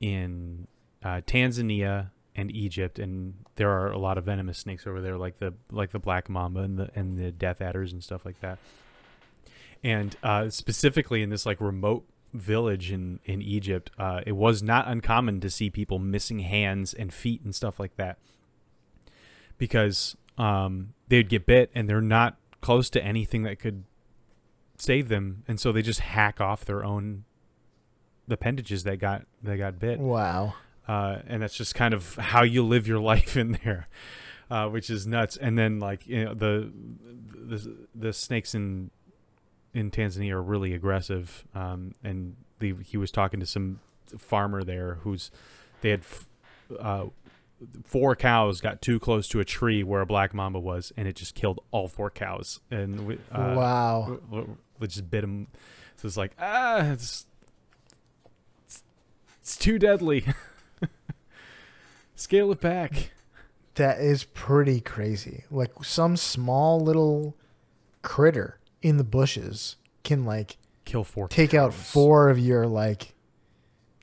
in 0.00 0.66
uh, 1.02 1.20
Tanzania 1.26 2.10
and 2.36 2.54
Egypt, 2.54 2.98
and 2.98 3.34
there 3.56 3.70
are 3.70 3.90
a 3.90 3.98
lot 3.98 4.18
of 4.18 4.24
venomous 4.24 4.58
snakes 4.58 4.86
over 4.86 5.00
there, 5.00 5.16
like 5.16 5.38
the 5.38 5.54
like 5.70 5.92
the 5.92 5.98
black 5.98 6.28
mamba 6.28 6.60
and 6.60 6.78
the 6.78 6.90
and 6.94 7.18
the 7.18 7.30
death 7.30 7.60
adders 7.60 7.92
and 7.92 8.02
stuff 8.02 8.24
like 8.24 8.40
that. 8.40 8.58
And 9.82 10.16
uh, 10.22 10.48
specifically 10.48 11.22
in 11.22 11.28
this 11.28 11.44
like 11.46 11.60
remote 11.60 12.06
village 12.32 12.90
in 12.90 13.20
in 13.24 13.42
Egypt, 13.42 13.90
uh, 13.98 14.22
it 14.26 14.32
was 14.32 14.62
not 14.62 14.88
uncommon 14.88 15.40
to 15.40 15.50
see 15.50 15.70
people 15.70 15.98
missing 15.98 16.40
hands 16.40 16.92
and 16.94 17.12
feet 17.12 17.42
and 17.42 17.54
stuff 17.54 17.78
like 17.78 17.96
that 17.96 18.18
because 19.58 20.16
um, 20.38 20.94
they'd 21.08 21.28
get 21.28 21.46
bit 21.46 21.70
and 21.74 21.88
they're 21.88 22.00
not 22.00 22.36
close 22.60 22.88
to 22.90 23.04
anything 23.04 23.42
that 23.44 23.58
could 23.58 23.84
save 24.78 25.08
them, 25.08 25.42
and 25.46 25.60
so 25.60 25.70
they 25.72 25.82
just 25.82 26.00
hack 26.00 26.40
off 26.40 26.64
their 26.64 26.84
own 26.84 27.24
appendages 28.28 28.84
that 28.84 28.98
got 28.98 29.26
that 29.42 29.56
got 29.58 29.78
bit 29.78 29.98
Wow. 30.00 30.54
uh, 30.88 31.18
and 31.26 31.42
that's 31.42 31.54
just 31.56 31.74
kind 31.74 31.92
of 31.94 32.16
how 32.16 32.42
you 32.42 32.64
live 32.64 32.86
your 32.88 32.98
life 33.12 33.36
in 33.36 33.58
there, 33.64 33.86
uh, 34.50 34.68
which 34.68 34.88
is 34.90 35.06
nuts. 35.06 35.36
And 35.36 35.58
then 35.58 35.78
like 35.78 36.06
you 36.06 36.24
know 36.24 36.34
the 36.34 36.72
the 37.34 37.76
the 37.94 38.12
snakes 38.12 38.54
in 38.54 38.90
in 39.74 39.90
Tanzania 39.90 40.32
are 40.32 40.42
really 40.42 40.72
aggressive, 40.72 41.44
um, 41.54 41.94
and 42.02 42.36
the, 42.60 42.74
he 42.84 42.96
was 42.96 43.10
talking 43.10 43.40
to 43.40 43.46
some 43.46 43.80
farmer 44.18 44.62
there 44.64 44.94
who's 45.02 45.30
they 45.80 45.90
had 45.90 46.00
f- 46.00 46.26
uh, 46.78 47.06
four 47.84 48.14
cows 48.16 48.60
got 48.60 48.80
too 48.82 48.98
close 48.98 49.28
to 49.28 49.40
a 49.40 49.44
tree 49.44 49.82
where 49.82 50.00
a 50.00 50.06
black 50.06 50.32
mamba 50.34 50.58
was, 50.60 50.92
and 50.96 51.06
it 51.08 51.16
just 51.16 51.34
killed 51.34 51.60
all 51.70 51.88
four 51.88 52.10
cows, 52.10 52.60
and 52.70 53.06
we- 53.06 53.18
uh, 53.32 53.54
wow. 53.56 54.00
w- 54.02 54.20
w- 54.30 54.56
we 54.78 54.86
just 54.86 55.10
bit 55.10 55.24
him. 55.24 55.46
So 55.96 56.06
it's 56.06 56.16
like 56.16 56.32
ah, 56.38 56.90
it's 56.92 57.26
it's, 58.66 58.82
it's 59.40 59.56
too 59.56 59.78
deadly. 59.78 60.24
Scale 62.16 62.52
it 62.52 62.60
back. 62.60 63.10
That 63.74 63.98
is 63.98 64.24
pretty 64.24 64.80
crazy. 64.80 65.44
Like 65.50 65.72
some 65.82 66.16
small 66.16 66.80
little 66.80 67.36
critter 68.02 68.58
in 68.82 68.98
the 68.98 69.04
bushes 69.04 69.76
can 70.04 70.24
like 70.24 70.56
Kill 70.84 71.02
four. 71.02 71.28
take 71.28 71.54
out 71.54 71.74
four 71.74 72.28
of 72.28 72.38
your 72.38 72.66
like 72.66 73.14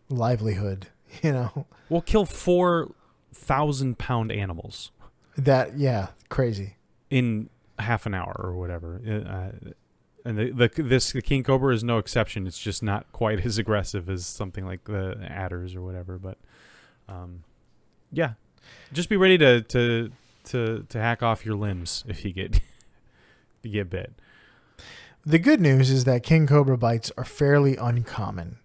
livelihood, 0.09 0.88
you 1.24 1.32
know. 1.32 1.68
We'll 1.89 2.01
kill 2.01 2.26
four 2.26 2.91
thousand 3.34 3.97
pound 3.97 4.32
animals 4.32 4.91
That 5.38 5.77
yeah, 5.77 6.09
crazy. 6.29 6.75
in 7.09 7.49
half 7.79 8.05
an 8.05 8.13
hour 8.13 8.39
or 8.43 8.55
whatever. 8.55 9.01
Uh, 9.05 9.71
and 10.23 10.38
the, 10.38 10.51
the 10.51 10.84
this 10.84 11.11
the 11.13 11.21
king 11.21 11.43
cobra 11.43 11.73
is 11.73 11.84
no 11.84 11.97
exception. 11.97 12.45
It's 12.45 12.59
just 12.59 12.84
not 12.84 13.11
quite 13.11 13.39
as 13.45 13.57
aggressive 13.57 14.09
as 14.09 14.25
something 14.25 14.65
like 14.65 14.84
the 14.86 15.17
adders 15.27 15.75
or 15.75 15.82
whatever. 15.82 16.17
But 16.17 16.38
um, 17.09 17.43
yeah, 18.11 18.34
just 18.93 19.09
be 19.09 19.17
ready 19.17 19.38
to 19.39 19.61
to 19.61 20.11
to 20.45 20.86
to 20.89 20.99
hack 20.99 21.23
off 21.23 21.45
your 21.45 21.55
limbs 21.55 22.03
if 22.07 22.23
you 22.25 22.32
get 22.34 22.55
if 22.55 22.61
you 23.63 23.71
get 23.71 23.89
bit. 23.89 24.13
The 25.23 25.39
good 25.39 25.61
news 25.61 25.91
is 25.91 26.05
that 26.05 26.23
king 26.23 26.47
cobra 26.47 26.77
bites 26.77 27.11
are 27.15 27.23
fairly 27.25 27.75
uncommon. 27.77 28.57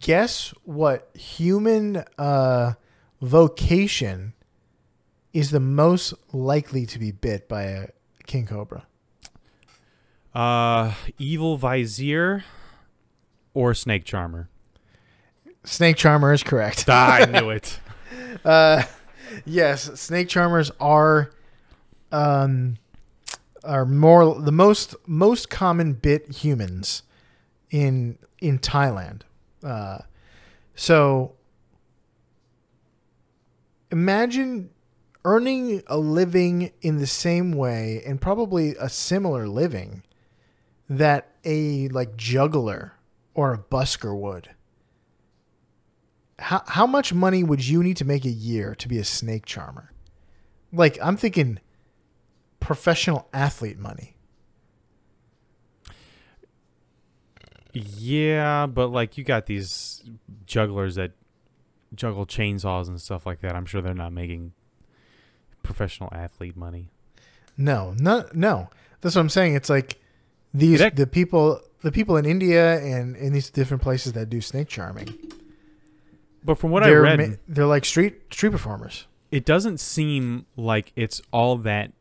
Guess 0.00 0.52
what 0.64 1.10
human 1.14 2.02
uh, 2.18 2.72
vocation 3.20 4.32
is 5.32 5.50
the 5.50 5.60
most 5.60 6.14
likely 6.32 6.86
to 6.86 6.98
be 6.98 7.12
bit 7.12 7.48
by 7.48 7.62
a 7.64 7.86
king 8.26 8.46
cobra? 8.46 8.86
Uh, 10.34 10.92
evil 11.18 11.56
vizier 11.56 12.44
or 13.54 13.74
snake 13.74 14.04
charmer. 14.04 14.48
Snake 15.64 15.96
charmer 15.96 16.32
is 16.32 16.42
correct. 16.42 16.84
Ah, 16.88 17.16
I 17.16 17.24
knew 17.24 17.50
it. 17.58 17.78
Uh, 18.44 18.82
yes, 19.44 19.98
snake 20.00 20.28
charmers 20.28 20.70
are 20.78 21.30
um 22.12 22.76
are 23.64 23.84
more 23.84 24.40
the 24.40 24.52
most 24.52 24.94
most 25.06 25.50
common 25.50 25.92
bit 25.94 26.30
humans 26.30 27.02
in 27.70 28.18
in 28.40 28.58
Thailand. 28.58 29.22
Uh, 29.62 29.98
so 30.74 31.35
imagine 33.90 34.70
earning 35.24 35.82
a 35.86 35.98
living 35.98 36.72
in 36.82 36.98
the 36.98 37.06
same 37.06 37.52
way 37.52 38.02
and 38.06 38.20
probably 38.20 38.76
a 38.80 38.88
similar 38.88 39.48
living 39.48 40.02
that 40.88 41.32
a 41.44 41.88
like 41.88 42.16
juggler 42.16 42.92
or 43.34 43.52
a 43.52 43.58
busker 43.58 44.16
would 44.16 44.50
how 46.38 46.62
how 46.66 46.86
much 46.86 47.12
money 47.12 47.42
would 47.42 47.66
you 47.66 47.82
need 47.82 47.96
to 47.96 48.04
make 48.04 48.24
a 48.24 48.30
year 48.30 48.74
to 48.76 48.88
be 48.88 48.98
a 48.98 49.04
snake 49.04 49.46
charmer? 49.46 49.92
Like 50.72 50.98
I'm 51.02 51.16
thinking 51.16 51.58
professional 52.60 53.28
athlete 53.32 53.78
money. 53.78 54.16
Yeah, 57.72 58.66
but 58.66 58.88
like 58.88 59.18
you 59.18 59.24
got 59.24 59.46
these 59.46 60.02
jugglers 60.46 60.94
that 60.96 61.12
juggle 61.96 62.26
chainsaws 62.26 62.88
and 62.88 63.00
stuff 63.00 63.26
like 63.26 63.40
that. 63.40 63.54
I'm 63.56 63.66
sure 63.66 63.80
they're 63.82 63.94
not 63.94 64.12
making 64.12 64.52
professional 65.62 66.08
athlete 66.12 66.56
money. 66.56 66.90
No, 67.56 67.94
no, 67.98 68.26
no. 68.34 68.68
That's 69.00 69.14
what 69.14 69.22
I'm 69.22 69.28
saying. 69.28 69.54
It's 69.54 69.70
like 69.70 69.98
these 70.54 70.78
That- 70.78 70.96
the 70.96 71.06
people 71.06 71.60
the 71.82 71.92
people 71.92 72.16
in 72.16 72.24
India 72.24 72.78
and 72.80 73.14
in 73.16 73.32
these 73.32 73.50
different 73.50 73.82
places 73.82 74.12
that 74.14 74.28
do 74.30 74.40
snake 74.40 74.68
charming. 74.68 75.14
But 76.44 76.58
from 76.58 76.70
what 76.70 76.82
I 76.84 76.90
read, 76.92 77.18
ma- 77.18 77.36
they're 77.48 77.66
like 77.66 77.84
street 77.84 78.32
street 78.32 78.50
performers. 78.50 79.06
it 79.30 79.44
doesn't 79.44 79.78
seem 79.80 80.46
like 80.56 80.92
it's 80.96 81.20
all 81.32 81.56
that 81.58 81.92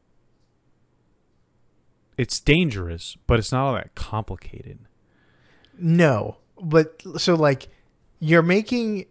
it's 2.17 2.39
dangerous, 2.39 3.17
but 3.27 3.39
it's 3.39 3.51
not 3.51 3.65
all 3.67 3.73
that 3.73 3.93
complicated. 3.95 4.79
No, 5.77 6.37
but 6.61 7.01
so 7.17 7.35
like 7.35 7.67
you're 8.19 8.41
making 8.41 9.05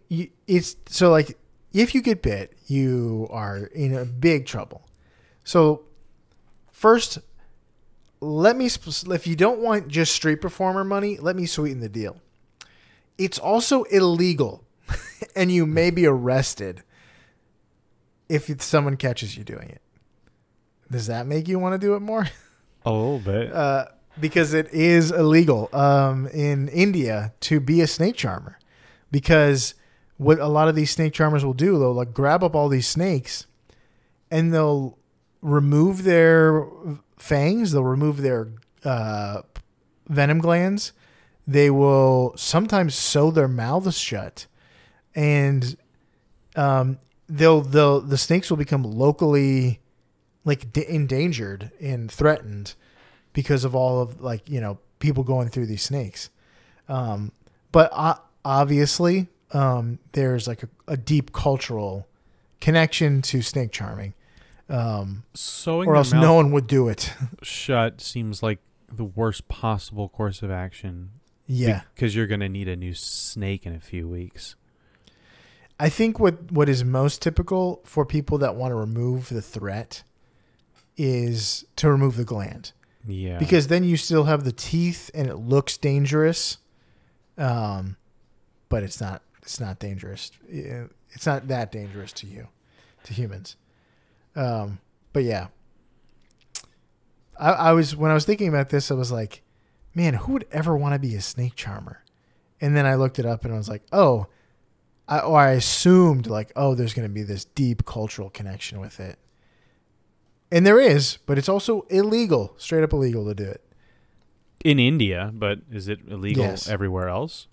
it's 0.47 0.75
so 0.87 1.11
like 1.11 1.37
if 1.73 1.93
you 1.93 2.01
get 2.01 2.21
bit, 2.21 2.53
you 2.67 3.27
are 3.31 3.57
in 3.57 3.93
a 3.93 4.05
big 4.05 4.45
trouble. 4.45 4.87
So 5.43 5.83
first, 6.71 7.19
let 8.21 8.55
me 8.55 8.67
if 8.67 9.27
you 9.27 9.35
don't 9.35 9.59
want 9.59 9.87
just 9.89 10.15
street 10.15 10.41
performer 10.41 10.83
money, 10.83 11.17
let 11.17 11.35
me 11.35 11.45
sweeten 11.45 11.81
the 11.81 11.89
deal. 11.89 12.21
It's 13.17 13.37
also 13.37 13.83
illegal, 13.83 14.63
and 15.35 15.51
you 15.51 15.65
may 15.65 15.89
be 15.89 16.05
arrested 16.05 16.83
if 18.29 18.49
someone 18.61 18.97
catches 18.97 19.37
you 19.37 19.43
doing 19.43 19.69
it. 19.69 19.81
Does 20.89 21.07
that 21.07 21.27
make 21.27 21.47
you 21.47 21.59
want 21.59 21.79
to 21.79 21.85
do 21.85 21.95
it 21.95 21.99
more? 21.99 22.27
A 22.85 22.91
little 22.91 23.19
bit. 23.19 23.51
uh, 23.51 23.85
because 24.19 24.53
it 24.53 24.71
is 24.71 25.11
illegal 25.11 25.69
um, 25.73 26.27
in 26.27 26.67
India 26.69 27.33
to 27.41 27.59
be 27.59 27.81
a 27.81 27.87
snake 27.87 28.15
charmer. 28.15 28.57
Because 29.15 29.75
what 30.17 30.39
a 30.39 30.47
lot 30.47 30.67
of 30.67 30.75
these 30.75 30.91
snake 30.91 31.13
charmers 31.13 31.45
will 31.45 31.53
do, 31.53 31.79
they'll 31.79 31.93
like 31.93 32.13
grab 32.13 32.43
up 32.43 32.53
all 32.53 32.67
these 32.67 32.85
snakes, 32.85 33.47
and 34.29 34.53
they'll 34.53 34.97
remove 35.41 36.03
their 36.03 36.67
fangs, 37.15 37.71
they'll 37.71 37.85
remove 37.85 38.17
their 38.17 38.49
uh, 38.83 39.43
venom 40.09 40.39
glands. 40.39 40.91
They 41.47 41.69
will 41.69 42.33
sometimes 42.35 42.93
sew 42.93 43.31
their 43.31 43.47
mouths 43.47 43.97
shut, 43.97 44.47
and 45.15 45.77
um, 46.57 46.99
they'll 47.29 47.61
they'll 47.61 48.01
the 48.01 48.17
snakes 48.17 48.49
will 48.49 48.57
become 48.57 48.83
locally 48.83 49.79
like 50.43 50.73
d- 50.73 50.85
endangered 50.89 51.71
and 51.79 52.11
threatened 52.11 52.73
because 53.31 53.63
of 53.63 53.75
all 53.75 54.01
of 54.01 54.19
like 54.19 54.49
you 54.49 54.59
know 54.59 54.77
people 54.99 55.23
going 55.23 55.47
through 55.47 55.67
these 55.67 55.83
snakes. 55.83 56.29
Um, 56.89 57.31
but 57.71 57.89
uh, 57.93 58.15
obviously, 58.45 59.27
um, 59.51 59.99
there's 60.13 60.47
like 60.47 60.63
a, 60.63 60.69
a 60.87 60.95
deep 60.95 61.33
cultural 61.33 62.07
connection 62.61 63.21
to 63.23 63.41
snake 63.41 63.71
charming, 63.71 64.13
um, 64.69 65.23
Sewing 65.33 65.89
or 65.89 65.95
else 65.95 66.13
no 66.13 66.35
one 66.35 66.51
would 66.51 66.67
do 66.67 66.87
it. 66.87 67.13
shut 67.41 67.99
seems 67.99 68.41
like 68.41 68.59
the 68.89 69.03
worst 69.03 69.47
possible 69.49 70.07
course 70.07 70.41
of 70.41 70.51
action. 70.51 71.09
yeah, 71.47 71.81
Because 71.93 72.15
you're 72.15 72.27
going 72.27 72.39
to 72.39 72.49
need 72.49 72.69
a 72.69 72.75
new 72.75 72.93
snake 72.93 73.65
in 73.65 73.75
a 73.75 73.79
few 73.79 74.07
weeks. 74.07 74.55
I 75.77 75.89
think 75.89 76.19
what 76.19 76.53
what 76.53 76.69
is 76.69 76.85
most 76.85 77.21
typical 77.21 77.81
for 77.83 78.05
people 78.05 78.37
that 78.37 78.55
want 78.55 78.71
to 78.71 78.75
remove 78.75 79.27
the 79.27 79.41
threat 79.41 80.03
is 80.95 81.65
to 81.75 81.91
remove 81.91 82.15
the 82.15 82.23
gland. 82.23 82.71
Yeah. 83.07 83.37
because 83.37 83.67
then 83.67 83.83
you 83.83 83.97
still 83.97 84.23
have 84.23 84.45
the 84.45 84.51
teeth 84.51 85.11
and 85.13 85.27
it 85.27 85.35
looks 85.35 85.77
dangerous 85.77 86.57
um 87.37 87.97
but 88.69 88.83
it's 88.83 88.99
not 88.99 89.21
it's 89.41 89.59
not 89.59 89.79
dangerous 89.79 90.31
it's 90.49 91.25
not 91.25 91.47
that 91.47 91.71
dangerous 91.71 92.11
to 92.13 92.27
you 92.27 92.47
to 93.03 93.13
humans. 93.13 93.55
Um 94.35 94.79
but 95.13 95.23
yeah. 95.23 95.47
I, 97.39 97.51
I 97.51 97.71
was 97.73 97.95
when 97.95 98.11
i 98.11 98.13
was 98.13 98.25
thinking 98.25 98.47
about 98.47 98.69
this 98.69 98.89
i 98.91 98.93
was 98.93 99.11
like 99.11 99.41
man 99.93 100.13
who 100.15 100.33
would 100.33 100.47
ever 100.51 100.75
want 100.75 100.93
to 100.93 100.99
be 100.99 101.15
a 101.15 101.21
snake 101.21 101.55
charmer? 101.55 102.01
And 102.61 102.75
then 102.75 102.85
i 102.85 102.95
looked 102.95 103.19
it 103.19 103.25
up 103.25 103.43
and 103.45 103.53
i 103.53 103.57
was 103.57 103.69
like 103.69 103.83
oh 103.91 104.27
I, 105.07 105.19
or 105.19 105.37
i 105.39 105.51
assumed 105.51 106.27
like 106.27 106.51
oh 106.55 106.73
there's 106.75 106.93
going 106.93 107.07
to 107.07 107.13
be 107.13 107.23
this 107.23 107.45
deep 107.45 107.85
cultural 107.85 108.29
connection 108.29 108.79
with 108.79 108.99
it. 108.99 109.19
And 110.51 110.65
there 110.65 110.79
is 110.79 111.17
but 111.25 111.37
it's 111.37 111.49
also 111.49 111.81
illegal 111.89 112.53
straight 112.57 112.83
up 112.83 112.93
illegal 112.93 113.25
to 113.25 113.35
do 113.35 113.43
it. 113.43 113.61
In 114.63 114.79
India, 114.79 115.31
but 115.33 115.59
is 115.71 115.87
it 115.87 115.99
illegal 116.07 116.43
Yes. 116.45 116.67
everywhere 116.67 117.07
else? 117.07 117.47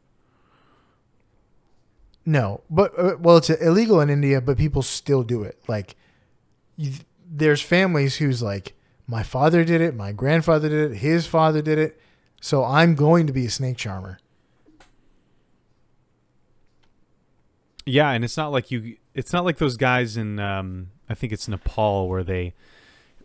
No, 2.25 2.63
but 2.71 2.97
uh, 2.99 3.17
well, 3.19 3.37
it's 3.37 3.51
illegal 3.51 4.01
in 4.01 4.09
India, 4.09 4.41
but 4.41 4.57
people 4.57 4.83
still 4.83 5.23
do 5.23 5.43
it. 5.43 5.61
Like, 5.67 5.97
you, 6.77 6.93
there's 7.29 7.61
families 7.61 8.17
who's 8.17 8.43
like, 8.43 8.75
my 9.07 9.23
father 9.23 9.65
did 9.65 9.81
it, 9.81 9.95
my 9.95 10.13
grandfather 10.13 10.69
did 10.69 10.93
it, 10.93 10.99
his 10.99 11.27
father 11.27 11.63
did 11.63 11.79
it, 11.79 12.01
so 12.41 12.65
I'm 12.65 12.95
going 12.95 13.27
to 13.27 13.33
be 13.33 13.47
a 13.47 13.51
snake 13.51 13.77
charmer. 13.77 14.19
Yeah, 17.85 18.11
and 18.11 18.25
it's 18.25 18.37
not 18.37 18.53
like 18.53 18.71
you. 18.71 18.97
It's 19.15 19.33
not 19.33 19.45
like 19.45 19.59
those 19.59 19.77
guys 19.77 20.17
in. 20.17 20.39
Um, 20.39 20.91
I 21.09 21.15
think 21.15 21.33
it's 21.33 21.49
Nepal 21.49 22.09
where 22.09 22.23
they, 22.23 22.55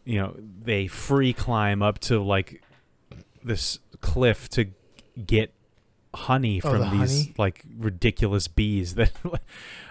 you 0.03 0.19
know, 0.19 0.35
they 0.37 0.87
free 0.87 1.31
climb 1.31 1.83
up 1.83 1.99
to 1.99 2.21
like 2.21 2.63
this 3.43 3.79
cliff 4.01 4.49
to 4.49 4.71
get 5.25 5.53
honey 6.17 6.61
Oh, 6.63 6.69
from 6.71 6.79
the 6.79 6.89
these 6.89 7.21
honey? 7.23 7.33
like 7.37 7.63
ridiculous 7.77 8.47
bees 8.47 8.95
that, 8.99 9.11
uh, 9.25 9.31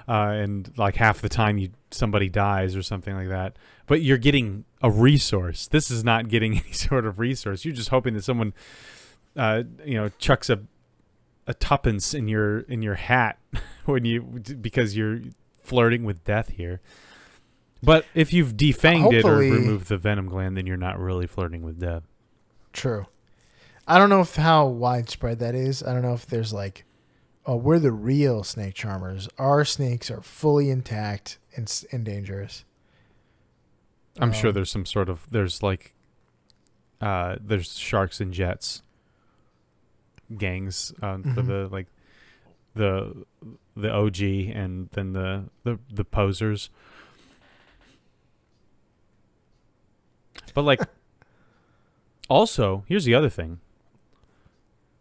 and 0.09 0.71
like 0.77 0.97
half 0.97 1.21
the 1.21 1.29
time 1.29 1.59
you 1.59 1.71
somebody 1.91 2.29
dies 2.29 2.75
or 2.77 2.83
something 2.83 3.15
like 3.17 3.29
that. 3.29 3.57
But 3.87 4.03
you're 4.03 4.19
getting 4.19 4.65
a 4.83 4.91
resource. 4.91 5.69
This 5.69 5.91
is 5.91 6.03
not 6.05 6.29
getting 6.29 6.53
any 6.59 6.73
sort 6.73 7.07
of 7.07 7.19
resource. 7.19 7.65
You're 7.65 7.75
just 7.75 7.89
hoping 7.91 8.15
that 8.15 8.25
someone, 8.25 8.53
uh, 9.37 9.63
you 9.85 9.95
know, 9.95 10.11
chucks 10.19 10.51
a 10.51 10.61
a 11.49 11.55
tuppence 11.55 12.13
in 12.13 12.27
your 12.27 12.61
in 12.61 12.83
your 12.83 12.97
hat 12.97 13.39
when 13.85 14.05
you 14.05 14.21
because 14.61 14.97
you're 14.97 15.21
flirting 15.63 16.05
with 16.05 16.25
death 16.25 16.49
here. 16.49 16.81
But 17.83 18.05
if 18.15 18.33
you've 18.33 18.55
defanged 18.57 19.13
it 19.13 19.25
or 19.25 19.35
Hopefully- 19.37 19.51
removed 19.51 19.89
the 19.89 19.99
venom 19.99 20.27
gland, 20.29 20.57
then 20.57 20.67
you're 20.67 20.77
not 20.77 20.99
really 20.99 21.27
flirting 21.27 21.63
with 21.63 21.79
death. 21.79 22.03
True. 22.73 23.07
I 23.87 23.99
don't 23.99 24.11
know 24.11 24.21
if 24.21 24.37
how 24.37 24.67
widespread 24.67 25.39
that 25.39 25.55
is. 25.55 25.83
I 25.83 25.93
don't 25.93 26.03
know 26.03 26.15
if 26.15 26.27
there's 26.27 26.53
like, 26.53 26.85
oh, 27.47 27.57
we're 27.57 27.79
the 27.79 27.93
real 27.93 28.43
snake 28.43 28.75
charmers. 28.75 29.29
Our 29.39 29.65
snakes 29.65 30.11
are 30.11 30.21
fully 30.23 30.71
intact 30.71 31.39
and, 31.55 31.73
and 31.93 32.05
dangerous. 32.05 32.65
I'm 34.19 34.33
sure 34.33 34.49
Um, 34.49 34.55
there's 34.55 34.71
some 34.71 34.87
sort 34.87 35.09
of 35.09 35.27
there's 35.31 35.63
like 35.63 35.93
uh 37.01 37.37
there's 37.41 37.79
sharks 37.79 38.21
and 38.21 38.33
jets 38.33 38.81
gangs 40.39 40.93
uh, 41.03 41.19
for 41.19 41.43
Mhm. 41.43 41.47
the 41.47 41.69
like 41.71 41.87
the 42.75 43.25
the 43.77 43.93
OG 43.93 44.21
and 44.55 44.89
then 44.93 45.13
the 45.13 45.45
the 45.65 45.79
the 45.93 46.05
posers. 46.05 46.71
But 50.55 50.63
like 50.63 50.81
also, 52.31 52.85
here's 52.89 53.05
the 53.05 53.15
other 53.15 53.29
thing. 53.29 53.61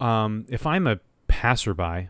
Um 0.00 0.46
if 0.48 0.66
I'm 0.66 0.86
a 0.86 1.00
passerby 1.28 2.08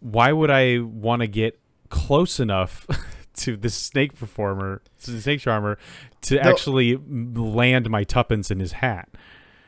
why 0.00 0.32
would 0.32 0.50
I 0.50 0.78
want 0.78 1.20
to 1.22 1.26
get 1.26 1.58
close 1.88 2.38
enough 2.38 2.86
to 3.36 3.56
the 3.56 3.70
snake 3.70 4.16
performer, 4.16 4.82
to 5.02 5.10
the 5.10 5.20
snake 5.20 5.40
charmer, 5.40 5.78
to 6.22 6.38
actually 6.40 6.96
land 6.96 7.90
my 7.90 8.04
tuppence 8.04 8.50
in 8.50 8.60
his 8.60 8.72
hat? 8.72 9.08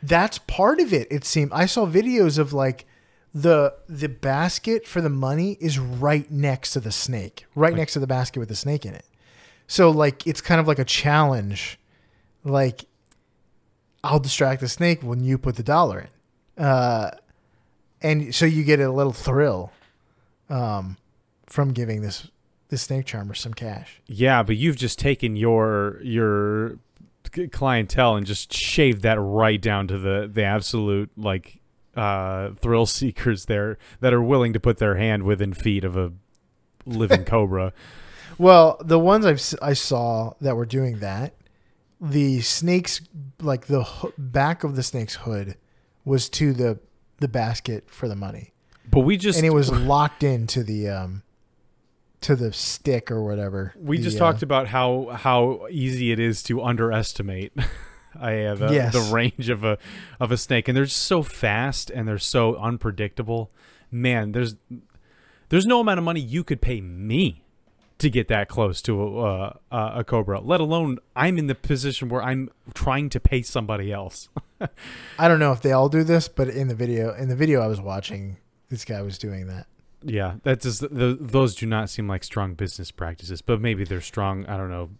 That's 0.03 0.39
part 0.39 0.81
of 0.81 0.93
it. 0.93 1.09
It 1.11 1.25
seemed 1.25 1.53
I 1.53 1.67
saw 1.67 1.87
videos 1.87 2.39
of 2.39 2.53
like 2.53 2.87
the 3.35 3.75
the 3.89 4.09
basket 4.09 4.87
for 4.87 5.01
the 5.01 5.11
money 5.11 5.59
is 5.61 5.79
right 5.79 6.31
next 6.31 6.73
to 6.73 6.81
the 6.81 6.93
snake, 6.93 7.47
right 7.55 7.73
Like- 7.73 7.79
next 7.79 7.93
to 7.95 8.01
the 8.01 8.07
basket 8.07 8.39
with 8.39 8.49
the 8.49 8.57
snake 8.57 8.87
in 8.87 8.95
it. 8.95 9.05
So 9.67 9.91
like 9.91 10.27
it's 10.27 10.41
kind 10.41 10.61
of 10.61 10.69
like 10.69 10.79
a 10.79 10.85
challenge. 10.85 11.79
Like 12.45 12.85
I'll 14.05 14.21
distract 14.21 14.61
the 14.61 14.69
snake 14.69 15.03
when 15.03 15.25
you 15.25 15.39
put 15.39 15.57
the 15.57 15.63
dollar 15.63 16.09
in, 16.57 16.65
uh, 16.65 17.11
and 18.01 18.35
so 18.35 18.47
you 18.47 18.65
get 18.65 18.81
a 18.81 18.91
little 18.91 19.13
thrill 19.13 19.73
um, 20.49 20.97
from 21.47 21.73
giving 21.73 22.03
this 22.03 22.29
this 22.69 22.83
snake 22.83 23.07
charmer 23.07 23.35
some 23.35 23.55
cash. 23.55 24.01
Yeah, 24.07 24.43
but 24.43 24.57
you've 24.57 24.77
just 24.77 24.99
taken 24.99 25.37
your 25.37 26.01
your 26.03 26.79
clientele 27.53 28.17
and 28.17 28.27
just 28.27 28.53
shaved 28.53 29.03
that 29.03 29.19
right 29.21 29.61
down 29.61 29.87
to 29.89 29.99
the 29.99 30.31
the 30.33 30.45
absolute 30.45 31.11
like 31.17 31.61
uh 31.97 32.51
thrill 32.57 32.87
seekers 32.87 33.47
there 33.47 33.77
that 34.01 34.13
are 34.15 34.23
willing 34.23 34.53
to 34.53 34.61
put 34.61 34.79
their 34.79 34.97
hand 34.97 35.25
within 35.25 35.53
feet 35.53 35.85
of 35.85 35.97
a 35.97 36.13
living 36.87 37.25
cobra. 37.27 37.73
Well, 38.39 38.81
the 38.81 38.99
ones 38.99 39.27
I've 39.27 39.43
I 39.61 39.73
saw 39.73 40.35
that 40.41 40.57
were 40.57 40.67
doing 40.67 41.01
that, 41.01 41.35
the 42.01 42.41
snake's 42.41 43.01
like 43.41 43.67
the 43.67 43.83
ho- 43.83 44.13
back 44.19 44.65
of 44.65 44.77
the 44.77 44.83
snake's 44.83 45.17
hood 45.17 45.57
was 46.05 46.29
to 46.31 46.53
the 46.53 46.79
the 47.21 47.29
basket 47.29 47.91
for 47.91 48.07
the 48.09 48.15
money, 48.17 48.53
But 48.91 49.01
we 49.01 49.17
just 49.17 49.39
and 49.39 49.47
it 49.47 49.53
was 49.53 49.71
locked 49.95 50.23
into 50.23 50.63
the 50.63 50.89
um 50.89 51.23
to 52.21 52.35
the 52.37 52.53
stick 52.53 53.11
or 53.11 53.23
whatever. 53.25 53.75
We 53.81 53.97
The, 53.97 54.05
just 54.05 54.17
uh, 54.17 54.21
talked 54.21 54.43
about 54.43 54.69
how 54.69 55.11
how 55.15 55.67
easy 55.71 56.13
it 56.13 56.21
is 56.21 56.43
to 56.45 56.63
underestimate 56.63 57.53
I, 58.21 58.43
uh, 58.45 58.55
the, 58.57 58.73
Yes. 58.73 58.93
the 58.93 59.15
range 59.15 59.49
of 59.49 59.65
a 59.65 59.79
of 60.19 60.33
a 60.33 60.37
snake, 60.37 60.67
and 60.69 60.77
they're 60.77 60.85
just 60.87 61.03
so 61.03 61.23
fast 61.23 61.91
and 61.91 62.09
they're 62.09 62.19
so 62.19 62.57
unpredictable. 62.57 63.51
Man, 63.91 64.33
there's 64.33 64.57
there's 65.51 65.67
no 65.67 65.81
amount 65.81 65.99
of 65.99 66.05
money 66.05 66.21
you 66.21 66.43
could 66.45 66.61
pay 66.61 66.81
me 66.81 67.45
to 67.99 68.09
get 68.11 68.29
that 68.29 68.49
close 68.49 68.81
to 68.83 69.03
a, 69.03 69.59
a, 69.71 69.93
a 69.97 70.05
cobra. 70.05 70.41
Let 70.41 70.61
alone 70.61 70.99
I'm 71.17 71.37
in 71.39 71.49
the 71.49 71.55
position 71.55 72.09
where 72.09 72.23
I'm 72.23 72.51
trying 72.75 73.11
to 73.11 73.21
pay 73.21 73.43
somebody 73.43 73.93
else. 73.93 74.29
I 75.19 75.29
don't 75.29 75.41
know 75.41 75.53
if 75.53 75.61
they 75.63 75.73
all 75.73 75.89
do 75.89 76.05
this, 76.05 76.29
but 76.29 76.49
in 76.49 76.69
the 76.69 76.75
video 76.75 77.13
in 77.15 77.29
the 77.29 77.37
video 77.37 77.61
I 77.61 77.67
was 77.67 77.81
watching, 77.81 78.37
this 78.69 78.85
guy 78.85 79.03
was 79.03 79.19
doing 79.19 79.47
that. 79.49 79.67
yeah, 80.05 80.35
that's 80.45 80.65
just 80.65 80.81
th 80.81 81.19
those 81.21 81.57
do 81.57 81.67
not 81.67 81.91
seem 81.91 82.07
like 82.07 82.23
strong 82.23 82.55
business 82.55 82.93
practices, 82.93 83.43
but 83.43 83.61
maybe 83.61 83.83
they're 83.85 84.01
strong. 84.01 84.47
I 84.47 84.57
don't 84.57 84.71
know. 84.71 84.91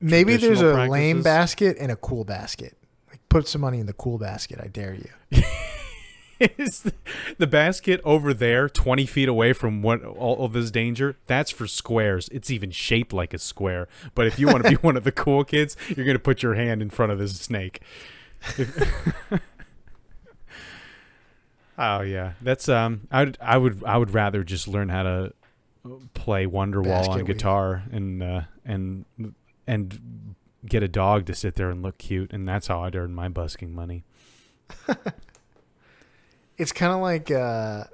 Maybe 0.00 0.36
there's 0.36 0.60
a 0.60 0.72
traditional 0.72 0.92
lame 0.92 1.22
basket 1.22 1.76
and 1.80 1.90
a 1.90 1.96
cool 1.96 2.24
basket. 2.24 2.76
Like 3.08 3.20
put 3.30 3.48
some 3.48 3.62
money 3.62 3.80
in 3.80 3.86
the 3.86 3.94
cool 3.94 4.18
basket. 4.18 4.60
I 4.62 4.66
dare 4.68 4.94
you. 4.94 5.42
is 6.40 6.90
the, 7.38 7.46
basket 7.46 8.00
over 8.04 8.34
there 8.34 8.68
20 8.68 9.06
feet 9.06 9.28
away 9.28 9.52
from 9.52 9.82
what 9.82 10.04
all 10.04 10.44
of 10.44 10.52
this 10.52 10.70
danger 10.70 11.16
that's 11.26 11.50
for 11.50 11.66
squares. 11.66 12.28
It's 12.30 12.50
even 12.50 12.70
shaped 12.70 13.12
like 13.12 13.32
a 13.32 13.38
square. 13.38 13.88
But 14.14 14.26
if 14.26 14.38
you 14.38 14.46
want 14.46 14.64
to 14.64 14.70
be 14.70 14.76
one 14.82 14.96
of 14.96 15.04
the 15.04 15.12
cool 15.12 15.44
kids 15.44 15.76
you're 15.88 16.04
going 16.06 16.16
to 16.16 16.22
put 16.22 16.42
your 16.42 16.54
hand 16.54 16.82
in 16.82 16.90
front 16.90 17.12
of 17.12 17.18
this 17.18 17.38
snake. 17.38 17.80
Oh 21.78 22.00
yeah. 22.00 22.32
That's 22.40 22.68
um 22.68 23.06
i 23.10 23.22
would 23.24 23.38
i 23.40 23.56
would 23.58 23.84
i 23.84 23.96
would 23.96 24.14
rather 24.14 24.42
just 24.42 24.66
learn 24.66 24.88
how 24.88 25.02
to 25.02 25.32
play 26.14 26.46
wonderwall 26.46 26.84
Basket 26.84 27.10
on 27.10 27.16
weave. 27.18 27.26
guitar 27.26 27.82
and 27.92 28.22
uh 28.22 28.40
and 28.64 29.04
and 29.66 30.34
get 30.64 30.82
a 30.82 30.88
dog 30.88 31.26
to 31.26 31.34
sit 31.34 31.54
there 31.54 31.70
and 31.70 31.82
look 31.82 31.98
cute 31.98 32.32
and 32.32 32.48
that's 32.48 32.66
how 32.66 32.82
i'd 32.82 32.96
earn 32.96 33.14
my 33.14 33.28
busking 33.28 33.72
money 33.74 34.04
It's 36.58 36.72
kind 36.72 36.92
of 36.92 37.00
like 37.00 37.30
uh 37.30 37.84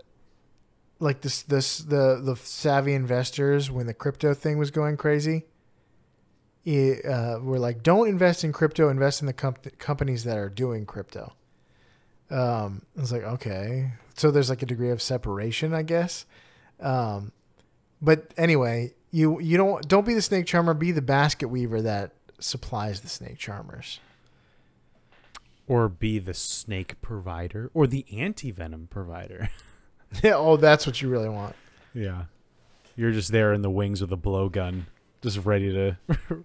like 1.00 1.20
this 1.20 1.42
this 1.42 1.78
the 1.78 2.20
the 2.22 2.36
savvy 2.36 2.94
investors 2.94 3.70
when 3.70 3.86
the 3.86 3.94
crypto 3.94 4.34
thing 4.34 4.58
was 4.58 4.70
going 4.70 4.96
crazy. 4.96 5.44
i- 6.64 7.00
uh, 7.04 7.40
were 7.42 7.58
like, 7.58 7.82
"Don't 7.82 8.08
invest 8.08 8.44
in 8.44 8.52
crypto. 8.52 8.88
Invest 8.88 9.20
in 9.20 9.26
the 9.26 9.32
comp- 9.32 9.78
companies 9.78 10.22
that 10.24 10.38
are 10.38 10.48
doing 10.48 10.86
crypto." 10.86 11.32
Um, 12.30 12.82
like, 13.10 13.24
okay, 13.24 13.92
so 14.16 14.30
there's 14.30 14.48
like 14.48 14.62
a 14.62 14.66
degree 14.66 14.90
of 14.90 15.02
separation, 15.02 15.74
I 15.74 15.82
guess. 15.82 16.24
Um, 16.78 17.32
but 18.00 18.32
anyway, 18.36 18.94
you 19.10 19.40
you 19.40 19.56
don't 19.56 19.86
don't 19.88 20.06
be 20.06 20.14
the 20.14 20.22
snake 20.22 20.46
charmer. 20.46 20.72
Be 20.72 20.92
the 20.92 21.02
basket 21.02 21.48
weaver 21.48 21.82
that 21.82 22.12
supplies 22.38 23.00
the 23.00 23.08
snake 23.08 23.38
charmers. 23.38 23.98
Or 25.68 25.88
be 25.88 26.18
the 26.18 26.34
snake 26.34 27.00
provider 27.00 27.70
or 27.72 27.86
the 27.86 28.04
anti 28.12 28.50
venom 28.50 28.88
provider. 28.90 29.50
Yeah. 30.22 30.34
Oh, 30.34 30.58
that's 30.58 30.86
what 30.86 31.00
you 31.00 31.08
really 31.08 31.30
want. 31.30 31.56
yeah. 31.94 32.24
You're 32.96 33.12
just 33.12 33.32
there 33.32 33.54
in 33.54 33.62
the 33.62 33.70
wings 33.70 34.02
with 34.02 34.12
a 34.12 34.16
blowgun, 34.18 34.82
just 35.22 35.38
ready 35.38 35.72
to 35.72 35.96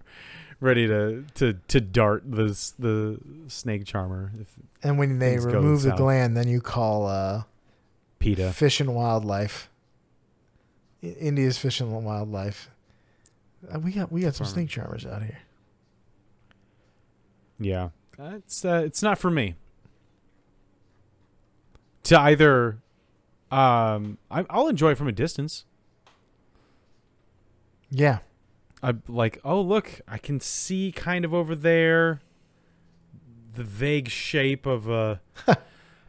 ready 0.60 0.86
to 0.86 1.24
to 1.34 1.52
to 1.68 1.78
dart 1.82 2.22
the 2.26 2.44
the 2.78 3.18
snake 3.48 3.84
charmer 3.84 4.32
if 4.40 4.48
And 4.82 4.96
when 4.98 5.18
they 5.18 5.36
remove 5.38 5.82
the 5.82 5.90
south. 5.90 5.98
gland, 5.98 6.34
then 6.34 6.48
you 6.48 6.62
call 6.62 7.06
uh, 7.06 7.42
PETA. 8.20 8.54
Fish 8.54 8.80
and 8.80 8.94
Wildlife. 8.94 9.68
India's 11.02 11.58
Fish 11.58 11.82
and 11.82 11.92
Wildlife. 12.06 12.70
Uh, 13.70 13.80
we 13.80 13.92
got 13.92 14.10
we 14.10 14.22
got 14.22 14.34
some 14.34 14.46
snake 14.46 14.70
charmers 14.70 15.04
out 15.04 15.20
here. 15.22 15.40
Yeah, 17.60 17.90
Uh, 18.18 18.32
it's 18.36 18.64
uh, 18.64 18.82
it's 18.84 19.02
not 19.02 19.18
for 19.18 19.30
me. 19.30 19.54
To 22.04 22.20
either, 22.20 22.78
um, 23.50 24.18
I, 24.30 24.44
I'll 24.50 24.68
enjoy 24.68 24.92
it 24.92 24.98
from 24.98 25.08
a 25.08 25.12
distance. 25.12 25.64
Yeah. 27.90 28.18
I'm 28.82 29.02
like, 29.08 29.40
oh 29.44 29.60
look, 29.60 30.00
I 30.06 30.18
can 30.18 30.40
see 30.40 30.92
kind 30.92 31.24
of 31.24 31.34
over 31.34 31.54
there 31.54 32.20
the 33.54 33.64
vague 33.64 34.08
shape 34.08 34.66
of 34.66 34.88
a 34.88 35.20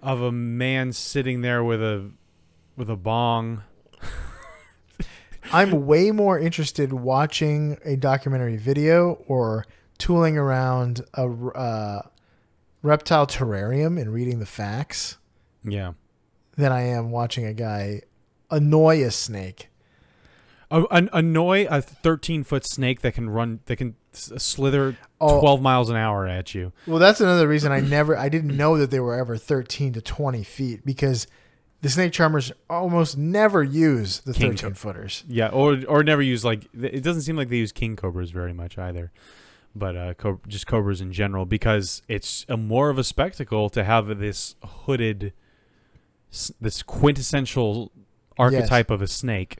of 0.01 0.22
a 0.22 0.32
man 0.32 0.93
sitting 0.93 1.41
there 1.41 1.64
with 1.64 1.82
a 1.82 2.12
with 2.76 2.89
a 2.89 2.95
bong. 2.95 3.64
I'm 5.51 5.88
way 5.88 6.12
more 6.12 6.39
interested 6.39 6.93
watching 6.93 7.78
a 7.84 7.95
documentary 7.95 8.57
video 8.57 9.24
or 9.28 9.66
tooling 9.99 10.37
around 10.37 11.01
a 11.13 11.27
uh, 11.29 12.01
reptile 12.81 13.27
terrarium 13.27 14.01
and 14.01 14.11
reading 14.11 14.39
the 14.39 14.45
facts 14.47 15.17
Yeah. 15.63 15.93
than 16.57 16.71
I 16.71 16.81
am 16.81 17.11
watching 17.11 17.45
a 17.45 17.53
guy 17.53 18.01
annoy 18.49 19.03
a 19.03 19.11
snake. 19.11 19.67
A, 20.71 20.83
an, 20.91 21.09
annoy 21.13 21.67
a 21.69 21.81
13 21.81 22.43
foot 22.43 22.65
snake 22.65 23.01
that 23.01 23.13
can 23.13 23.29
run 23.29 23.59
that 23.65 23.75
can 23.75 23.95
slither 24.13 24.97
Oh. 25.21 25.39
12 25.41 25.61
miles 25.61 25.89
an 25.89 25.95
hour 25.97 26.25
at 26.27 26.55
you. 26.55 26.71
Well, 26.87 26.99
that's 26.99 27.19
another 27.21 27.47
reason 27.47 27.71
I 27.71 27.79
never, 27.81 28.15
I 28.17 28.29
didn't 28.29 28.55
know 28.55 28.77
that 28.77 28.89
they 28.91 28.99
were 29.01 29.15
ever 29.15 29.35
13 29.35 29.93
to 29.93 30.01
20 30.01 30.43
feet 30.43 30.85
because 30.85 31.27
the 31.81 31.89
snake 31.89 32.13
charmers 32.13 32.51
almost 32.69 33.17
never 33.17 33.63
use 33.63 34.19
the 34.21 34.33
King 34.33 34.51
13 34.51 34.73
footers. 34.75 35.23
Yeah, 35.27 35.47
or 35.49 35.81
or 35.87 36.03
never 36.03 36.21
use 36.21 36.43
like 36.45 36.67
it 36.73 37.03
doesn't 37.03 37.21
seem 37.23 37.35
like 37.37 37.49
they 37.49 37.57
use 37.57 37.71
king 37.71 37.95
cobras 37.95 38.31
very 38.31 38.53
much 38.53 38.77
either, 38.77 39.11
but 39.76 39.95
uh, 39.95 40.13
co- 40.15 40.41
just 40.47 40.67
cobras 40.67 41.01
in 41.01 41.11
general 41.13 41.45
because 41.45 42.01
it's 42.07 42.45
a 42.49 42.57
more 42.57 42.89
of 42.89 42.97
a 42.97 43.03
spectacle 43.03 43.70
to 43.70 43.84
have 43.84 44.20
this 44.20 44.55
hooded, 44.63 45.34
this 46.59 46.84
quintessential 46.84 47.91
archetype 48.38 48.89
of 48.89 49.01
a 49.01 49.07
snake, 49.07 49.57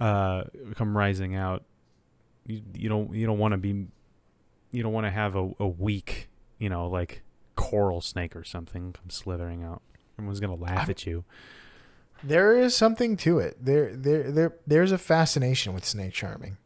uh, 0.00 0.44
come 0.74 0.96
rising 0.96 1.34
out. 1.34 1.64
You, 2.46 2.62
you 2.74 2.88
don't 2.88 3.12
you 3.14 3.26
don't 3.26 3.38
want 3.38 3.52
to 3.52 3.58
be, 3.58 3.86
you 4.70 4.82
don't 4.82 4.92
want 4.92 5.06
to 5.06 5.10
have 5.10 5.36
a, 5.36 5.50
a 5.58 5.66
weak 5.68 6.28
you 6.58 6.68
know 6.68 6.88
like 6.88 7.22
coral 7.56 8.00
snake 8.00 8.34
or 8.36 8.44
something 8.44 8.92
come 8.92 9.10
slithering 9.10 9.62
out. 9.62 9.82
Everyone's 10.18 10.40
gonna 10.40 10.54
laugh 10.54 10.78
I'm- 10.78 10.90
at 10.90 11.06
you. 11.06 11.24
There 12.24 12.58
is 12.58 12.74
something 12.74 13.16
to 13.18 13.38
it. 13.38 13.64
There, 13.64 13.94
there, 13.94 14.32
there, 14.32 14.56
there's 14.66 14.90
a 14.90 14.98
fascination 14.98 15.72
with 15.72 15.84
snake 15.84 16.12
charming. 16.12 16.56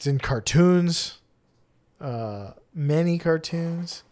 It's 0.00 0.06
in 0.06 0.18
cartoons, 0.18 1.18
uh, 2.00 2.52
many 2.72 3.18
cartoons. 3.18 4.02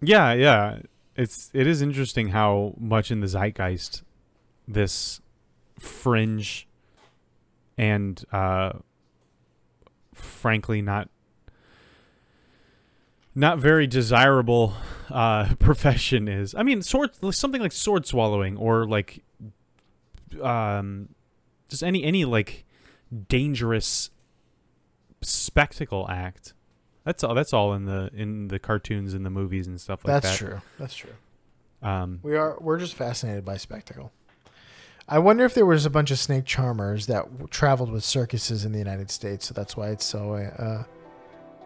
Yeah, 0.00 0.32
yeah. 0.32 0.78
It's 1.14 1.50
it 1.52 1.66
is 1.66 1.82
interesting 1.82 2.28
how 2.28 2.72
much 2.78 3.10
in 3.10 3.20
the 3.20 3.26
zeitgeist 3.26 4.02
this 4.66 5.20
fringe 5.78 6.66
and 7.76 8.24
uh 8.32 8.72
frankly 10.14 10.80
not 10.80 11.10
not 13.34 13.58
very 13.58 13.86
desirable 13.86 14.72
uh 15.10 15.54
profession 15.58 16.28
is. 16.28 16.54
I 16.54 16.62
mean, 16.62 16.80
sword 16.80 17.10
something 17.34 17.60
like 17.60 17.72
sword 17.72 18.06
swallowing 18.06 18.56
or 18.56 18.86
like 18.86 19.22
um 20.40 21.10
just 21.68 21.82
any 21.82 22.02
any 22.02 22.24
like 22.24 22.64
dangerous 23.28 24.08
spectacle 25.28 26.06
act. 26.08 26.54
That's 27.04 27.22
all. 27.22 27.34
That's 27.34 27.52
all 27.52 27.72
in 27.74 27.84
the 27.84 28.10
in 28.14 28.48
the 28.48 28.58
cartoons 28.58 29.14
and 29.14 29.24
the 29.24 29.30
movies 29.30 29.66
and 29.66 29.80
stuff 29.80 30.04
like 30.04 30.20
That's 30.22 30.38
that. 30.38 30.44
true. 30.46 30.60
That's 30.78 30.94
true. 30.96 31.12
Um, 31.82 32.20
We 32.22 32.36
are. 32.36 32.56
We're 32.60 32.78
just 32.78 32.94
fascinated 32.94 33.44
by 33.44 33.56
spectacle. 33.58 34.12
I 35.08 35.20
wonder 35.20 35.44
if 35.44 35.54
there 35.54 35.66
was 35.66 35.86
a 35.86 35.90
bunch 35.90 36.10
of 36.10 36.18
snake 36.18 36.46
charmers 36.46 37.06
that 37.06 37.24
w- 37.30 37.46
traveled 37.46 37.92
with 37.92 38.02
circuses 38.02 38.64
in 38.64 38.72
the 38.72 38.78
United 38.78 39.08
States, 39.10 39.46
so 39.46 39.54
that's 39.54 39.76
why 39.76 39.90
it's 39.90 40.04
so. 40.04 40.34
Uh, 40.34 40.82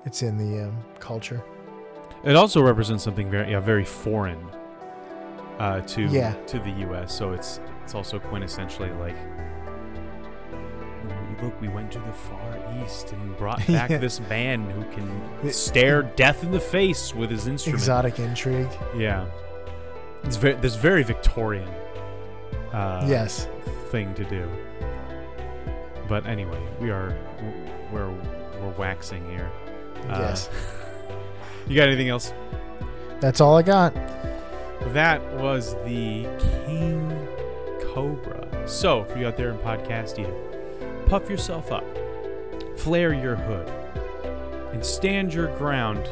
it's 0.05 0.23
in 0.23 0.37
the 0.37 0.65
um, 0.65 0.77
culture. 0.99 1.43
it 2.25 2.37
also 2.37 2.61
represents 2.63 3.03
something 3.03 3.31
very 3.31 3.51
yeah, 3.53 3.61
very 3.61 3.85
foreign 3.85 4.47
uh, 5.59 5.81
to 5.83 6.03
Yeah. 6.03 6.35
to 6.49 6.59
the 6.59 6.71
U.S. 6.89 7.17
So 7.17 7.33
it's 7.33 7.61
it's 7.83 7.95
also 7.95 8.19
quintessentially 8.19 8.95
like. 9.01 9.17
Look, 11.43 11.59
we 11.61 11.69
went 11.69 11.91
to 11.93 11.99
the 12.01 12.13
far 12.13 12.59
east 12.85 13.13
and 13.13 13.37
brought 13.39 13.59
back 13.67 13.91
Yeah. 13.91 13.99
this 13.99 14.21
man 14.21 14.69
who 14.71 14.85
can 14.93 15.53
stare 15.53 16.03
death 16.03 16.43
in 16.43 16.51
the 16.51 16.61
face 16.61 17.15
with 17.15 17.31
his 17.31 17.47
instrument. 17.47 17.81
Exotic 17.81 18.19
intrigue. 18.19 18.69
Yeah, 18.97 19.27
it's 20.25 20.37
very 20.37 20.55
this 20.55 20.77
very 20.77 21.03
Victorian. 21.03 21.69
Uh, 22.73 23.05
yes. 23.09 23.49
thing 23.91 24.15
to 24.15 24.25
do. 24.25 24.49
But 26.09 26.27
anyway, 26.27 26.61
we 26.81 26.91
are 26.91 27.17
we're 27.93 28.11
we're 28.61 28.75
waxing 28.79 29.29
here. 29.31 29.51
Uh, 30.09 30.19
yes. 30.21 30.49
You 31.69 31.77
got 31.77 31.87
anything 31.87 32.09
else? 32.09 32.33
That's 33.21 33.41
all 33.41 33.57
I 33.57 33.63
got. 33.63 33.95
That 34.93 35.23
was 35.35 35.75
the 35.85 36.25
King 36.67 37.29
Cobra. 37.93 38.49
So, 38.67 39.05
for 39.05 39.19
you 39.19 39.29
out 39.29 39.37
there 39.37 39.51
in 39.51 39.59
podcast 39.59 40.19
either, 40.19 40.35
puff 41.11 41.29
yourself 41.29 41.73
up, 41.73 41.85
flare 42.77 43.13
your 43.13 43.35
hood, 43.35 43.69
and 44.73 44.87
stand 44.87 45.35
your 45.35 45.49
ground 45.59 46.09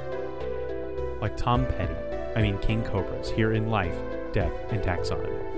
like 1.21 1.37
Tom 1.37 1.65
Petty. 1.67 1.95
I 2.35 2.43
mean, 2.43 2.59
King 2.59 2.83
Cobras 2.83 3.31
here 3.31 3.53
in 3.53 3.71
life, 3.71 3.95
death, 4.33 4.53
and 4.71 4.83
taxonomy. 4.83 5.58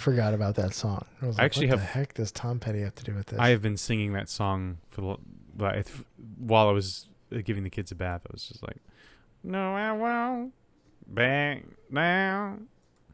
Forgot 0.00 0.34
about 0.34 0.56
that 0.56 0.74
song. 0.74 1.04
I, 1.22 1.26
was 1.26 1.38
I 1.38 1.44
actually 1.44 1.66
what 1.68 1.78
have- 1.78 1.86
the 1.88 1.92
heck 1.92 2.14
does 2.14 2.32
Tom 2.32 2.58
Petty 2.58 2.80
have 2.82 2.94
to 2.96 3.04
do 3.04 3.14
with 3.14 3.26
this? 3.26 3.38
I 3.38 3.50
have 3.50 3.62
been 3.62 3.76
singing 3.76 4.12
that 4.14 4.28
song 4.28 4.78
for 4.90 5.00
the, 5.58 5.64
like, 5.64 5.86
while 6.38 6.68
I 6.68 6.72
was 6.72 7.08
uh, 7.34 7.38
giving 7.44 7.62
the 7.64 7.70
kids 7.70 7.92
a 7.92 7.94
bath. 7.94 8.22
I 8.28 8.32
was 8.32 8.44
just 8.48 8.62
like, 8.62 8.78
No, 9.44 9.74
I 9.74 9.92
won't 9.92 10.52
back 11.06 11.64
down. 11.92 12.66